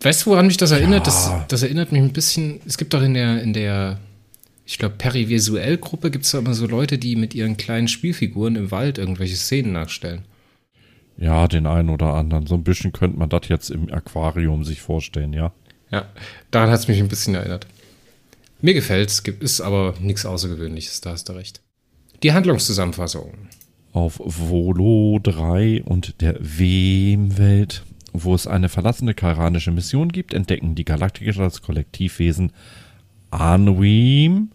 Weißt 0.00 0.26
du, 0.26 0.30
woran 0.30 0.46
mich 0.46 0.56
das 0.56 0.72
erinnert? 0.72 1.06
Ja. 1.06 1.12
Das, 1.12 1.30
das 1.48 1.62
erinnert 1.62 1.92
mich 1.92 2.02
ein 2.02 2.12
bisschen. 2.12 2.60
Es 2.66 2.76
gibt 2.76 2.92
doch 2.92 3.02
in 3.02 3.14
der, 3.14 3.40
in 3.42 3.52
der, 3.52 4.00
ich 4.66 4.78
glaube, 4.78 4.96
Perivisuell-Gruppe 4.96 6.10
gibt 6.10 6.24
es 6.24 6.32
da 6.32 6.38
immer 6.38 6.54
so 6.54 6.66
Leute, 6.66 6.98
die 6.98 7.16
mit 7.16 7.34
ihren 7.34 7.56
kleinen 7.56 7.88
Spielfiguren 7.88 8.56
im 8.56 8.70
Wald 8.70 8.98
irgendwelche 8.98 9.36
Szenen 9.36 9.72
nachstellen. 9.72 10.24
Ja, 11.16 11.46
den 11.46 11.66
einen 11.66 11.90
oder 11.90 12.14
anderen. 12.14 12.46
So 12.46 12.54
ein 12.54 12.64
bisschen 12.64 12.92
könnte 12.92 13.18
man 13.18 13.28
das 13.28 13.48
jetzt 13.48 13.70
im 13.70 13.92
Aquarium 13.92 14.64
sich 14.64 14.80
vorstellen, 14.80 15.32
ja. 15.32 15.52
Ja, 15.90 16.06
daran 16.50 16.70
hat 16.70 16.80
es 16.80 16.88
mich 16.88 16.98
ein 17.00 17.08
bisschen 17.08 17.34
erinnert. 17.34 17.66
Mir 18.60 18.74
gefällt 18.74 19.10
es, 19.10 19.20
ist 19.20 19.60
aber 19.60 19.94
nichts 20.00 20.24
Außergewöhnliches, 20.24 21.00
da 21.00 21.10
hast 21.10 21.28
du 21.28 21.34
recht. 21.34 21.60
Die 22.22 22.32
Handlungszusammenfassung. 22.32 23.34
Auf 23.92 24.20
Volo 24.24 25.18
3 25.22 25.82
und 25.84 26.20
der 26.22 26.36
Wem-Welt 26.40 27.82
wo 28.12 28.34
es 28.34 28.46
eine 28.46 28.68
verlassene 28.68 29.14
karanische 29.14 29.70
Mission 29.70 30.10
gibt, 30.10 30.34
entdecken 30.34 30.74
die 30.74 30.84
Galaktiker 30.84 31.32
das 31.32 31.62
Kollektivwesen 31.62 32.52
Anwim, 33.30 34.50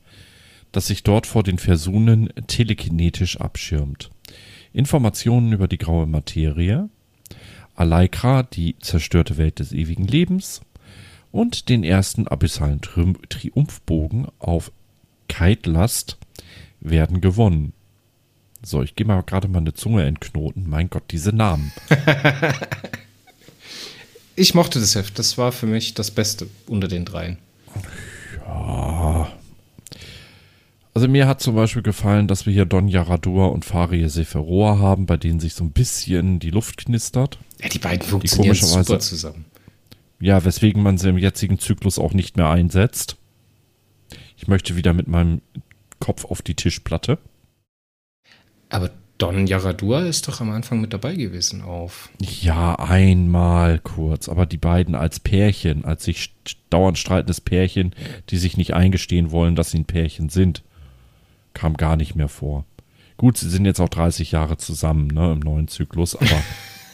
das 0.71 0.87
sich 0.87 1.03
dort 1.03 1.25
vor 1.25 1.43
den 1.43 1.57
Versunen 1.57 2.29
telekinetisch 2.47 3.39
abschirmt. 3.39 4.11
Informationen 4.77 5.51
über 5.53 5.67
die 5.67 5.77
graue 5.77 6.05
Materie, 6.05 6.89
Alaikra, 7.75 8.43
die 8.43 8.77
zerstörte 8.79 9.37
Welt 9.37 9.59
des 9.59 9.73
ewigen 9.73 10.07
Lebens 10.07 10.61
und 11.31 11.69
den 11.69 11.83
ersten 11.83 12.27
abyssalen 12.27 12.81
Triumphbogen 12.81 14.27
auf 14.39 14.71
Kaitlast 15.27 16.17
werden 16.79 17.21
gewonnen. 17.21 17.73
So, 18.61 18.81
ich 18.83 18.95
gehe 18.95 19.05
mal 19.05 19.21
gerade 19.21 19.47
mal 19.47 19.59
eine 19.59 19.73
Zunge 19.73 20.05
entknoten. 20.05 20.69
Mein 20.69 20.89
Gott, 20.89 21.03
diese 21.11 21.33
Namen. 21.33 21.71
Ich 24.39 24.53
mochte 24.53 24.79
das 24.79 24.93
Heft. 24.93 25.17
Das 25.17 25.39
war 25.39 25.51
für 25.51 25.65
mich 25.65 25.95
das 25.95 26.11
Beste 26.11 26.47
unter 26.67 26.87
den 26.87 27.05
dreien. 27.05 27.39
Ja. 28.45 29.31
Also 30.97 31.07
mir 31.07 31.27
hat 31.27 31.41
zum 31.41 31.53
Beispiel 31.53 31.83
gefallen, 31.83 32.27
dass 32.27 32.47
wir 32.47 32.53
hier 32.53 32.65
Don 32.65 32.87
Yaradua 32.87 33.45
und 33.49 33.65
Farie 33.65 34.09
Seferoa 34.09 34.79
haben, 34.79 35.05
bei 35.05 35.15
denen 35.15 35.39
sich 35.39 35.53
so 35.53 35.63
ein 35.63 35.69
bisschen 35.69 36.39
die 36.39 36.49
Luft 36.49 36.85
knistert. 36.85 37.37
Ja, 37.61 37.69
die 37.69 37.77
beiden 37.77 38.01
funktionieren 38.01 38.55
die 38.55 38.65
super 38.65 38.97
zusammen. 38.97 39.45
Ja, 40.19 40.43
weswegen 40.43 40.81
man 40.81 40.97
sie 40.97 41.09
im 41.09 41.19
jetzigen 41.19 41.59
Zyklus 41.59 41.99
auch 41.99 42.13
nicht 42.13 42.35
mehr 42.35 42.49
einsetzt. 42.49 43.17
Ich 44.37 44.47
möchte 44.47 44.75
wieder 44.75 44.93
mit 44.93 45.07
meinem 45.07 45.43
Kopf 45.99 46.25
auf 46.25 46.41
die 46.41 46.55
Tischplatte. 46.55 47.19
Aber 48.69 48.89
Don 49.19 49.45
Yaradua 49.45 49.99
ist 49.99 50.27
doch 50.27 50.41
am 50.41 50.49
Anfang 50.49 50.81
mit 50.81 50.93
dabei 50.93 51.13
gewesen 51.13 51.61
auf. 51.61 52.09
Ja, 52.19 52.73
einmal 52.73 53.77
kurz, 53.77 54.27
aber 54.27 54.47
die 54.47 54.57
beiden 54.57 54.95
als 54.95 55.19
Pärchen, 55.19 55.85
als 55.85 56.05
sich 56.05 56.33
dauernd 56.71 56.97
streitendes 56.97 57.39
Pärchen, 57.39 57.93
die 58.31 58.37
sich 58.37 58.57
nicht 58.57 58.73
eingestehen 58.73 59.29
wollen, 59.29 59.55
dass 59.55 59.69
sie 59.69 59.77
ein 59.77 59.85
Pärchen 59.85 60.29
sind, 60.29 60.63
kam 61.57 61.75
gar 61.75 61.95
nicht 61.95 62.15
mehr 62.15 62.29
vor. 62.29 62.65
Gut, 63.17 63.37
sie 63.37 63.49
sind 63.49 63.65
jetzt 63.65 63.79
auch 63.79 63.89
30 63.89 64.31
Jahre 64.31 64.57
zusammen, 64.57 65.07
ne, 65.07 65.31
im 65.33 65.39
neuen 65.39 65.67
Zyklus, 65.67 66.15
aber. 66.15 66.43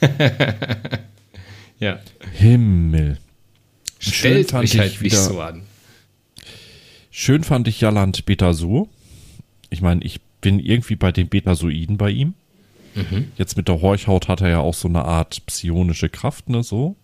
ja. 1.79 1.99
Himmel. 2.31 3.17
Stellt 3.99 4.51
fand 4.51 4.63
mich 4.63 4.79
halt 4.79 5.01
wieder, 5.01 5.15
nicht 5.15 5.25
so 5.25 5.41
an. 5.41 5.63
Schön 7.11 7.43
fand 7.43 7.67
ich 7.67 7.81
Jaland 7.81 8.25
Betasur. 8.25 8.87
Ich 9.69 9.81
meine, 9.81 10.01
ich 10.03 10.21
bin 10.39 10.59
irgendwie 10.59 10.95
bei 10.95 11.11
den 11.11 11.27
Betasoiden 11.27 11.97
bei 11.97 12.09
ihm. 12.09 12.33
Mhm. 12.95 13.31
Jetzt 13.37 13.57
mit 13.57 13.67
der 13.67 13.81
Horchhaut 13.81 14.29
hat 14.29 14.41
er 14.41 14.49
ja 14.49 14.59
auch 14.59 14.73
so 14.73 14.87
eine 14.87 15.03
Art 15.03 15.45
psionische 15.45 16.09
Kraft, 16.09 16.47
ne, 16.49 16.63
so. 16.63 16.95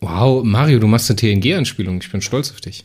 Wow, 0.00 0.42
Mario, 0.44 0.78
du 0.78 0.86
machst 0.86 1.10
eine 1.10 1.16
TNG-Anspielung. 1.16 2.00
Ich 2.00 2.10
bin 2.10 2.22
stolz 2.22 2.50
auf 2.50 2.60
dich. 2.62 2.84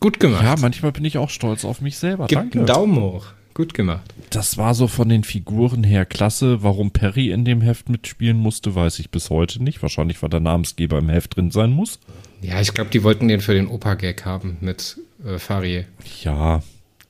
Gut 0.00 0.18
gemacht. 0.18 0.42
Ja, 0.42 0.56
manchmal 0.58 0.92
bin 0.92 1.04
ich 1.04 1.18
auch 1.18 1.30
stolz 1.30 1.64
auf 1.64 1.80
mich 1.80 1.98
selber. 1.98 2.26
Gib 2.26 2.38
Danke. 2.38 2.58
einen 2.58 2.66
Daumen 2.66 3.00
hoch. 3.00 3.26
Gut 3.52 3.74
gemacht. 3.74 4.14
Das 4.30 4.56
war 4.56 4.74
so 4.74 4.86
von 4.86 5.08
den 5.08 5.24
Figuren 5.24 5.84
her 5.84 6.06
klasse. 6.06 6.62
Warum 6.62 6.92
Perry 6.92 7.30
in 7.30 7.44
dem 7.44 7.60
Heft 7.60 7.88
mitspielen 7.88 8.38
musste, 8.38 8.74
weiß 8.74 8.98
ich 9.00 9.10
bis 9.10 9.28
heute 9.28 9.62
nicht. 9.62 9.82
Wahrscheinlich, 9.82 10.22
weil 10.22 10.30
der 10.30 10.40
Namensgeber 10.40 10.98
im 10.98 11.08
Heft 11.08 11.36
drin 11.36 11.50
sein 11.50 11.70
muss. 11.70 11.98
Ja, 12.40 12.60
ich 12.60 12.72
glaube, 12.72 12.90
die 12.90 13.02
wollten 13.02 13.28
den 13.28 13.40
für 13.40 13.52
den 13.52 13.66
Opa-Gag 13.66 14.24
haben 14.24 14.56
mit 14.60 14.98
äh, 15.26 15.38
Farie. 15.38 15.84
Ja, 16.22 16.62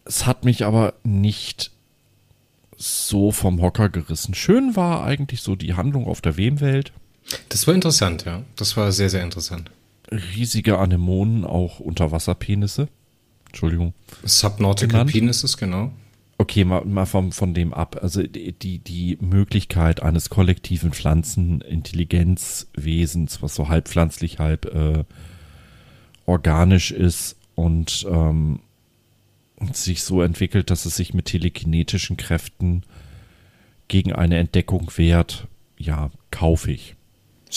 es 0.05 0.27
hat 0.27 0.45
mich 0.45 0.65
aber 0.65 0.95
nicht 1.05 1.71
so 2.77 3.31
vom 3.31 3.61
Hocker 3.61 3.91
gerissen. 3.91 4.35
Schön 4.35 4.75
war 4.75 5.05
eigentlich 5.05 5.43
so 5.43 5.55
die 5.55 5.75
Handlung 5.75 6.07
auf 6.07 6.21
der 6.21 6.37
Wemwelt. 6.37 6.93
Das 7.51 7.67
war 7.67 7.75
interessant, 7.75 8.25
ja. 8.25 8.43
Das 8.57 8.77
war 8.77 8.91
sehr, 8.91 9.11
sehr 9.11 9.23
interessant. 9.23 9.71
Riesige 10.11 10.79
Anemonen, 10.79 11.45
auch 11.45 11.81
Unterwasserpenisse. 11.81 12.89
Entschuldigung. 13.47 13.95
Subnautical 14.23 14.89
genannt. 14.89 15.13
Penises, 15.13 15.57
genau. 15.57 15.93
Okay, 16.39 16.65
mal, 16.65 16.85
mal 16.87 17.05
vom, 17.05 17.33
von 17.33 17.53
dem 17.53 17.75
ab. 17.75 17.99
Also 18.01 18.23
die, 18.23 18.79
die 18.79 19.19
Möglichkeit 19.21 20.03
eines 20.03 20.31
kollektiven 20.31 20.93
Pflanzenintelligenzwesens, 20.93 23.43
was 23.43 23.55
so 23.55 23.69
halb 23.69 23.89
pflanzlich, 23.89 24.39
halb 24.39 24.65
äh, 24.65 25.05
organisch 26.25 26.93
ist 26.93 27.37
und 27.57 28.07
ähm, 28.11 28.61
sich 29.73 30.03
so 30.03 30.23
entwickelt, 30.23 30.71
dass 30.71 30.87
es 30.87 30.97
sich 30.97 31.13
mit 31.13 31.27
telekinetischen 31.27 32.17
Kräften 32.17 32.85
gegen 33.89 34.15
eine 34.15 34.39
Entdeckung 34.39 34.91
wehrt, 34.97 35.47
ja, 35.77 36.11
kaufe 36.31 36.73
ich. 36.73 36.97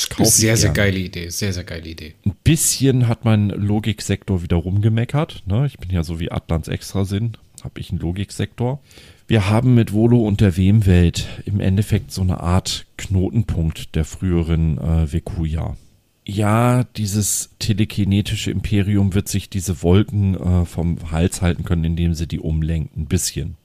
Kaufe 0.10 0.30
sehr, 0.30 0.58
sehr 0.58 0.72
geile 0.72 1.00
Idee. 1.00 1.30
Sehr, 1.30 1.54
sehr 1.54 1.64
geile 1.64 1.88
Idee. 1.88 2.16
Ein 2.26 2.36
bisschen 2.44 3.08
hat 3.08 3.26
mein 3.26 3.50
Logiksektor 3.50 4.42
wieder 4.42 4.58
rumgemeckert. 4.58 5.44
Ne? 5.46 5.66
Ich 5.66 5.78
bin 5.78 5.92
ja 5.92 6.04
so 6.04 6.20
wie 6.20 6.32
Atlants 6.32 6.68
Extrasinn, 6.68 7.38
habe 7.64 7.80
ich 7.80 7.92
einen 7.92 8.00
Logiksektor. 8.00 8.82
Wir 9.28 9.50
haben 9.50 9.76
mit 9.76 9.94
Volo 9.94 10.26
und 10.28 10.42
der 10.42 10.58
WM-Welt 10.58 11.28
im 11.46 11.60
Endeffekt 11.60 12.12
so 12.12 12.22
eine 12.22 12.42
Art 12.42 12.86
Knotenpunkt 12.98 13.96
der 13.96 14.06
früheren 14.06 14.78
äh, 14.78 15.12
Vekuja. 15.12 15.78
Ja, 16.26 16.86
dieses 16.96 17.52
telekinetische 17.60 18.52
Imperium 18.52 19.14
wird 19.14 19.28
sich 19.28 19.50
diese 19.50 19.84
Wolken 19.84 20.36
äh, 20.36 20.66
vom 20.66 21.12
Hals 21.12 21.42
halten 21.42 21.64
können, 21.66 21.84
indem 21.84 22.14
sie 22.14 22.28
die 22.28 22.40
umlenken. 22.40 23.04
Ein 23.04 23.08
bisschen. 23.08 23.56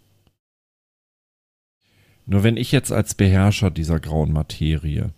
Nur 2.26 2.42
wenn 2.42 2.56
ich 2.56 2.72
jetzt 2.72 2.92
als 2.92 3.14
Beherrscher 3.14 3.70
dieser 3.70 4.00
grauen 4.00 4.32
Materie 4.32 5.12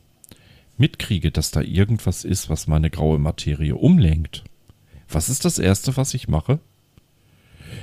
mitkriege, 0.80 1.30
dass 1.30 1.50
da 1.50 1.60
irgendwas 1.60 2.24
ist, 2.24 2.50
was 2.50 2.66
meine 2.66 2.90
graue 2.90 3.18
Materie 3.18 3.76
umlenkt, 3.76 4.44
was 5.08 5.28
ist 5.28 5.44
das 5.44 5.58
Erste, 5.58 5.96
was 5.96 6.14
ich 6.14 6.28
mache? 6.28 6.58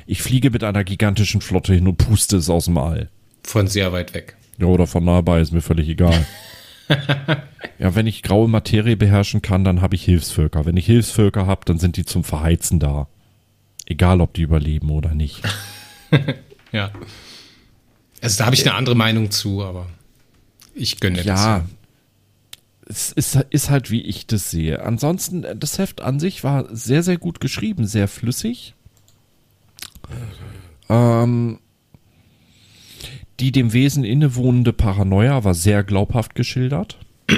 Ich 0.06 0.22
fliege 0.22 0.50
mit 0.50 0.64
einer 0.64 0.84
gigantischen 0.84 1.42
Flotte 1.42 1.74
hin 1.74 1.88
und 1.88 1.98
puste 1.98 2.38
es 2.38 2.50
aus 2.50 2.66
dem 2.66 2.78
All. 2.78 3.10
Von 3.44 3.68
sehr 3.68 3.94
weit 3.94 4.14
weg. 4.14 4.36
Ja, 4.58 4.66
oder 4.68 4.88
von 4.88 5.06
nah 5.06 5.22
bei, 5.22 5.40
ist 5.40 5.52
mir 5.52 5.62
völlig 5.62 5.88
egal. 5.88 6.26
ja, 7.80 7.96
wenn 7.96 8.08
ich 8.08 8.24
graue 8.24 8.48
Materie 8.48 8.98
beherrschen 8.98 9.42
kann, 9.42 9.64
dann 9.64 9.82
habe 9.82 9.96
ich 9.96 10.04
Hilfsvölker. 10.04 10.66
Wenn 10.66 10.78
ich 10.78 10.86
Hilfsvölker 10.86 11.46
habe, 11.46 11.62
dann 11.66 11.80
sind 11.80 11.98
die 11.98 12.06
zum 12.06 12.24
Verheizen 12.24 12.80
da. 12.80 13.08
Egal, 13.86 14.20
ob 14.20 14.34
die 14.34 14.42
überleben 14.42 14.90
oder 14.90 15.14
nicht. 15.14 15.42
ja. 16.72 16.92
Also 18.22 18.40
da 18.40 18.46
habe 18.46 18.56
ich 18.56 18.68
eine 18.68 18.76
andere 18.76 18.96
Meinung 18.96 19.32
zu, 19.32 19.64
aber 19.64 19.88
ich 20.74 21.00
gönne 21.00 21.20
ja, 21.20 21.24
das. 21.24 21.42
Ja, 21.42 21.66
es 22.90 23.12
ist, 23.12 23.36
ist 23.50 23.70
halt, 23.70 23.92
wie 23.92 24.02
ich 24.02 24.28
das 24.28 24.50
sehe. 24.50 24.84
Ansonsten, 24.84 25.46
das 25.58 25.78
Heft 25.78 26.02
an 26.02 26.20
sich 26.20 26.44
war 26.44 26.74
sehr, 26.74 27.04
sehr 27.04 27.18
gut 27.18 27.40
geschrieben, 27.40 27.86
sehr 27.86 28.08
flüssig. 28.08 28.76
Ähm, 30.90 31.60
die 33.40 33.52
dem 33.52 33.74
Wesen 33.74 34.04
innewohnende 34.04 34.74
Paranoia 34.74 35.44
war 35.44 35.54
sehr 35.54 35.84
glaubhaft 35.84 36.36
geschildert. 36.36 36.98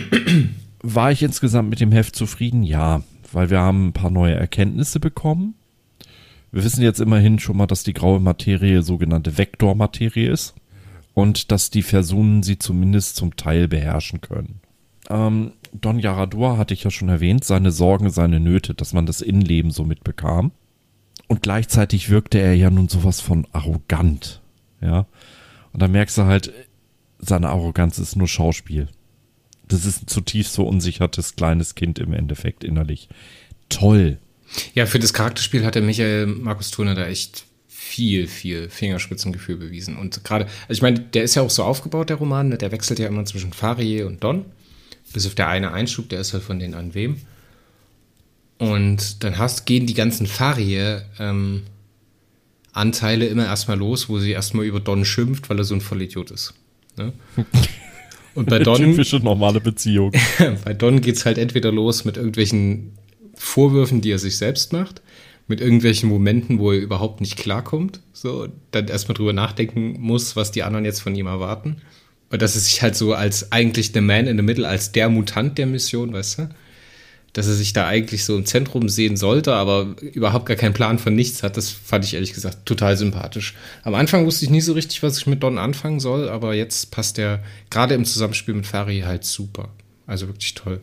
War 0.82 1.12
ich 1.12 1.24
insgesamt 1.24 1.70
mit 1.70 1.82
dem 1.82 1.91
Heft 1.91 2.16
zufrieden? 2.16 2.64
Ja, 2.64 3.04
weil 3.34 3.50
wir 3.50 3.60
haben 3.60 3.88
ein 3.88 3.93
paar 3.93 4.12
neue 4.12 4.36
Erkenntnisse 4.36 5.02
bekommen. 5.02 5.56
Wir 6.54 6.64
wissen 6.64 6.82
jetzt 6.82 7.02
immerhin 7.02 7.38
schon 7.39 7.58
mal, 7.58 7.68
dass 7.68 7.84
die 7.84 7.91
graue 7.91 8.22
Materie 8.22 8.82
sogenannte 8.82 9.38
Vektormaterie 9.38 10.28
ist 10.28 10.56
und 11.14 11.52
dass 11.52 11.70
die 11.70 11.82
Versunen 11.82 12.43
sie 12.43 12.60
zumindest 12.60 13.18
zum 13.18 13.36
Teil 13.36 13.68
beherrschen 13.68 14.22
können. 14.22 14.62
Ähm, 15.10 15.53
Don 15.74 15.99
Yaradua 15.99 16.57
hatte 16.57 16.74
ich 16.74 16.84
ja 16.84 16.91
schon 16.91 17.10
erwähnt, 17.10 17.43
seine 17.43 17.72
Sorgen, 17.72 18.10
seine 18.10 18.39
Nöte, 18.39 18.74
dass 18.74 18.93
man 18.93 19.05
das 19.05 19.22
Innenleben 19.22 19.72
so 19.72 19.84
mitbekam. 19.84 20.51
Und 21.28 21.43
gleichzeitig 21.43 22.10
wirkte 22.10 22.39
er 22.39 22.55
ja 22.55 22.70
nun 22.70 22.88
sowas 22.88 23.22
von 23.22 23.47
arrogant. 23.51 24.41
Ja. 24.82 25.05
Und 25.74 25.82
da 25.82 25.88
merkst 25.88 26.18
du 26.18 26.24
halt, 26.24 26.51
seine 27.20 27.49
Arroganz 27.49 27.99
ist 27.99 28.16
nur 28.16 28.28
Schauspiel. 28.28 28.88
Das 29.68 29.86
ist 29.86 30.03
ein 30.03 30.07
zutiefst 30.07 30.55
verunsichertes 30.55 31.36
kleines 31.36 31.76
Kind 31.76 31.99
im 31.99 32.14
Endeffekt 32.14 32.64
innerlich. 32.64 33.10
Toll. 33.70 34.18
Ja, 34.74 34.88
für 34.88 34.97
das 34.97 35.14
Charakterspiel 35.14 35.64
hat 35.64 35.76
der 35.76 35.84
Michael 35.84 36.26
Markus 36.26 36.72
Turner 36.72 36.95
da 36.95 37.05
echt 37.05 37.45
viel, 37.68 38.28
viel 38.28 38.70
Fingerspitzengefühl 38.70 39.57
bewiesen. 39.57 39.97
Und 39.97 40.24
gerade, 40.24 40.45
also 40.45 40.72
ich 40.72 40.82
meine, 40.82 40.99
der 40.99 41.24
ist 41.24 41.36
ja 41.36 41.43
auch 41.43 41.49
so 41.51 41.64
aufgebaut, 41.64 42.10
der 42.10 42.18
Roman, 42.18 42.49
ne? 42.49 42.57
der 42.57 42.72
wechselt 42.72 42.97
ja 42.97 43.07
immer 43.07 43.26
zwischen 43.26 43.53
Farie 43.53 44.01
und 44.01 44.24
Don. 44.24 44.45
Bis 45.14 45.26
auf 45.26 45.36
der 45.36 45.47
eine 45.47 45.72
Einschub, 45.72 46.10
der 46.10 46.20
ist 46.20 46.34
halt 46.34 46.43
von 46.43 46.60
denen 46.60 46.74
an 46.74 46.93
wem. 46.93 47.18
Und 48.57 49.24
dann 49.24 49.38
hast, 49.38 49.66
gehen 49.66 49.88
die 49.88 49.93
ganzen 49.93 50.28
Farie 50.28 50.99
ähm, 51.18 51.64
Anteile 52.74 53.28
immer 53.28 53.45
erstmal 53.45 53.78
los, 53.78 54.10
wo 54.10 54.20
sie 54.20 54.32
erstmal 54.32 54.66
über 54.66 54.80
Don 54.80 55.05
schimpft, 55.05 55.49
weil 55.49 55.57
er 55.57 55.64
so 55.64 55.76
ein 55.76 55.82
Vollidiot 55.82 56.32
ist. 56.32 56.53
Ne? 56.97 57.14
Und 58.36 58.49
bei 58.49 58.60
Don. 58.60 58.78
Typische 58.78 59.18
normale 59.18 59.60
Beziehung. 59.60 60.12
bei 60.66 60.74
Don 60.74 61.01
geht 61.01 61.16
es 61.16 61.26
halt 61.26 61.38
entweder 61.38 61.72
los 61.72 62.05
mit 62.05 62.18
irgendwelchen 62.18 62.93
Vorwürfen, 63.34 64.01
die 64.01 64.12
er 64.12 64.20
sich 64.20 64.38
selbst 64.38 64.72
macht, 64.72 65.01
mit 65.47 65.62
irgendwelchen 65.62 66.10
Momenten, 66.10 66.60
wo 66.60 66.72
er 66.72 66.80
überhaupt 66.80 67.22
nicht 67.22 67.38
klarkommt, 67.38 68.01
so, 68.14 68.47
dann 68.72 68.88
erstmal 68.88 69.16
drüber 69.16 69.34
nachdenken 69.34 69.95
muss, 69.99 70.36
was 70.36 70.51
die 70.51 70.64
anderen 70.64 70.86
jetzt 70.86 71.01
von 71.01 71.16
ihm 71.16 71.28
erwarten. 71.28 71.78
Und 72.30 72.42
dass 72.42 72.56
er 72.56 72.62
sich 72.62 72.82
halt 72.82 72.96
so 72.96 73.14
als 73.14 73.52
eigentlich 73.52 73.92
der 73.92 74.02
Man 74.02 74.28
in 74.28 74.38
the 74.38 74.44
Middle, 74.44 74.68
als 74.68 74.92
der 74.92 75.10
Mutant 75.10 75.58
der 75.58 75.66
Mission, 75.66 76.14
weißt 76.14 76.40
du? 76.40 76.50
dass 77.34 77.48
er 77.48 77.54
sich 77.54 77.74
da 77.74 77.88
eigentlich 77.88 78.26
so 78.26 78.36
im 78.36 78.46
Zentrum 78.46 78.90
sehen 78.90 79.16
sollte, 79.16 79.54
aber 79.54 79.96
überhaupt 80.02 80.46
gar 80.46 80.58
keinen 80.58 80.74
Plan 80.74 81.00
von 81.00 81.16
nichts 81.16 81.44
hat, 81.44 81.58
das 81.58 81.70
fand 81.70 82.06
ich 82.06 82.16
ehrlich 82.16 82.34
gesagt 82.34 82.66
total 82.66 82.98
sympathisch. 82.98 83.56
Am 83.84 83.96
Anfang 83.96 84.26
wusste 84.26 84.46
ich 84.46 84.52
nie 84.52 84.62
so 84.62 84.74
richtig, 84.74 85.04
was 85.04 85.18
ich 85.18 85.28
mit 85.28 85.44
Don 85.44 85.58
anfangen 85.58 86.00
soll, 86.00 86.30
aber 86.30 86.54
jetzt 86.54 86.92
passt 86.92 87.18
der 87.18 87.44
gerade 87.70 87.94
im 87.94 88.06
Zusammenspiel 88.06 88.56
mit 88.56 88.66
Fari 88.66 89.02
halt 89.06 89.26
super. 89.26 89.70
Also 90.08 90.28
wirklich 90.28 90.56
toll. 90.56 90.80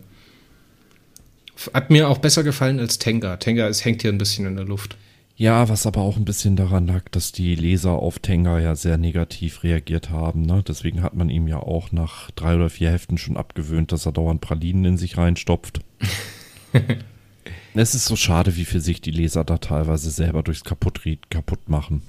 Hat 1.75 1.91
mir 1.91 2.09
auch 2.09 2.19
besser 2.19 2.45
gefallen 2.45 2.79
als 2.79 2.99
Tenga. 2.99 3.37
Tenga 3.39 3.73
hängt 3.73 4.03
hier 4.03 4.13
ein 4.13 4.19
bisschen 4.19 4.47
in 4.47 4.57
der 4.57 4.67
Luft. 4.67 4.97
Ja, 5.39 5.68
was 5.68 5.87
aber 5.87 6.01
auch 6.01 6.16
ein 6.16 6.24
bisschen 6.24 6.57
daran 6.57 6.87
lag, 6.87 7.11
dass 7.11 7.30
die 7.30 7.55
Leser 7.55 7.93
auf 7.93 8.18
Tenga 8.18 8.59
ja 8.59 8.74
sehr 8.74 8.97
negativ 8.97 9.62
reagiert 9.62 10.09
haben. 10.09 10.43
Ne? 10.43 10.64
Deswegen 10.66 11.03
hat 11.03 11.14
man 11.14 11.28
ihm 11.28 11.47
ja 11.47 11.59
auch 11.59 11.93
nach 11.93 12.30
drei 12.30 12.55
oder 12.55 12.70
vier 12.70 12.91
Heften 12.91 13.18
schon 13.18 13.37
abgewöhnt, 13.37 13.93
dass 13.93 14.07
er 14.07 14.12
dauernd 14.12 14.41
Pralinen 14.41 14.87
in 14.87 14.97
sich 14.97 15.18
reinstopft. 15.18 15.80
es 17.74 17.95
ist 17.95 18.07
so 18.07 18.16
schade, 18.16 18.57
wie 18.57 18.64
viel 18.64 18.80
sich 18.80 19.03
die 19.03 19.11
Leser 19.11 19.45
da 19.45 19.59
teilweise 19.59 20.11
selber 20.11 20.43
durchs 20.43 20.64
Kaputtried 20.64 21.30
kaputt 21.30 21.68
machen. 21.68 22.01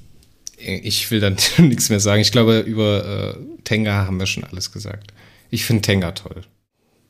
Ich 0.57 1.11
will 1.11 1.19
dann 1.19 1.35
nichts 1.57 1.89
mehr 1.89 1.99
sagen. 1.99 2.21
Ich 2.21 2.31
glaube, 2.31 2.59
über 2.59 3.35
äh, 3.35 3.61
Tenga 3.65 4.05
haben 4.05 4.19
wir 4.19 4.25
schon 4.25 4.45
alles 4.45 4.71
gesagt. 4.71 5.13
Ich 5.49 5.65
finde 5.65 5.81
Tenga 5.81 6.13
toll. 6.13 6.43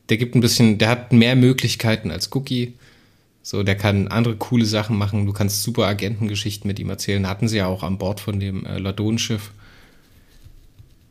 Der 0.08 0.16
gibt 0.16 0.34
ein 0.34 0.40
bisschen, 0.40 0.78
der 0.78 0.88
hat 0.88 1.12
mehr 1.12 1.36
Möglichkeiten 1.36 2.10
als 2.10 2.34
Cookie. 2.34 2.74
So, 3.42 3.62
der 3.62 3.76
kann 3.76 4.08
andere 4.08 4.36
coole 4.36 4.66
Sachen 4.66 4.96
machen. 4.96 5.26
Du 5.26 5.32
kannst 5.32 5.62
super 5.62 5.86
Agentengeschichten 5.86 6.68
mit 6.68 6.78
ihm 6.78 6.90
erzählen. 6.90 7.26
Hatten 7.26 7.48
sie 7.48 7.58
ja 7.58 7.66
auch 7.66 7.82
an 7.82 7.98
Bord 7.98 8.20
von 8.20 8.38
dem 8.40 8.66
äh, 8.66 8.78
Ladonenschiff. 8.78 9.52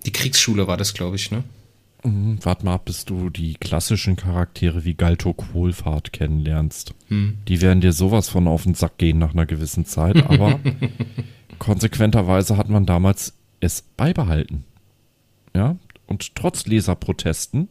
Die 0.05 0.11
Kriegsschule 0.11 0.67
war 0.67 0.77
das, 0.77 0.93
glaube 0.93 1.15
ich, 1.15 1.31
ne? 1.31 1.43
Mhm, 2.03 2.39
warte 2.43 2.65
mal 2.65 2.75
ab, 2.75 2.85
bis 2.85 3.05
du 3.05 3.29
die 3.29 3.55
klassischen 3.55 4.15
Charaktere 4.15 4.85
wie 4.85 4.93
Galtok 4.93 5.53
Wohlfahrt 5.53 6.13
kennenlernst. 6.13 6.93
Hm. 7.07 7.39
Die 7.47 7.61
werden 7.61 7.81
dir 7.81 7.91
sowas 7.91 8.29
von 8.29 8.47
auf 8.47 8.63
den 8.63 8.75
Sack 8.75 8.97
gehen 8.97 9.17
nach 9.17 9.33
einer 9.33 9.45
gewissen 9.45 9.85
Zeit, 9.85 10.23
aber 10.29 10.59
konsequenterweise 11.59 12.55
hat 12.55 12.69
man 12.69 12.85
damals 12.85 13.33
es 13.59 13.81
beibehalten. 13.81 14.63
Ja, 15.55 15.77
und 16.05 16.35
trotz 16.35 16.65
Leserprotesten, 16.67 17.67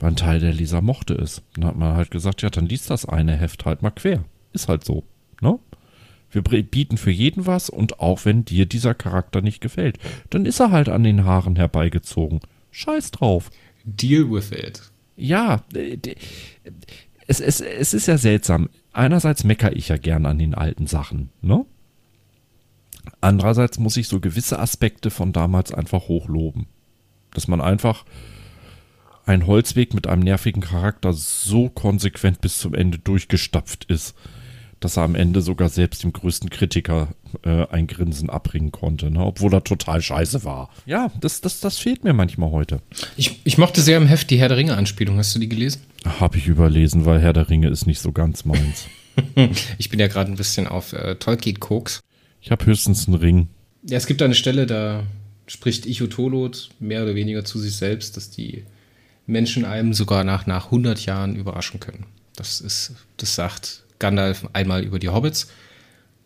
weil 0.00 0.10
ein 0.10 0.16
Teil 0.16 0.40
der 0.40 0.52
Leser 0.52 0.80
mochte 0.80 1.14
es, 1.14 1.42
dann 1.54 1.64
hat 1.64 1.76
man 1.76 1.96
halt 1.96 2.10
gesagt, 2.10 2.42
ja, 2.42 2.50
dann 2.50 2.66
liest 2.66 2.90
das 2.90 3.04
eine 3.04 3.36
Heft 3.36 3.64
halt 3.64 3.82
mal 3.82 3.90
quer. 3.90 4.24
Ist 4.52 4.68
halt 4.68 4.84
so, 4.84 5.04
ne? 5.40 5.58
Wir 6.30 6.42
bieten 6.42 6.98
für 6.98 7.10
jeden 7.10 7.46
was 7.46 7.70
und 7.70 8.00
auch 8.00 8.26
wenn 8.26 8.44
dir 8.44 8.66
dieser 8.66 8.94
Charakter 8.94 9.40
nicht 9.40 9.62
gefällt, 9.62 9.98
dann 10.28 10.44
ist 10.44 10.60
er 10.60 10.70
halt 10.70 10.90
an 10.90 11.02
den 11.02 11.24
Haaren 11.24 11.56
herbeigezogen. 11.56 12.40
Scheiß 12.70 13.12
drauf. 13.12 13.50
Deal 13.84 14.30
with 14.30 14.52
it. 14.52 14.82
Ja, 15.16 15.64
es, 17.26 17.40
es, 17.40 17.60
es 17.60 17.94
ist 17.94 18.06
ja 18.06 18.18
seltsam. 18.18 18.68
Einerseits 18.92 19.42
meckere 19.42 19.74
ich 19.74 19.88
ja 19.88 19.96
gern 19.96 20.26
an 20.26 20.38
den 20.38 20.54
alten 20.54 20.86
Sachen, 20.86 21.30
ne? 21.40 21.64
Andererseits 23.22 23.78
muss 23.78 23.96
ich 23.96 24.06
so 24.06 24.20
gewisse 24.20 24.58
Aspekte 24.58 25.10
von 25.10 25.32
damals 25.32 25.72
einfach 25.72 26.08
hochloben. 26.08 26.66
Dass 27.32 27.48
man 27.48 27.62
einfach 27.62 28.04
ein 29.28 29.46
Holzweg 29.46 29.94
mit 29.94 30.06
einem 30.06 30.22
nervigen 30.22 30.62
Charakter 30.62 31.12
so 31.12 31.68
konsequent 31.68 32.40
bis 32.40 32.58
zum 32.58 32.74
Ende 32.74 32.98
durchgestapft 32.98 33.84
ist 33.84 34.14
dass 34.80 34.96
er 34.96 35.02
am 35.02 35.14
Ende 35.14 35.40
sogar 35.40 35.68
selbst 35.68 36.02
dem 36.04 36.12
größten 36.12 36.50
Kritiker 36.50 37.08
äh, 37.42 37.66
ein 37.68 37.86
Grinsen 37.86 38.30
abbringen 38.30 38.72
konnte, 38.72 39.10
ne? 39.10 39.24
obwohl 39.24 39.52
er 39.52 39.64
total 39.64 40.00
scheiße 40.00 40.44
war. 40.44 40.70
Ja, 40.86 41.10
das, 41.20 41.40
das, 41.40 41.60
das 41.60 41.78
fehlt 41.78 42.04
mir 42.04 42.12
manchmal 42.12 42.50
heute. 42.50 42.80
Ich, 43.16 43.40
ich 43.44 43.58
mochte 43.58 43.80
sehr 43.80 43.96
im 43.96 44.06
Heft 44.06 44.30
die 44.30 44.38
Herr 44.38 44.48
der 44.48 44.56
Ringe-Anspielung. 44.56 45.18
Hast 45.18 45.34
du 45.34 45.38
die 45.38 45.48
gelesen? 45.48 45.82
Habe 46.04 46.38
ich 46.38 46.46
überlesen, 46.46 47.04
weil 47.04 47.20
Herr 47.20 47.32
der 47.32 47.48
Ringe 47.48 47.68
ist 47.68 47.86
nicht 47.86 48.00
so 48.00 48.12
ganz 48.12 48.44
meins. 48.44 48.86
ich 49.78 49.90
bin 49.90 49.98
ja 49.98 50.06
gerade 50.06 50.30
ein 50.30 50.36
bisschen 50.36 50.66
auf 50.66 50.92
äh, 50.92 51.16
Tolkien-Koks. 51.16 52.00
Ich 52.40 52.50
habe 52.50 52.64
höchstens 52.66 53.08
einen 53.08 53.16
Ring. 53.16 53.48
Ja, 53.82 53.96
es 53.96 54.06
gibt 54.06 54.22
eine 54.22 54.34
Stelle, 54.34 54.66
da 54.66 55.02
spricht 55.46 55.86
Ichotolot 55.86 56.70
mehr 56.78 57.02
oder 57.02 57.14
weniger 57.14 57.44
zu 57.44 57.58
sich 57.58 57.74
selbst, 57.74 58.16
dass 58.16 58.30
die 58.30 58.64
Menschen 59.28 59.64
einem 59.64 59.92
sogar 59.92 60.24
nach, 60.24 60.46
nach 60.46 60.66
100 60.66 61.04
Jahren 61.04 61.36
überraschen 61.36 61.78
können. 61.78 62.06
Das 62.34 62.60
ist, 62.60 62.94
das 63.18 63.34
sagt 63.34 63.84
Gandalf 63.98 64.48
einmal 64.54 64.82
über 64.82 64.98
die 64.98 65.10
Hobbits. 65.10 65.48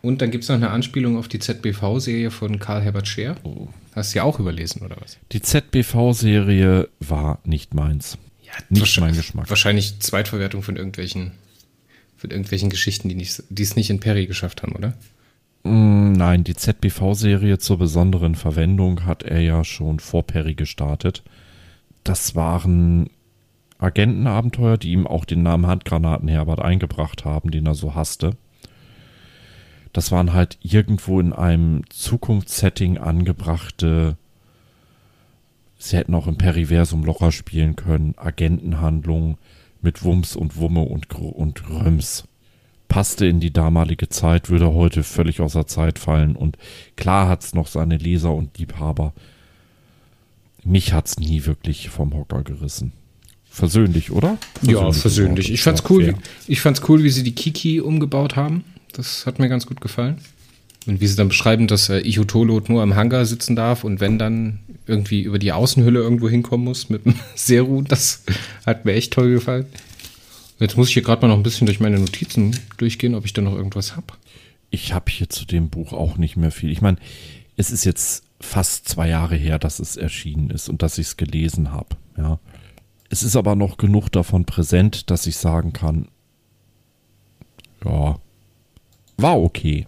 Und 0.02 0.22
dann 0.22 0.30
gibt 0.30 0.44
es 0.44 0.48
noch 0.48 0.56
eine 0.56 0.70
Anspielung 0.70 1.16
auf 1.16 1.28
die 1.28 1.38
ZBV-Serie 1.38 2.30
von 2.30 2.58
Karl 2.58 2.82
Herbert 2.82 3.06
Scheer. 3.06 3.36
Oh. 3.44 3.68
Hast 3.94 4.14
du 4.14 4.18
ja 4.18 4.22
auch 4.24 4.38
überlesen, 4.38 4.82
oder 4.82 4.96
was? 5.00 5.18
Die 5.32 5.42
ZBV-Serie 5.42 6.88
war 7.00 7.40
nicht 7.44 7.74
meins. 7.74 8.18
Ja, 8.42 8.52
nicht 8.68 9.00
mein 9.00 9.14
Geschmack. 9.14 9.50
Wahrscheinlich 9.50 9.98
Zweitverwertung 10.00 10.62
von 10.62 10.76
irgendwelchen, 10.76 11.32
von 12.16 12.30
irgendwelchen 12.30 12.70
Geschichten, 12.70 13.08
die, 13.08 13.62
es 13.62 13.76
nicht 13.76 13.90
in 13.90 14.00
Perry 14.00 14.26
geschafft 14.26 14.62
haben, 14.62 14.74
oder? 14.74 14.94
Mm, 15.64 16.12
Nein, 16.12 16.44
die 16.44 16.54
ZBV-Serie 16.54 17.58
zur 17.58 17.78
besonderen 17.78 18.34
Verwendung 18.34 19.06
hat 19.06 19.22
er 19.22 19.40
ja 19.40 19.64
schon 19.64 19.98
vor 19.98 20.26
Perry 20.26 20.54
gestartet. 20.54 21.22
Das 22.04 22.34
waren 22.34 23.10
Agentenabenteuer, 23.78 24.78
die 24.78 24.92
ihm 24.92 25.06
auch 25.06 25.24
den 25.24 25.42
Namen 25.42 25.66
Handgranaten 25.66 26.28
Herbert 26.28 26.60
eingebracht 26.60 27.24
haben, 27.24 27.50
den 27.50 27.66
er 27.66 27.74
so 27.74 27.94
hasste. 27.94 28.36
Das 29.92 30.10
waren 30.10 30.32
halt 30.32 30.58
irgendwo 30.62 31.20
in 31.20 31.32
einem 31.32 31.82
Zukunftssetting 31.90 32.98
angebrachte, 32.98 34.16
sie 35.76 35.96
hätten 35.96 36.14
auch 36.14 36.26
im 36.26 36.38
Periversum 36.38 37.04
locker 37.04 37.32
spielen 37.32 37.76
können, 37.76 38.14
Agentenhandlungen 38.16 39.36
mit 39.82 40.04
Wumms 40.04 40.36
und 40.36 40.56
Wumme 40.56 40.82
und, 40.82 41.08
Gr 41.08 41.36
und 41.36 41.68
Röms. 41.68 42.24
Passte 42.88 43.26
in 43.26 43.40
die 43.40 43.52
damalige 43.52 44.08
Zeit, 44.08 44.48
würde 44.48 44.72
heute 44.72 45.02
völlig 45.02 45.40
außer 45.40 45.66
Zeit 45.66 45.98
fallen. 45.98 46.36
Und 46.36 46.56
klar 46.96 47.28
hat's 47.28 47.54
noch 47.54 47.66
seine 47.66 47.96
Leser 47.96 48.32
und 48.32 48.56
Liebhaber. 48.58 49.12
Mich 50.64 50.92
hat's 50.92 51.18
nie 51.18 51.44
wirklich 51.44 51.88
vom 51.88 52.14
Hocker 52.14 52.42
gerissen. 52.42 52.92
Versöhnlich, 53.44 54.10
oder? 54.10 54.38
ja, 54.62 54.92
versöhnlich. 54.92 55.52
Ich 55.52 55.62
fand's 55.62 55.82
cool, 55.90 56.06
wie, 56.06 56.52
ich 56.52 56.60
fand's 56.60 56.82
cool, 56.88 57.02
wie 57.02 57.10
sie 57.10 57.22
die 57.22 57.34
Kiki 57.34 57.80
umgebaut 57.80 58.34
haben. 58.36 58.64
Das 58.92 59.26
hat 59.26 59.38
mir 59.38 59.48
ganz 59.48 59.66
gut 59.66 59.80
gefallen. 59.80 60.18
Und 60.86 61.00
wie 61.00 61.06
sie 61.06 61.16
dann 61.16 61.28
beschreiben, 61.28 61.66
dass 61.66 61.88
äh, 61.88 61.98
Ichotolot 61.98 62.68
nur 62.68 62.82
am 62.82 62.94
Hangar 62.94 63.26
sitzen 63.26 63.54
darf 63.54 63.84
und 63.84 64.00
wenn 64.00 64.18
dann 64.18 64.60
irgendwie 64.86 65.22
über 65.22 65.38
die 65.38 65.52
Außenhülle 65.52 66.00
irgendwo 66.00 66.28
hinkommen 66.28 66.64
muss 66.64 66.88
mit 66.88 67.04
dem 67.04 67.14
Seru, 67.34 67.82
das 67.82 68.24
hat 68.66 68.84
mir 68.84 68.94
echt 68.94 69.12
toll 69.12 69.30
gefallen. 69.30 69.66
Jetzt 70.58 70.76
muss 70.76 70.88
ich 70.88 70.94
hier 70.94 71.02
gerade 71.02 71.22
mal 71.22 71.28
noch 71.28 71.36
ein 71.36 71.42
bisschen 71.42 71.66
durch 71.66 71.80
meine 71.80 71.98
Notizen 71.98 72.56
durchgehen, 72.78 73.14
ob 73.14 73.24
ich 73.24 73.32
da 73.32 73.42
noch 73.42 73.54
irgendwas 73.54 73.96
hab. 73.96 74.16
Ich 74.70 74.92
habe 74.92 75.10
hier 75.10 75.28
zu 75.28 75.44
dem 75.44 75.68
Buch 75.68 75.92
auch 75.92 76.16
nicht 76.16 76.36
mehr 76.36 76.50
viel. 76.50 76.70
Ich 76.70 76.80
meine, 76.80 76.96
es 77.56 77.70
ist 77.70 77.84
jetzt 77.84 78.24
fast 78.42 78.88
zwei 78.88 79.08
Jahre 79.08 79.36
her, 79.36 79.58
dass 79.58 79.78
es 79.78 79.96
erschienen 79.96 80.50
ist 80.50 80.68
und 80.68 80.82
dass 80.82 80.98
ich 80.98 81.06
es 81.08 81.16
gelesen 81.16 81.72
habe. 81.72 81.96
Ja. 82.16 82.38
Es 83.08 83.22
ist 83.22 83.36
aber 83.36 83.56
noch 83.56 83.76
genug 83.76 84.10
davon 84.10 84.44
präsent, 84.44 85.10
dass 85.10 85.26
ich 85.26 85.36
sagen 85.36 85.72
kann, 85.72 86.08
ja, 87.84 88.18
war 89.16 89.40
okay. 89.40 89.86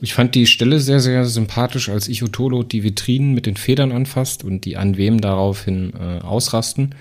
Ich 0.00 0.14
fand 0.14 0.34
die 0.34 0.46
Stelle 0.46 0.80
sehr, 0.80 1.00
sehr 1.00 1.24
sympathisch, 1.24 1.88
als 1.88 2.08
Ichotolot 2.08 2.72
die 2.72 2.82
Vitrinen 2.82 3.32
mit 3.32 3.46
den 3.46 3.56
Federn 3.56 3.92
anfasst 3.92 4.44
und 4.44 4.64
die 4.64 4.76
an 4.76 4.96
wem 4.96 5.20
daraufhin 5.20 5.92
äh, 5.94 6.20
ausrasten. 6.20 6.94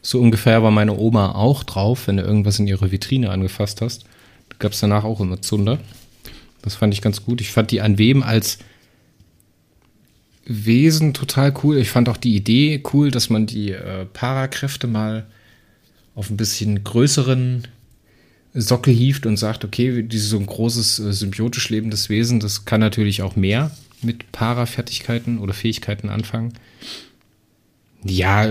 So 0.00 0.20
ungefähr 0.20 0.62
war 0.62 0.70
meine 0.70 0.96
Oma 0.96 1.32
auch 1.32 1.64
drauf, 1.64 2.06
wenn 2.06 2.16
du 2.16 2.22
irgendwas 2.22 2.58
in 2.58 2.66
ihre 2.66 2.92
Vitrine 2.92 3.30
angefasst 3.30 3.80
hast. 3.80 4.04
Gab 4.58 4.72
es 4.72 4.80
danach 4.80 5.04
auch 5.04 5.20
immer 5.20 5.42
Zunder. 5.42 5.78
Das 6.62 6.76
fand 6.76 6.94
ich 6.94 7.02
ganz 7.02 7.24
gut. 7.24 7.40
Ich 7.40 7.50
fand 7.50 7.72
die 7.72 7.80
an 7.80 7.98
wem 7.98 8.22
als 8.22 8.58
Wesen 10.46 11.12
total 11.12 11.52
cool. 11.62 11.78
Ich 11.78 11.90
fand 11.90 12.08
auch 12.08 12.16
die 12.16 12.36
Idee 12.36 12.82
cool, 12.92 13.10
dass 13.10 13.30
man 13.30 13.46
die 13.46 13.72
äh, 13.72 14.06
Parakräfte 14.06 14.86
mal 14.86 15.26
auf 16.14 16.30
ein 16.30 16.36
bisschen 16.36 16.82
größeren 16.82 17.66
Sockel 18.54 18.94
hieft 18.94 19.26
und 19.26 19.36
sagt, 19.36 19.64
okay, 19.64 20.02
dieses 20.02 20.30
so 20.30 20.38
ein 20.38 20.46
großes 20.46 20.98
äh, 21.00 21.12
symbiotisch 21.12 21.68
lebendes 21.68 22.08
Wesen, 22.08 22.40
das 22.40 22.64
kann 22.64 22.80
natürlich 22.80 23.22
auch 23.22 23.36
mehr 23.36 23.70
mit 24.02 24.32
Para-Fertigkeiten 24.32 25.38
oder 25.38 25.52
Fähigkeiten 25.52 26.08
anfangen. 26.08 26.54
Ja, 28.04 28.46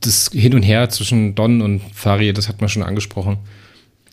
das 0.00 0.30
Hin 0.32 0.54
und 0.54 0.62
Her 0.62 0.88
zwischen 0.90 1.34
Don 1.34 1.62
und 1.62 1.80
Faria, 1.92 2.32
das 2.32 2.48
hat 2.48 2.60
man 2.60 2.68
schon 2.68 2.82
angesprochen, 2.82 3.38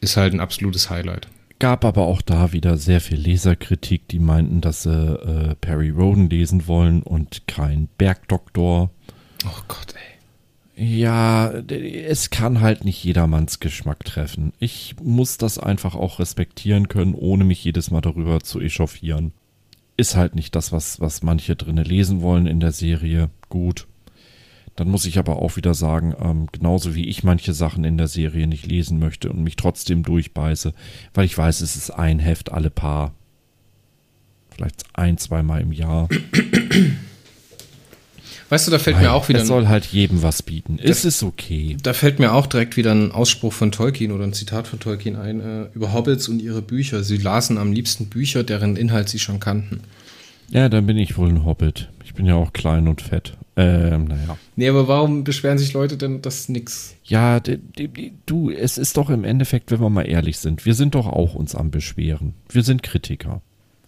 ist 0.02 0.18
halt 0.18 0.34
ein 0.34 0.40
absolutes 0.40 0.90
Highlight. 0.90 1.28
Gab 1.60 1.86
aber 1.86 2.06
auch 2.06 2.22
da 2.22 2.52
wieder 2.52 2.78
sehr 2.78 3.00
viel 3.00 3.18
Leserkritik, 3.18 4.08
die 4.10 4.20
meinten, 4.20 4.60
dass 4.60 4.84
sie 4.84 4.92
äh, 4.92 5.56
Perry 5.56 5.90
Roden 5.90 6.30
lesen 6.30 6.68
wollen 6.68 7.02
und 7.02 7.48
kein 7.48 7.88
Bergdoktor. 7.98 8.90
Oh 9.46 9.62
Gott, 9.68 9.94
ey. 9.96 10.16
Ja, 10.78 11.52
es 11.52 12.30
kann 12.32 12.60
halt 12.60 12.84
nicht 12.84 13.02
jedermanns 13.02 13.62
Geschmack 13.62 14.04
treffen. 14.04 14.52
Ich 14.60 14.96
muss 15.02 15.38
das 15.38 15.58
einfach 15.58 15.96
auch 15.96 16.20
respektieren 16.20 16.90
können, 16.90 17.16
ohne 17.16 17.46
mich 17.46 17.64
jedes 17.64 17.92
Mal 17.92 18.02
darüber 18.02 18.42
zu 18.42 18.60
echauffieren. 18.60 19.32
Ist 19.96 20.18
halt 20.18 20.36
nicht 20.36 20.54
das, 20.56 20.74
was, 20.74 21.00
was 21.00 21.24
manche 21.24 21.56
drinne 21.56 21.84
lesen 21.84 22.22
wollen 22.22 22.48
in 22.48 22.60
der 22.60 22.74
Serie. 22.74 23.30
Gut. 23.48 23.88
Dann 24.76 24.90
muss 24.90 25.06
ich 25.06 25.18
aber 25.18 25.42
auch 25.42 25.56
wieder 25.56 25.74
sagen, 25.74 26.14
ähm, 26.20 26.48
genauso 26.52 26.96
wie 26.96 27.08
ich 27.08 27.24
manche 27.24 27.54
Sachen 27.54 27.86
in 27.86 27.98
der 27.98 28.08
Serie 28.08 28.46
nicht 28.46 28.66
lesen 28.66 29.00
möchte 29.00 29.30
und 29.30 29.42
mich 29.42 29.56
trotzdem 29.56 30.04
durchbeiße, 30.04 30.74
weil 31.14 31.26
ich 31.26 31.38
weiß, 31.38 31.62
es 31.62 31.76
ist 31.76 31.92
ein 31.92 32.20
Heft 32.20 32.52
alle 32.52 32.70
paar, 32.70 33.14
vielleicht 34.50 34.84
ein, 34.94 35.18
zweimal 35.18 35.62
im 35.62 35.72
Jahr. 35.72 36.10
Weißt 38.50 38.68
du, 38.68 38.72
da 38.72 38.78
fällt 38.78 39.00
mir 39.00 39.12
auch 39.12 39.28
wieder 39.28 39.42
es 39.42 39.48
soll 39.48 39.68
halt 39.68 39.86
jedem 39.86 40.22
was 40.22 40.44
bieten. 40.44 40.78
Es 40.82 41.04
ist 41.04 41.24
okay. 41.24 41.78
Da 41.82 41.94
fällt 41.94 42.20
mir 42.20 42.34
auch 42.34 42.46
direkt 42.46 42.78
wieder 42.78 42.92
ein 42.92 43.12
Ausspruch 43.12 43.54
von 43.54 43.72
Tolkien 43.72 44.12
oder 44.12 44.24
ein 44.24 44.34
Zitat 44.34 44.68
von 44.68 44.80
Tolkien 44.80 45.16
ein 45.16 45.40
äh, 45.40 45.64
über 45.74 45.94
Hobbits 45.94 46.28
und 46.28 46.42
ihre 46.42 46.62
Bücher. 46.62 47.04
Sie 47.04 47.18
lasen 47.18 47.58
am 47.58 47.72
liebsten 47.72 48.06
Bücher, 48.08 48.44
deren 48.44 48.76
Inhalt 48.76 49.10
sie 49.10 49.18
schon 49.18 49.40
kannten. 49.40 49.82
Ja, 50.50 50.70
dann 50.70 50.86
bin 50.86 50.98
ich 50.98 51.18
wohl 51.18 51.30
ein 51.30 51.46
Hobbit. 51.46 51.90
Ich 52.04 52.14
bin 52.14 52.26
ja 52.26 52.36
auch 52.36 52.54
klein 52.54 52.88
und 52.88 53.02
fett. 53.02 53.38
Ähm, 53.58 54.06
naja. 54.06 54.38
Nee, 54.56 54.68
aber 54.68 54.88
warum 54.88 55.24
beschweren 55.24 55.58
sich 55.58 55.74
Leute 55.74 55.98
denn, 55.98 56.22
dass 56.22 56.50
nix? 56.50 56.96
Ja, 57.04 57.40
du, 58.26 58.50
es 58.50 58.78
ist 58.78 58.98
doch 58.98 59.10
im 59.10 59.24
Endeffekt, 59.24 59.72
wenn 59.72 59.80
wir 59.80 59.90
mal 59.90 60.04
ehrlich 60.04 60.40
sind, 60.40 60.66
wir 60.66 60.74
sind 60.74 60.96
doch 60.96 61.08
auch 61.08 61.36
uns 61.36 61.56
am 61.56 61.72
Beschweren. 61.72 62.34
Wir 62.50 62.64
sind 62.64 62.84
Kritiker. 62.84 63.42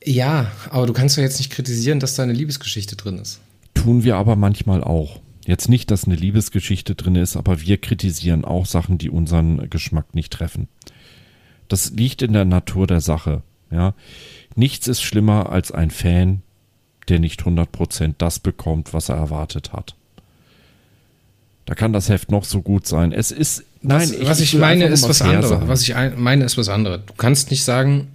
Ja, 0.04 0.52
aber 0.70 0.88
du 0.88 0.94
kannst 0.94 1.18
doch 1.18 1.22
jetzt 1.22 1.40
nicht 1.40 1.52
kritisieren, 1.52 2.00
dass 2.00 2.16
da 2.16 2.24
eine 2.24 2.34
Liebesgeschichte 2.34 2.96
drin 2.96 3.18
ist. 3.18 3.42
Tun 3.74 4.04
wir 4.04 4.16
aber 4.16 4.36
manchmal 4.36 4.84
auch. 4.84 5.20
Jetzt 5.46 5.70
nicht, 5.70 5.92
dass 5.92 6.06
eine 6.06 6.16
Liebesgeschichte 6.16 6.96
drin 6.96 7.16
ist, 7.16 7.36
aber 7.36 7.62
wir 7.62 7.78
kritisieren 7.78 8.46
auch 8.46 8.66
Sachen, 8.66 8.98
die 8.98 9.10
unseren 9.10 9.70
Geschmack 9.70 10.16
nicht 10.16 10.32
treffen. 10.32 10.68
Das 11.68 11.92
liegt 11.92 12.22
in 12.22 12.34
der 12.34 12.46
Natur 12.46 12.88
der 12.88 13.02
Sache. 13.02 13.44
Ja, 13.70 13.96
nichts 14.56 14.88
ist 14.88 15.02
schlimmer 15.02 15.50
als 15.50 15.72
ein 15.72 15.92
Fan, 15.92 16.42
der 17.10 17.20
nicht 17.20 17.44
100% 17.44 18.16
das 18.18 18.40
bekommt, 18.40 18.94
was 18.94 19.10
er 19.10 19.16
erwartet 19.16 19.74
hat. 19.74 19.96
Da 21.66 21.76
kann 21.76 21.92
das 21.92 22.08
Heft 22.08 22.32
noch 22.32 22.46
so 22.46 22.62
gut 22.62 22.88
sein. 22.88 23.12
Es 23.12 23.30
ist 23.32 23.64
nein, 23.82 24.10
was, 24.10 24.28
was 24.28 24.40
ich, 24.40 24.54
meine 24.54 24.86
ist 24.86 25.08
was 25.08 25.22
anderes. 25.22 25.68
Was 25.68 25.82
ich 25.82 25.96
ein, 25.96 26.20
meine 26.20 26.46
ist 26.46 26.58
was 26.58 26.70
anderes. 26.70 27.02
Du 27.06 27.14
kannst 27.14 27.52
nicht 27.52 27.66
sagen, 27.66 28.08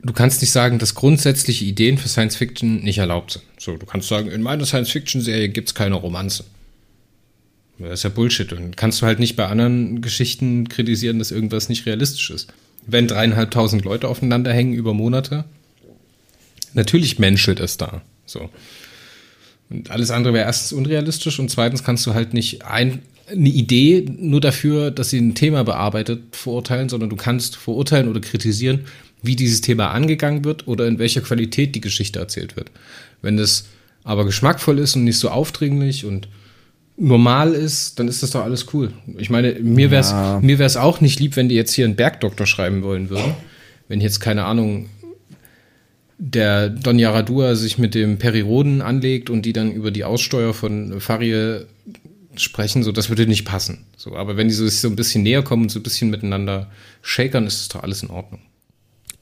du 0.00 0.12
kannst 0.12 0.40
nicht 0.42 0.52
sagen, 0.52 0.78
dass 0.78 0.94
grundsätzliche 0.94 1.64
Ideen 1.64 1.98
für 1.98 2.08
Science 2.08 2.36
Fiction 2.36 2.82
nicht 2.84 2.98
erlaubt 2.98 3.32
sind. 3.32 3.44
So, 3.58 3.76
du 3.76 3.84
kannst 3.84 4.08
sagen, 4.08 4.30
in 4.30 4.42
meiner 4.42 4.64
Science 4.64 4.90
Fiction 4.90 5.20
Serie 5.20 5.48
gibt's 5.48 5.74
keine 5.74 5.96
Romanze. 5.96 6.44
Das 7.80 8.00
ist 8.00 8.02
ja 8.04 8.10
Bullshit. 8.10 8.52
Und 8.52 8.76
kannst 8.76 9.02
du 9.02 9.06
halt 9.06 9.18
nicht 9.18 9.36
bei 9.36 9.46
anderen 9.46 10.02
Geschichten 10.02 10.68
kritisieren, 10.68 11.18
dass 11.18 11.32
irgendwas 11.32 11.68
nicht 11.68 11.86
realistisch 11.86 12.30
ist. 12.30 12.52
Wenn 12.86 13.08
dreieinhalbtausend 13.08 13.84
Leute 13.84 14.08
aufeinander 14.08 14.52
hängen 14.52 14.74
über 14.74 14.94
Monate, 14.94 15.44
natürlich 16.74 17.18
menschelt 17.18 17.58
es 17.58 17.76
da. 17.76 18.02
So. 18.30 18.48
Und 19.68 19.90
alles 19.90 20.10
andere 20.10 20.34
wäre 20.34 20.46
erstens 20.46 20.72
unrealistisch 20.72 21.38
und 21.38 21.50
zweitens 21.50 21.84
kannst 21.84 22.06
du 22.06 22.14
halt 22.14 22.34
nicht 22.34 22.64
ein, 22.64 23.02
eine 23.30 23.48
Idee 23.48 24.04
nur 24.18 24.40
dafür, 24.40 24.90
dass 24.90 25.10
sie 25.10 25.18
ein 25.20 25.34
Thema 25.34 25.62
bearbeitet, 25.62 26.22
verurteilen, 26.32 26.88
sondern 26.88 27.10
du 27.10 27.16
kannst 27.16 27.56
verurteilen 27.56 28.08
oder 28.08 28.20
kritisieren, 28.20 28.80
wie 29.22 29.36
dieses 29.36 29.60
Thema 29.60 29.90
angegangen 29.90 30.44
wird 30.44 30.66
oder 30.66 30.86
in 30.86 30.98
welcher 30.98 31.20
Qualität 31.20 31.74
die 31.74 31.80
Geschichte 31.80 32.18
erzählt 32.18 32.56
wird. 32.56 32.70
Wenn 33.22 33.38
es 33.38 33.66
aber 34.02 34.24
geschmackvoll 34.24 34.78
ist 34.78 34.96
und 34.96 35.04
nicht 35.04 35.18
so 35.18 35.28
aufdringlich 35.28 36.04
und 36.04 36.26
normal 36.96 37.52
ist, 37.52 37.98
dann 37.98 38.08
ist 38.08 38.22
das 38.22 38.30
doch 38.30 38.42
alles 38.42 38.66
cool. 38.74 38.92
Ich 39.18 39.30
meine, 39.30 39.54
mir 39.60 39.90
wäre 39.90 40.00
es 40.00 40.10
Ja. 40.10 40.40
mir 40.42 40.58
wär's 40.58 40.76
auch 40.76 41.00
nicht 41.00 41.20
lieb, 41.20 41.36
wenn 41.36 41.48
die 41.48 41.54
jetzt 41.54 41.74
hier 41.74 41.84
einen 41.84 41.96
Bergdoktor 41.96 42.46
schreiben 42.46 42.82
wollen 42.82 43.08
würden. 43.10 43.34
Wenn 43.88 44.00
jetzt, 44.00 44.20
keine 44.20 44.44
Ahnung, 44.44 44.88
der 46.22 46.68
Don 46.68 46.98
Yaradua 46.98 47.54
sich 47.54 47.78
mit 47.78 47.94
dem 47.94 48.18
Periroden 48.18 48.82
anlegt 48.82 49.30
und 49.30 49.46
die 49.46 49.54
dann 49.54 49.72
über 49.72 49.90
die 49.90 50.04
Aussteuer 50.04 50.52
von 50.52 51.00
Farie 51.00 51.62
sprechen, 52.36 52.82
so 52.82 52.92
das 52.92 53.08
würde 53.08 53.26
nicht 53.26 53.46
passen. 53.46 53.86
So, 53.96 54.14
aber 54.14 54.36
wenn 54.36 54.46
die 54.46 54.54
so, 54.54 54.68
sich 54.68 54.80
so 54.80 54.88
ein 54.88 54.96
bisschen 54.96 55.22
näher 55.22 55.42
kommen 55.42 55.64
und 55.64 55.68
so 55.70 55.80
ein 55.80 55.82
bisschen 55.82 56.10
miteinander 56.10 56.70
shakern, 57.00 57.46
ist 57.46 57.62
es 57.62 57.68
doch 57.68 57.82
alles 57.82 58.02
in 58.02 58.10
Ordnung. 58.10 58.40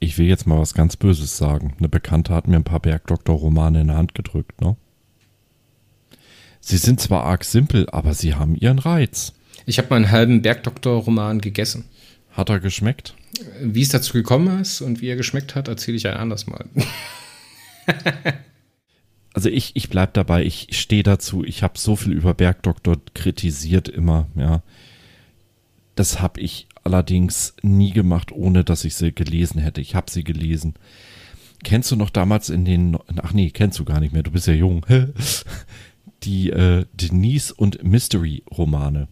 Ich 0.01 0.17
will 0.17 0.27
jetzt 0.27 0.45
mal 0.45 0.59
was 0.59 0.73
ganz 0.73 0.97
Böses 0.97 1.37
sagen. 1.37 1.73
Eine 1.79 1.87
Bekannte 1.87 2.33
hat 2.33 2.47
mir 2.47 2.57
ein 2.57 2.65
paar 2.65 2.81
Bergdoktor-Romane 2.81 3.81
in 3.81 3.87
der 3.87 3.97
Hand 3.97 4.13
gedrückt, 4.13 4.59
ne? 4.61 4.75
Sie 6.59 6.77
sind 6.77 6.99
zwar 6.99 7.23
arg 7.23 7.45
simpel, 7.45 7.89
aber 7.89 8.13
sie 8.13 8.35
haben 8.35 8.55
ihren 8.55 8.79
Reiz. 8.79 9.33
Ich 9.65 9.77
habe 9.77 9.89
mal 9.89 9.95
einen 9.95 10.11
halben 10.11 10.41
Bergdoktor-Roman 10.41 11.39
gegessen. 11.39 11.85
Hat 12.31 12.49
er 12.49 12.59
geschmeckt? 12.59 13.15
Wie 13.61 13.81
es 13.81 13.89
dazu 13.89 14.13
gekommen 14.13 14.61
ist 14.61 14.81
und 14.81 15.01
wie 15.01 15.07
er 15.07 15.15
geschmeckt 15.15 15.55
hat, 15.55 15.67
erzähle 15.67 15.97
ich 15.97 16.07
ein 16.07 16.17
anderes 16.17 16.47
Mal. 16.47 16.65
Also 19.33 19.49
ich, 19.49 19.75
ich 19.75 19.89
bleib 19.89 20.15
dabei, 20.15 20.43
ich 20.43 20.67
stehe 20.71 21.03
dazu, 21.03 21.43
ich 21.43 21.61
habe 21.63 21.77
so 21.77 21.95
viel 21.95 22.13
über 22.13 22.33
Bergdoktor 22.33 22.97
kritisiert 23.13 23.87
immer, 23.87 24.27
ja. 24.35 24.63
Das 25.95 26.19
habe 26.19 26.41
ich 26.41 26.67
allerdings 26.83 27.53
nie 27.61 27.91
gemacht, 27.91 28.31
ohne 28.31 28.63
dass 28.63 28.85
ich 28.85 28.95
sie 28.95 29.13
gelesen 29.13 29.61
hätte. 29.61 29.81
Ich 29.81 29.95
habe 29.95 30.09
sie 30.09 30.23
gelesen. 30.23 30.73
Kennst 31.63 31.91
du 31.91 31.95
noch 31.95 32.09
damals 32.09 32.49
in 32.49 32.65
den, 32.65 32.97
ach 33.21 33.33
nee, 33.33 33.49
kennst 33.51 33.79
du 33.79 33.85
gar 33.85 33.99
nicht 33.99 34.13
mehr, 34.13 34.23
du 34.23 34.31
bist 34.31 34.47
ja 34.47 34.53
jung, 34.53 34.85
die 36.23 36.49
äh, 36.49 36.85
Denise 36.93 37.53
und 37.53 37.83
Mystery 37.83 38.43
Romane? 38.49 39.07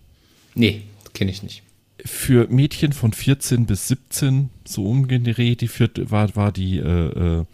Nee, 0.56 0.84
kenne 1.14 1.32
ich 1.32 1.44
nicht. 1.44 1.64
Für 2.06 2.48
Mädchen 2.48 2.94
von 2.94 3.12
14 3.12 3.66
bis 3.66 3.88
17, 3.88 4.52
so 4.66 4.86
umgedreht, 4.86 5.62
die 5.62 5.68
vierte, 5.68 6.12
war, 6.12 6.36
war 6.36 6.52
die 6.52 6.78
äh, 6.78 7.40
äh, 7.40 7.46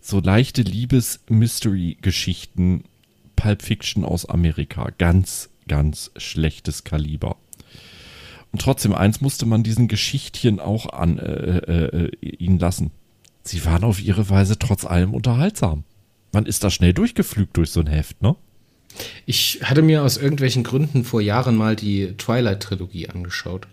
so 0.00 0.18
leichte 0.20 0.62
Liebes-Mystery-Geschichten, 0.62 2.82
Pulp 3.36 3.62
Fiction 3.62 4.04
aus 4.04 4.26
Amerika. 4.26 4.88
Ganz, 4.98 5.50
ganz 5.68 6.10
schlechtes 6.16 6.82
Kaliber. 6.84 7.36
Und 8.52 8.60
trotzdem, 8.60 8.92
eins 8.92 9.20
musste 9.20 9.46
man 9.46 9.62
diesen 9.62 9.88
Geschichtchen 9.88 10.60
auch 10.60 10.92
an 10.92 11.18
äh, 11.18 11.58
äh, 11.58 12.06
äh, 12.06 12.10
ihnen 12.20 12.58
lassen. 12.58 12.90
Sie 13.44 13.64
waren 13.64 13.84
auf 13.84 14.00
ihre 14.00 14.28
Weise 14.28 14.58
trotz 14.58 14.84
allem 14.84 15.14
unterhaltsam. 15.14 15.84
Man 16.32 16.46
ist 16.46 16.62
da 16.62 16.70
schnell 16.70 16.92
durchgeflügt 16.92 17.56
durch 17.56 17.70
so 17.70 17.80
ein 17.80 17.86
Heft, 17.86 18.22
ne? 18.22 18.36
Ich 19.24 19.60
hatte 19.62 19.80
mir 19.80 20.02
aus 20.02 20.18
irgendwelchen 20.18 20.64
Gründen 20.64 21.04
vor 21.04 21.22
Jahren 21.22 21.56
mal 21.56 21.76
die 21.76 22.14
Twilight-Trilogie 22.18 23.08
angeschaut. 23.08 23.66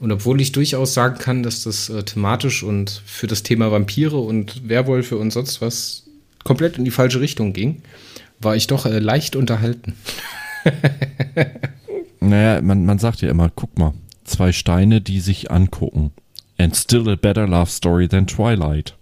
Und 0.00 0.12
obwohl 0.12 0.40
ich 0.40 0.52
durchaus 0.52 0.94
sagen 0.94 1.18
kann, 1.18 1.42
dass 1.42 1.64
das 1.64 1.88
äh, 1.88 2.04
thematisch 2.04 2.62
und 2.62 3.02
für 3.04 3.26
das 3.26 3.42
Thema 3.42 3.72
Vampire 3.72 4.18
und 4.18 4.68
Werwölfe 4.68 5.16
und 5.16 5.32
sonst 5.32 5.60
was 5.60 6.04
komplett 6.44 6.78
in 6.78 6.84
die 6.84 6.90
falsche 6.90 7.20
Richtung 7.20 7.52
ging, 7.52 7.82
war 8.40 8.54
ich 8.54 8.68
doch 8.68 8.86
äh, 8.86 9.00
leicht 9.00 9.34
unterhalten. 9.34 9.94
naja, 12.20 12.62
man, 12.62 12.84
man 12.84 12.98
sagt 12.98 13.22
ja 13.22 13.30
immer, 13.30 13.50
guck 13.54 13.76
mal, 13.78 13.94
zwei 14.24 14.52
Steine, 14.52 15.00
die 15.00 15.20
sich 15.20 15.50
angucken. 15.50 16.12
And 16.58 16.76
still 16.76 17.08
a 17.08 17.16
better 17.16 17.46
love 17.46 17.70
story 17.70 18.08
than 18.08 18.26
Twilight. 18.26 18.96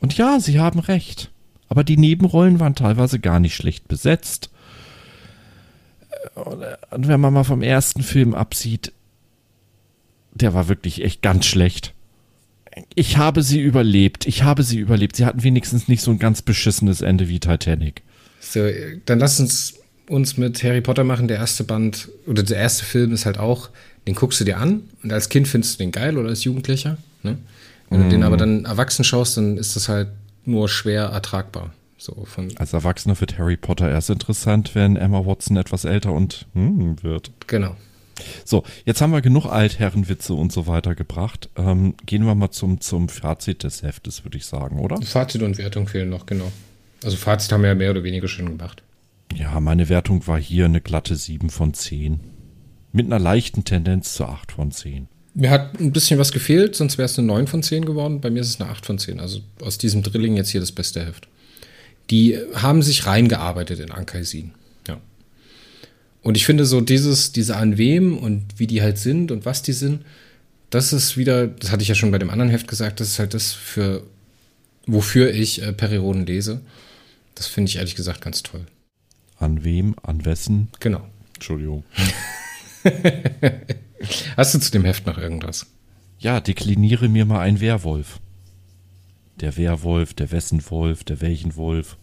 Und 0.00 0.16
ja, 0.16 0.40
sie 0.40 0.58
haben 0.58 0.80
recht. 0.80 1.30
Aber 1.68 1.84
die 1.84 1.96
Nebenrollen 1.96 2.58
waren 2.58 2.74
teilweise 2.74 3.20
gar 3.20 3.38
nicht 3.38 3.54
schlecht 3.54 3.86
besetzt. 3.86 4.50
Und 6.34 7.08
wenn 7.08 7.20
man 7.20 7.32
mal 7.32 7.44
vom 7.44 7.62
ersten 7.62 8.02
Film 8.02 8.34
absieht, 8.34 8.92
der 10.32 10.54
war 10.54 10.68
wirklich 10.68 11.02
echt 11.04 11.22
ganz 11.22 11.46
schlecht. 11.46 11.94
Ich 12.94 13.16
habe 13.16 13.42
sie 13.42 13.60
überlebt. 13.60 14.26
Ich 14.26 14.42
habe 14.42 14.62
sie 14.62 14.78
überlebt. 14.78 15.16
Sie 15.16 15.24
hatten 15.24 15.42
wenigstens 15.42 15.88
nicht 15.88 16.02
so 16.02 16.10
ein 16.10 16.18
ganz 16.18 16.42
beschissenes 16.42 17.00
Ende 17.00 17.28
wie 17.28 17.40
Titanic. 17.40 18.02
So, 18.40 18.68
dann 19.06 19.18
lass 19.18 19.40
uns 19.40 19.74
uns 20.08 20.36
mit 20.36 20.62
Harry 20.62 20.80
Potter 20.80 21.04
machen. 21.04 21.28
Der 21.28 21.38
erste 21.38 21.64
Band 21.64 22.08
oder 22.26 22.42
der 22.42 22.56
erste 22.56 22.84
Film 22.84 23.12
ist 23.12 23.26
halt 23.26 23.38
auch 23.38 23.70
den 24.06 24.14
guckst 24.14 24.40
du 24.40 24.44
dir 24.44 24.58
an 24.58 24.82
und 25.02 25.12
als 25.12 25.28
Kind 25.28 25.48
findest 25.48 25.74
du 25.74 25.84
den 25.84 25.92
geil 25.92 26.16
oder 26.16 26.28
als 26.28 26.44
Jugendlicher. 26.44 26.96
Ne? 27.22 27.38
Wenn 27.90 28.00
mm. 28.00 28.02
du 28.04 28.08
den 28.08 28.22
aber 28.22 28.36
dann 28.36 28.64
erwachsen 28.64 29.04
schaust, 29.04 29.36
dann 29.36 29.56
ist 29.58 29.76
das 29.76 29.88
halt 29.88 30.08
nur 30.44 30.68
schwer 30.68 31.04
ertragbar. 31.04 31.72
So 31.98 32.24
von 32.24 32.48
als 32.56 32.72
Erwachsener 32.72 33.20
wird 33.20 33.38
Harry 33.38 33.58
Potter 33.58 33.90
erst 33.90 34.08
interessant, 34.08 34.74
wenn 34.74 34.96
Emma 34.96 35.26
Watson 35.26 35.58
etwas 35.58 35.84
älter 35.84 36.12
und 36.12 36.46
hm, 36.54 37.02
wird. 37.02 37.30
Genau. 37.46 37.76
So, 38.44 38.64
jetzt 38.84 39.00
haben 39.00 39.12
wir 39.12 39.20
genug 39.20 39.46
Altherrenwitze 39.46 40.34
und 40.34 40.52
so 40.52 40.66
weiter 40.66 40.94
gebracht. 40.94 41.48
Ähm, 41.56 41.94
gehen 42.06 42.24
wir 42.24 42.34
mal 42.34 42.50
zum, 42.50 42.80
zum 42.80 43.08
Fazit 43.08 43.62
des 43.62 43.82
Heftes, 43.82 44.24
würde 44.24 44.38
ich 44.38 44.46
sagen, 44.46 44.78
oder? 44.78 45.00
Fazit 45.02 45.42
und 45.42 45.58
Wertung 45.58 45.88
fehlen 45.88 46.10
noch, 46.10 46.26
genau. 46.26 46.50
Also 47.02 47.16
Fazit 47.16 47.52
haben 47.52 47.62
wir 47.62 47.68
ja 47.68 47.74
mehr 47.74 47.90
oder 47.90 48.02
weniger 48.02 48.28
schon 48.28 48.46
gemacht. 48.46 48.82
Ja, 49.34 49.60
meine 49.60 49.88
Wertung 49.88 50.26
war 50.26 50.38
hier 50.38 50.64
eine 50.64 50.80
glatte 50.80 51.16
7 51.16 51.50
von 51.50 51.74
10. 51.74 52.20
Mit 52.92 53.06
einer 53.06 53.18
leichten 53.18 53.64
Tendenz 53.64 54.14
zu 54.14 54.24
8 54.24 54.52
von 54.52 54.72
10. 54.72 55.06
Mir 55.34 55.50
hat 55.50 55.78
ein 55.78 55.92
bisschen 55.92 56.18
was 56.18 56.32
gefehlt, 56.32 56.74
sonst 56.74 56.98
wäre 56.98 57.06
es 57.06 57.16
eine 57.18 57.28
9 57.28 57.46
von 57.46 57.62
10 57.62 57.84
geworden. 57.84 58.20
Bei 58.20 58.30
mir 58.30 58.40
ist 58.40 58.48
es 58.48 58.60
eine 58.60 58.68
8 58.70 58.84
von 58.84 58.98
10. 58.98 59.20
Also 59.20 59.40
aus 59.62 59.78
diesem 59.78 60.02
Drilling 60.02 60.36
jetzt 60.36 60.50
hier 60.50 60.60
das 60.60 60.72
beste 60.72 61.06
Heft. 61.06 61.28
Die 62.10 62.36
haben 62.54 62.82
sich 62.82 63.06
reingearbeitet 63.06 63.78
in 63.78 63.92
Ankaisin. 63.92 64.52
Und 66.22 66.36
ich 66.36 66.44
finde 66.44 66.66
so 66.66 66.80
dieses, 66.80 67.32
diese 67.32 67.56
an 67.56 67.78
wem 67.78 68.18
und 68.18 68.44
wie 68.56 68.66
die 68.66 68.82
halt 68.82 68.98
sind 68.98 69.30
und 69.30 69.44
was 69.44 69.62
die 69.62 69.72
sind, 69.72 70.04
das 70.68 70.92
ist 70.92 71.16
wieder, 71.16 71.48
das 71.48 71.72
hatte 71.72 71.82
ich 71.82 71.88
ja 71.88 71.94
schon 71.94 72.10
bei 72.10 72.18
dem 72.18 72.30
anderen 72.30 72.50
Heft 72.50 72.68
gesagt, 72.68 73.00
das 73.00 73.08
ist 73.08 73.18
halt 73.18 73.34
das 73.34 73.52
für, 73.52 74.02
wofür 74.86 75.32
ich 75.32 75.62
äh, 75.62 75.72
Perioden 75.72 76.26
lese. 76.26 76.60
Das 77.34 77.46
finde 77.46 77.70
ich 77.70 77.76
ehrlich 77.76 77.96
gesagt 77.96 78.20
ganz 78.20 78.42
toll. 78.42 78.66
An 79.38 79.64
wem, 79.64 79.96
an 80.02 80.24
wessen? 80.24 80.68
Genau. 80.80 81.08
Entschuldigung. 81.34 81.84
Hast 84.36 84.54
du 84.54 84.58
zu 84.58 84.70
dem 84.70 84.84
Heft 84.84 85.06
noch 85.06 85.18
irgendwas? 85.18 85.66
Ja, 86.18 86.40
dekliniere 86.40 87.08
mir 87.08 87.24
mal 87.24 87.40
ein 87.40 87.60
Werwolf. 87.60 88.20
Der 89.40 89.56
Werwolf, 89.56 90.12
der 90.12 90.30
Wessenwolf, 90.30 91.02
der 91.04 91.22
welchen 91.22 91.56
Wolf. 91.56 91.96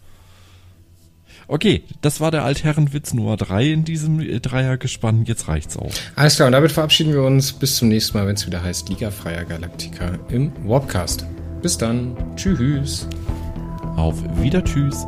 Okay, 1.50 1.84
das 2.02 2.20
war 2.20 2.30
der 2.30 2.44
Altherrenwitz 2.44 3.14
Nummer 3.14 3.38
3 3.38 3.72
in 3.72 3.86
diesem 3.86 4.20
äh, 4.20 4.40
Dreiergespann. 4.42 5.24
Jetzt 5.26 5.48
reicht's 5.48 5.78
auch. 5.78 5.92
Alles 6.16 6.36
klar, 6.36 6.48
und 6.48 6.52
damit 6.52 6.74
verabschieden 6.74 7.14
wir 7.14 7.24
uns. 7.24 7.54
Bis 7.54 7.78
zum 7.78 7.88
nächsten 7.88 8.18
Mal, 8.18 8.28
wenn 8.28 8.36
es 8.36 8.46
wieder 8.46 8.62
heißt 8.62 8.90
Liga 8.90 9.12
Freier 9.12 9.46
Galaktika 9.46 10.12
im 10.30 10.52
Warpcast. 10.66 11.26
Bis 11.62 11.78
dann. 11.78 12.18
Tschüss. 12.36 13.08
Auf 13.96 14.22
Wieder 14.42 14.64
Tschüss. 14.64 15.06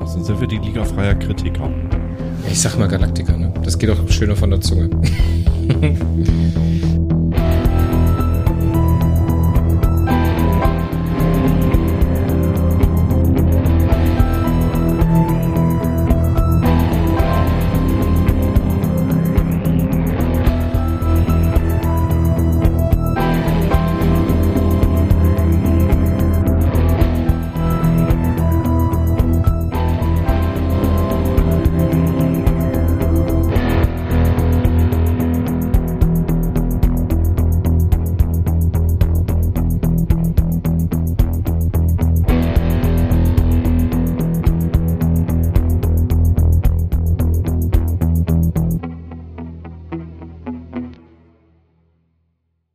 Also 0.00 0.22
sind 0.22 0.40
wir 0.40 0.46
die 0.46 0.58
Liga 0.58 0.84
Freier 0.84 1.16
Kritiker. 1.16 1.68
Ich 2.48 2.60
sag 2.60 2.78
mal 2.78 2.86
Galaktiker, 2.86 3.36
ne? 3.36 3.52
Das 3.64 3.76
geht 3.76 3.90
doch 3.90 4.08
schöner 4.08 4.36
von 4.36 4.50
der 4.50 4.60
Zunge. 4.60 4.90